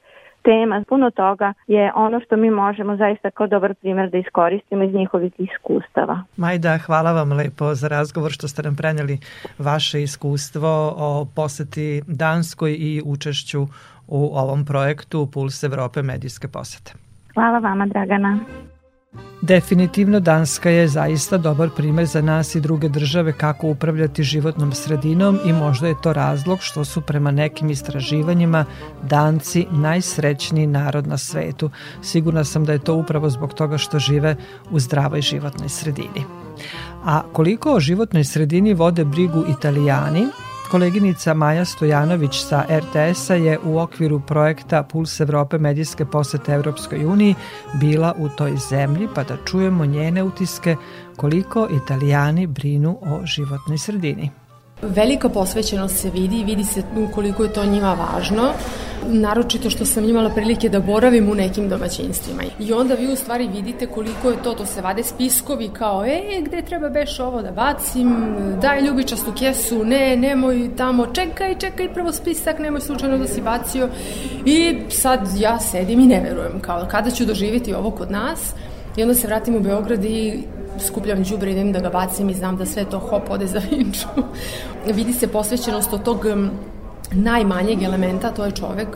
tema, 0.44 0.84
puno 0.88 1.10
toga 1.10 1.52
je 1.66 1.92
ono 1.94 2.20
što 2.20 2.36
mi 2.36 2.50
možemo 2.50 2.96
zaista 2.96 3.30
kao 3.30 3.46
dobar 3.46 3.74
primjer 3.74 4.10
da 4.10 4.18
iskoristimo 4.18 4.84
iz 4.84 4.94
njihovih 4.94 5.32
iskustava. 5.38 6.22
Majda, 6.36 6.78
hvala 6.78 7.12
vam 7.12 7.32
lepo 7.32 7.74
za 7.74 7.88
razgovor 7.88 8.30
što 8.30 8.48
ste 8.48 8.62
nam 8.62 8.76
preneli 8.76 9.18
vaše 9.58 10.02
iskustvo 10.02 10.94
o 10.96 11.26
poseti 11.36 12.02
Danskoj 12.06 12.72
i 12.78 13.02
učešću 13.04 13.62
u 14.08 14.30
ovom 14.34 14.64
projektu 14.64 15.28
Puls 15.32 15.62
Evrope 15.62 16.02
medijske 16.02 16.48
posete. 16.48 16.92
Hvala 17.34 17.58
vama, 17.58 17.86
Dragana. 17.86 18.38
Definitivno 19.46 20.20
Danska 20.20 20.70
je 20.70 20.88
zaista 20.88 21.38
dobar 21.38 21.70
primer 21.76 22.06
za 22.06 22.22
nas 22.22 22.54
i 22.54 22.60
druge 22.60 22.88
države 22.88 23.32
kako 23.32 23.68
upravljati 23.68 24.22
životnom 24.22 24.72
sredinom 24.72 25.38
i 25.46 25.52
možda 25.52 25.88
je 25.88 26.00
to 26.02 26.12
razlog 26.12 26.58
što 26.62 26.84
su 26.84 27.00
prema 27.00 27.30
nekim 27.30 27.70
istraživanjima 27.70 28.64
Danci 29.02 29.66
najsrećniji 29.70 30.66
narod 30.66 31.06
na 31.06 31.18
svetu. 31.18 31.70
Sigurna 32.02 32.44
sam 32.44 32.64
da 32.64 32.72
je 32.72 32.78
to 32.78 32.94
upravo 32.94 33.30
zbog 33.30 33.54
toga 33.54 33.78
što 33.78 33.98
žive 33.98 34.36
u 34.70 34.80
zdravoj 34.80 35.20
životnoj 35.20 35.68
sredini. 35.68 36.24
A 37.04 37.22
koliko 37.32 37.74
o 37.74 37.80
životnoj 37.80 38.24
sredini 38.24 38.74
vode 38.74 39.04
brigu 39.04 39.44
Italijani, 39.58 40.26
Koleginica 40.74 41.34
Maja 41.34 41.64
Stojanović 41.64 42.40
sa 42.40 42.64
RTS-a 42.70 43.34
je 43.34 43.58
u 43.64 43.78
okviru 43.78 44.20
projekta 44.20 44.82
Puls 44.82 45.20
Evrope 45.20 45.58
medijske 45.58 46.04
posete 46.04 46.52
Evropskoj 46.52 47.04
uniji 47.04 47.34
bila 47.74 48.14
u 48.18 48.28
toj 48.28 48.56
zemlji 48.70 49.08
pa 49.14 49.24
da 49.24 49.36
čujemo 49.44 49.86
njene 49.86 50.22
utiske 50.22 50.76
koliko 51.16 51.68
italijani 51.70 52.46
brinu 52.46 52.98
o 53.02 53.26
životnoj 53.26 53.78
sredini. 53.78 54.43
Velika 54.88 55.28
posvećenost 55.28 55.96
se 55.96 56.10
vidi 56.10 56.40
i 56.40 56.44
vidi 56.44 56.64
se 56.64 56.82
koliko 57.14 57.42
je 57.44 57.52
to 57.52 57.64
njima 57.64 57.94
važno 57.94 58.52
naročito 59.08 59.70
što 59.70 59.84
sam 59.84 60.04
imala 60.04 60.30
prilike 60.30 60.68
da 60.68 60.80
boravim 60.80 61.30
u 61.30 61.34
nekim 61.34 61.68
domaćinstvima. 61.68 62.42
I 62.58 62.72
onda 62.72 62.94
vi 62.94 63.12
u 63.12 63.16
stvari 63.16 63.48
vidite 63.48 63.86
koliko 63.86 64.30
je 64.30 64.42
to, 64.42 64.54
to 64.54 64.66
se 64.66 64.80
vade 64.80 65.02
spiskovi 65.02 65.68
kao, 65.68 66.04
e, 66.04 66.42
gde 66.44 66.62
treba 66.62 66.88
beš 66.88 67.20
ovo 67.20 67.42
da 67.42 67.50
bacim, 67.50 68.36
daj 68.60 68.80
ljubičastu 68.80 69.32
kesu, 69.38 69.84
ne, 69.84 70.16
nemoj 70.16 70.70
tamo, 70.76 71.06
čekaj, 71.06 71.58
čekaj, 71.58 71.94
prvo 71.94 72.12
spisak, 72.12 72.58
nemoj 72.58 72.80
slučajno 72.80 73.18
da 73.18 73.26
si 73.26 73.40
bacio. 73.40 73.88
I 74.44 74.78
sad 74.88 75.20
ja 75.38 75.58
sedim 75.58 76.00
i 76.00 76.06
ne 76.06 76.20
verujem, 76.20 76.60
kao, 76.60 76.86
kada 76.90 77.10
ću 77.10 77.24
doživiti 77.24 77.74
ovo 77.74 77.90
kod 77.90 78.10
nas, 78.10 78.54
I 78.96 79.02
onda 79.02 79.14
se 79.14 79.26
vratim 79.26 79.56
u 79.56 79.60
Beograd 79.60 80.04
i 80.04 80.42
skupljam 80.86 81.24
džubre, 81.24 81.50
idem 81.50 81.72
da 81.72 81.80
ga 81.80 81.90
bacim 81.90 82.30
i 82.30 82.34
znam 82.34 82.56
da 82.56 82.66
sve 82.66 82.84
to 82.84 82.98
hop 82.98 83.30
ode 83.30 83.46
za 83.46 83.60
vinču. 83.70 84.08
Vidi 84.96 85.12
se 85.12 85.28
posvećenost 85.28 85.92
od 85.92 86.02
tog 86.02 86.26
najmanjeg 87.12 87.82
elementa, 87.82 88.30
to 88.30 88.44
je 88.44 88.50
čovek, 88.50 88.88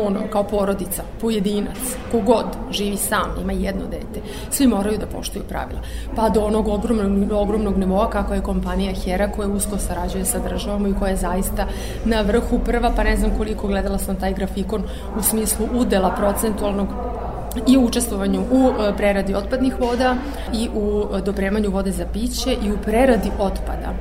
ono, 0.00 0.20
kao 0.32 0.42
porodica, 0.42 1.02
pojedinac, 1.20 1.96
kogod 2.12 2.46
živi 2.70 2.96
sam, 2.96 3.34
ima 3.42 3.52
jedno 3.52 3.86
dete, 3.90 4.26
svi 4.50 4.66
moraju 4.66 4.98
da 4.98 5.06
poštuju 5.06 5.44
pravila. 5.48 5.80
Pa 6.16 6.28
do 6.28 6.40
onog 6.40 6.68
ogromnog, 6.68 7.32
ogromnog 7.32 7.78
nivoa 7.78 8.10
kako 8.10 8.34
je 8.34 8.42
kompanija 8.42 8.92
Hera 9.04 9.30
koja 9.32 9.48
usko 9.48 9.78
sarađuje 9.78 10.24
sa 10.24 10.38
državom 10.38 10.86
i 10.86 10.94
koja 10.98 11.10
je 11.10 11.16
zaista 11.16 11.66
na 12.04 12.20
vrhu 12.20 12.58
prva, 12.64 12.92
pa 12.96 13.02
ne 13.02 13.16
znam 13.16 13.30
koliko 13.36 13.66
gledala 13.66 13.98
sam 13.98 14.16
taj 14.16 14.34
grafikon 14.34 14.82
u 15.18 15.22
smislu 15.22 15.66
udela 15.74 16.10
procentualnog 16.10 16.88
i 17.66 17.76
u 17.76 17.84
učestvovanju 17.84 18.40
u 18.50 18.68
e, 18.68 18.96
preradi 18.96 19.34
otpadnih 19.34 19.80
voda 19.80 20.16
i 20.54 20.68
u 20.74 21.04
e, 21.16 21.20
dopremanju 21.20 21.70
vode 21.70 21.92
za 21.92 22.06
piće 22.12 22.56
i 22.62 22.72
u 22.72 22.78
preradi 22.84 23.30
otpada. 23.38 23.94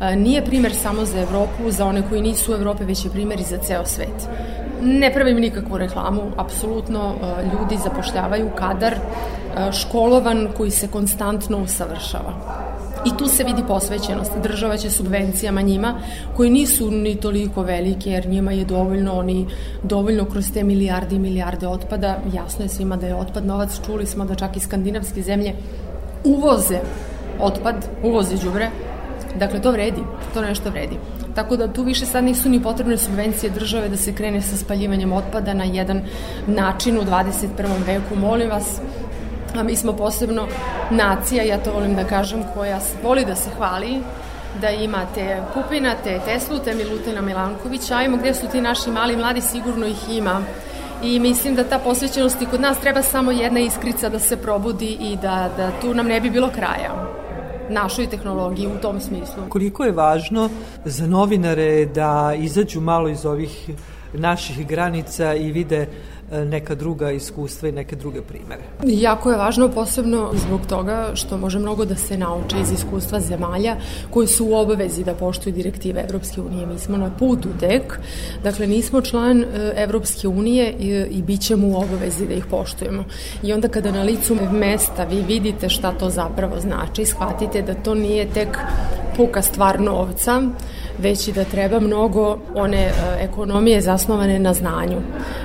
E, 0.00 0.16
nije 0.16 0.44
primer 0.44 0.74
samo 0.74 1.04
za 1.04 1.20
Evropu, 1.20 1.70
za 1.70 1.86
one 1.86 2.02
koji 2.08 2.22
nisu 2.22 2.52
u 2.52 2.54
Evrope, 2.54 2.84
već 2.84 3.04
je 3.04 3.10
primer 3.10 3.40
i 3.40 3.44
za 3.44 3.58
ceo 3.58 3.86
svet. 3.86 4.28
Ne 4.82 5.12
pravim 5.14 5.36
nikakvu 5.36 5.78
reklamu, 5.78 6.22
apsolutno 6.36 7.14
ljudi 7.52 7.76
zapošljavaju 7.84 8.50
kadar 8.58 8.94
školovan 9.72 10.48
koji 10.56 10.70
se 10.70 10.88
konstantno 10.88 11.58
usavršava. 11.58 12.32
I 13.04 13.16
tu 13.18 13.26
se 13.26 13.44
vidi 13.44 13.62
posvećenost. 13.68 14.32
Država 14.42 14.76
će 14.76 14.90
subvencijama 14.90 15.60
njima, 15.60 16.00
koji 16.36 16.50
nisu 16.50 16.90
ni 16.90 17.14
toliko 17.14 17.62
velike, 17.62 18.10
jer 18.10 18.26
njima 18.28 18.52
je 18.52 18.64
dovoljno, 18.64 19.12
oni 19.12 19.46
dovoljno 19.82 20.24
kroz 20.24 20.52
te 20.54 20.64
milijarde 20.64 21.16
i 21.16 21.18
milijarde 21.18 21.66
otpada, 21.66 22.18
jasno 22.34 22.64
je 22.64 22.68
svima 22.68 22.96
da 22.96 23.06
je 23.06 23.14
otpad 23.14 23.46
novac, 23.46 23.80
čuli 23.86 24.06
smo 24.06 24.24
da 24.24 24.34
čak 24.34 24.56
i 24.56 24.60
skandinavske 24.60 25.22
zemlje 25.22 25.54
uvoze 26.24 26.78
otpad, 27.40 27.88
uvoze 28.04 28.36
đubre, 28.36 28.70
dakle 29.38 29.60
to 29.60 29.70
vredi, 29.70 30.00
to 30.34 30.42
nešto 30.42 30.70
vredi. 30.70 30.96
Tako 31.34 31.56
da 31.56 31.72
tu 31.72 31.82
više 31.82 32.06
sad 32.06 32.24
nisu 32.24 32.48
ni 32.48 32.62
potrebne 32.62 32.96
subvencije 32.96 33.50
države 33.50 33.88
da 33.88 33.96
se 33.96 34.12
krene 34.14 34.42
sa 34.42 34.56
spaljivanjem 34.56 35.12
otpada 35.12 35.54
na 35.54 35.64
jedan 35.64 36.02
način 36.46 36.98
u 36.98 37.02
21. 37.02 37.48
veku. 37.86 38.16
Molim 38.16 38.50
vas, 38.50 38.80
a 39.56 39.62
mi 39.62 39.76
smo 39.76 39.92
posebno 39.92 40.46
nacija, 40.90 41.42
ja 41.44 41.58
to 41.58 41.72
volim 41.72 41.94
da 41.94 42.04
kažem, 42.04 42.42
koja 42.54 42.80
voli 43.02 43.24
da 43.24 43.34
se 43.34 43.50
hvali, 43.56 44.00
da 44.60 44.70
imate 44.70 45.42
Pupina, 45.54 45.94
te 46.04 46.20
Teslu, 46.24 46.58
te 46.58 46.74
Milutina 46.74 47.20
Milankovića, 47.20 47.96
ajmo 47.96 48.16
gde 48.16 48.34
su 48.34 48.46
ti 48.52 48.60
naši 48.60 48.90
mali 48.90 49.16
mladi, 49.16 49.40
sigurno 49.40 49.86
ih 49.86 50.08
ima. 50.10 50.42
I 51.02 51.18
mislim 51.18 51.54
da 51.54 51.64
ta 51.64 51.78
posvećenost 51.78 52.42
i 52.42 52.46
kod 52.46 52.60
nas 52.60 52.78
treba 52.80 53.02
samo 53.02 53.30
jedna 53.30 53.60
iskrica 53.60 54.08
da 54.08 54.18
se 54.18 54.36
probudi 54.36 54.96
i 55.00 55.16
da, 55.16 55.50
da 55.56 55.70
tu 55.80 55.94
nam 55.94 56.06
ne 56.06 56.20
bi 56.20 56.30
bilo 56.30 56.48
kraja 56.48 57.20
našoj 57.70 58.06
tehnologiji 58.06 58.66
u 58.66 58.80
tom 58.82 59.00
smislu. 59.00 59.42
Koliko 59.48 59.84
je 59.84 59.92
važno 59.92 60.50
za 60.84 61.06
novinare 61.06 61.86
da 61.86 62.34
izađu 62.38 62.80
malo 62.80 63.08
iz 63.08 63.26
ovih 63.26 63.70
naših 64.12 64.66
granica 64.66 65.34
i 65.34 65.52
vide 65.52 65.86
neka 66.30 66.74
druga 66.74 67.10
iskustva 67.10 67.68
i 67.68 67.72
neke 67.72 67.96
druge 67.96 68.22
primere. 68.22 68.62
Jako 68.84 69.30
je 69.30 69.36
važno 69.36 69.68
posebno 69.68 70.30
zbog 70.34 70.60
toga 70.66 71.10
što 71.14 71.38
može 71.38 71.58
mnogo 71.58 71.84
da 71.84 71.94
se 71.94 72.18
nauče 72.18 72.60
iz 72.60 72.72
iskustva 72.72 73.20
zemalja 73.20 73.76
koji 74.10 74.26
su 74.26 74.46
u 74.46 74.54
obavezi 74.54 75.04
da 75.04 75.14
poštuju 75.14 75.52
direktive 75.52 76.00
Evropske 76.00 76.40
unije. 76.40 76.66
Mi 76.66 76.78
smo 76.78 76.96
na 76.96 77.10
putu 77.18 77.48
tek, 77.60 77.98
dakle 78.42 78.66
nismo 78.66 79.00
član 79.00 79.42
e, 79.42 79.46
Evropske 79.76 80.28
unije 80.28 80.72
i, 80.78 80.88
i 81.10 81.22
bit 81.22 81.40
ćemo 81.40 81.68
u 81.68 81.76
obavezi 81.76 82.26
da 82.26 82.34
ih 82.34 82.46
poštujemo. 82.46 83.04
I 83.42 83.52
onda 83.52 83.68
kada 83.68 83.92
na 83.92 84.02
licu 84.02 84.36
mesta 84.52 85.04
vi 85.04 85.22
vidite 85.22 85.68
šta 85.68 85.92
to 85.92 86.10
zapravo 86.10 86.60
znači, 86.60 87.04
shvatite 87.04 87.62
da 87.62 87.74
to 87.74 87.94
nije 87.94 88.30
tek 88.30 88.58
puka 89.16 89.42
stvar 89.42 89.80
novca, 89.80 90.42
već 91.00 91.28
i 91.28 91.32
da 91.32 91.44
treba 91.44 91.80
mnogo 91.80 92.38
one 92.54 92.78
e, 92.78 92.92
ekonomije 93.20 93.80
zasnovane 93.80 94.38
na 94.38 94.54
znanju. 94.54 94.96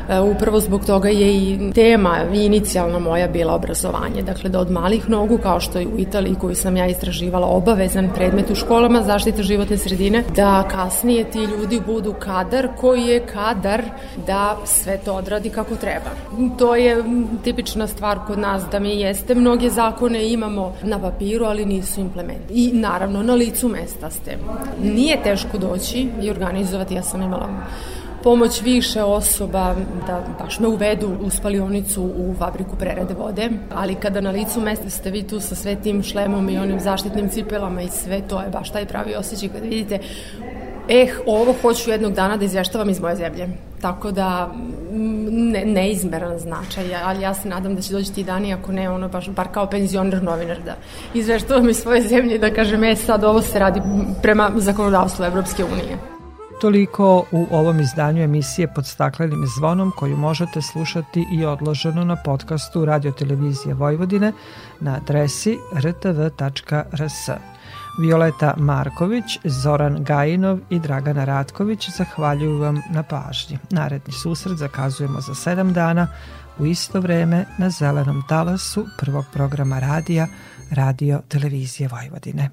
E, 0.10 0.20
upravo 0.20 0.60
zbog 0.60 0.86
toga 0.86 1.10
je 1.10 1.38
i 1.38 1.72
tema 1.76 2.18
inicijalna 2.34 3.00
moja 3.00 3.28
bila 3.28 3.54
obrazovanje. 3.54 4.22
Dakle, 4.22 4.50
da 4.50 4.60
od 4.60 4.72
malih 4.72 5.10
nogu, 5.10 5.38
kao 5.38 5.60
što 5.60 5.80
je 5.80 5.88
u 5.88 6.00
Italiji 6.00 6.36
koju 6.36 6.56
sam 6.56 6.78
ja 6.78 6.88
istraživala, 6.88 7.48
obavezan 7.48 8.10
predmet 8.16 8.52
u 8.52 8.56
školama 8.56 9.02
zaštite 9.04 9.44
životne 9.44 9.78
sredine, 9.78 10.24
da 10.36 10.68
kasnije 10.72 11.24
ti 11.24 11.40
ljudi 11.40 11.82
budu 11.86 12.14
kadar 12.14 12.68
koji 12.80 13.02
je 13.02 13.20
kadar 13.20 13.84
da 14.28 14.58
sve 14.66 14.98
to 14.98 15.14
odradi 15.14 15.50
kako 15.50 15.76
treba. 15.76 16.10
To 16.58 16.76
je 16.76 17.04
tipična 17.44 17.88
stvar 17.88 18.20
kod 18.28 18.40
nas 18.40 18.64
da 18.72 18.80
mi 18.80 19.00
jeste 19.00 19.36
mnoge 19.36 19.70
zakone 19.70 20.32
imamo 20.32 20.74
na 20.84 21.00
papiru, 21.00 21.46
ali 21.46 21.66
nisu 21.66 22.02
implementi. 22.02 22.54
I 22.54 22.72
naravno 22.74 23.24
na 23.24 23.36
licu 23.36 23.70
mesta 23.70 24.10
ste. 24.10 24.38
Nije 24.84 25.24
teško 25.24 25.45
teško 25.46 25.58
doći 25.58 26.08
i 26.22 26.30
organizovati. 26.30 26.94
Ja 26.94 27.04
sam 27.04 27.22
imala 27.22 27.50
pomoć 28.24 28.62
više 28.62 29.04
osoba 29.04 29.76
da 30.08 30.24
baš 30.40 30.60
me 30.60 30.68
uvedu 30.68 31.10
u 31.22 31.30
spalionicu 31.30 32.04
u 32.04 32.36
fabriku 32.40 32.76
prerade 32.76 33.14
vode, 33.14 33.50
ali 33.76 33.96
kada 33.96 34.22
na 34.22 34.32
licu 34.32 34.62
mesta 34.62 34.90
ste 34.90 35.12
vi 35.12 35.24
tu 35.24 35.40
sa 35.40 35.56
sve 35.56 35.76
tim 35.76 36.04
šlemom 36.04 36.50
i 36.50 36.58
onim 36.58 36.80
zaštitnim 36.80 37.30
cipelama 37.30 37.82
i 37.82 37.90
sve 37.90 38.22
to 38.28 38.42
je 38.42 38.50
baš 38.50 38.70
taj 38.72 38.86
pravi 38.86 39.16
osjećaj 39.16 39.50
kada 39.50 39.66
vidite 39.68 40.00
eh, 40.90 41.10
ovo 41.26 41.56
hoću 41.62 41.90
jednog 41.90 42.14
dana 42.14 42.38
da 42.38 42.46
izveštavam 42.46 42.90
iz 42.90 43.00
moje 43.00 43.16
zemlje. 43.16 43.48
Tako 43.82 44.12
da, 44.12 44.52
mm, 44.92 45.52
ne, 45.52 45.66
neizmeran 45.66 46.40
značaj, 46.40 46.96
ali 47.04 47.22
ja 47.22 47.34
se 47.34 47.50
nadam 47.50 47.76
da 47.76 47.82
će 47.82 47.94
doći 47.94 48.14
ti 48.14 48.24
dani, 48.24 48.54
ako 48.54 48.72
ne, 48.72 48.90
ono, 48.90 49.08
baš, 49.08 49.30
bar 49.30 49.48
kao 49.52 49.70
penzioner 49.70 50.24
novinar, 50.24 50.58
da 50.66 50.76
izveštavam 51.14 51.70
iz 51.70 51.78
svoje 51.78 52.02
zemlje 52.02 52.38
da 52.38 52.54
kažem, 52.54 52.84
e, 52.84 52.96
sad 52.96 53.24
ovo 53.24 53.42
se 53.42 53.60
radi 53.60 53.82
prema 54.22 54.52
zakonodavstvu 54.56 55.26
Evropske 55.26 55.64
unije. 55.64 55.98
Toliko 56.62 57.26
u 57.32 57.48
ovom 57.52 57.80
izdanju 57.80 58.24
emisije 58.24 58.68
pod 58.76 58.86
staklenim 58.86 59.44
zvonom 59.58 59.92
koju 59.98 60.18
možete 60.18 60.62
slušati 60.62 61.26
i 61.32 61.46
odloženo 61.46 62.04
na 62.04 62.16
podcastu 62.16 62.86
Radio 62.86 63.12
Televizije 63.12 63.74
Vojvodine 63.74 64.34
na 64.80 64.96
adresi 64.96 65.58
rtv.rs. 65.74 67.30
Violeta 67.98 68.54
Marković, 68.58 69.40
Zoran 69.44 70.04
Gajinov 70.04 70.60
i 70.70 70.80
Dragana 70.80 71.26
Ratković 71.26 71.90
zahvaljuju 71.98 72.58
vam 72.58 72.82
na 72.92 73.04
pažnji. 73.04 73.58
Naredni 73.70 74.14
susret 74.14 74.58
zakazujemo 74.58 75.22
za 75.22 75.36
sedam 75.36 75.74
dana 75.74 76.08
u 76.60 76.66
isto 76.66 77.00
vreme 77.00 77.46
na 77.58 77.70
zelenom 77.70 78.24
talasu 78.30 78.86
prvog 79.00 79.26
programa 79.34 79.80
radija 79.80 80.28
Radio 80.72 81.22
Televizije 81.28 81.90
Vojvodine. 81.90 82.50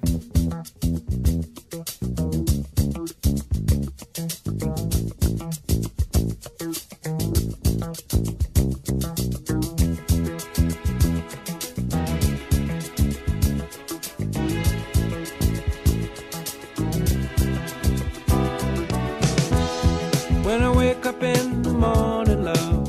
wake 21.03 21.15
up 21.15 21.23
in 21.23 21.61
the 21.63 21.73
morning, 21.73 22.43
love, 22.43 22.87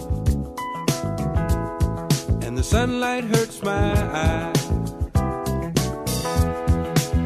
and 2.44 2.56
the 2.56 2.62
sunlight 2.62 3.24
hurts 3.24 3.62
my 3.62 3.92
eyes. 4.12 4.70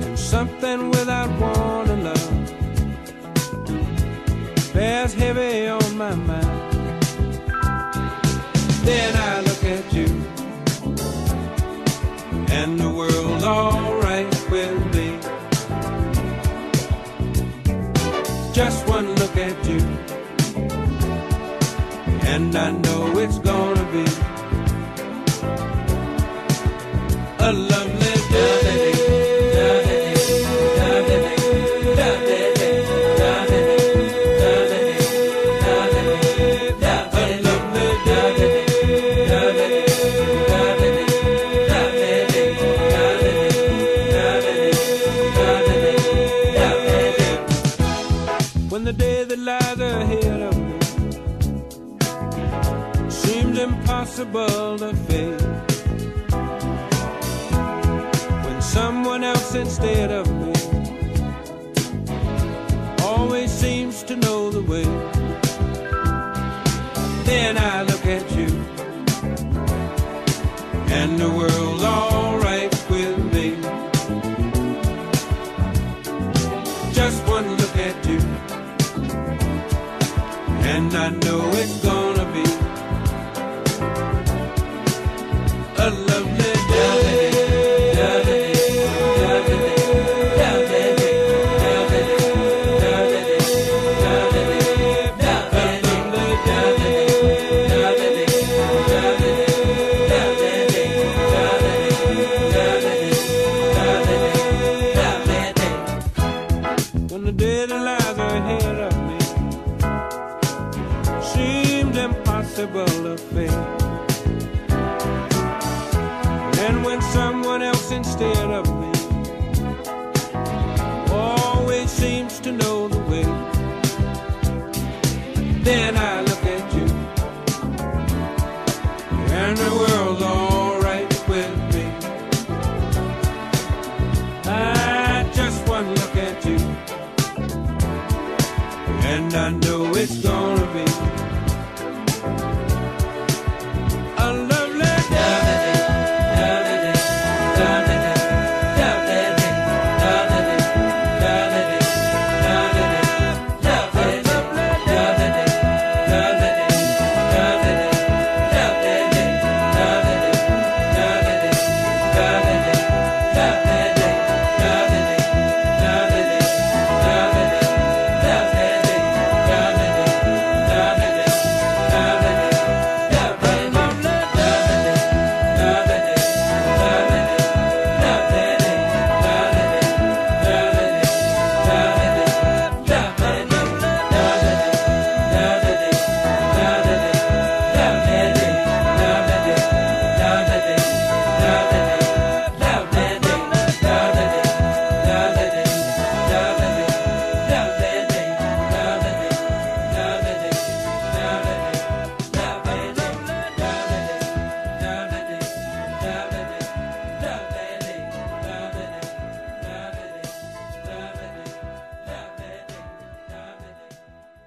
And 0.05 0.19
something 0.19 0.91
without 0.91 1.31
warning, 1.41 2.05
love, 2.05 2.31
bears 4.73 5.13
heavy 5.15 5.69
on. 5.69 5.88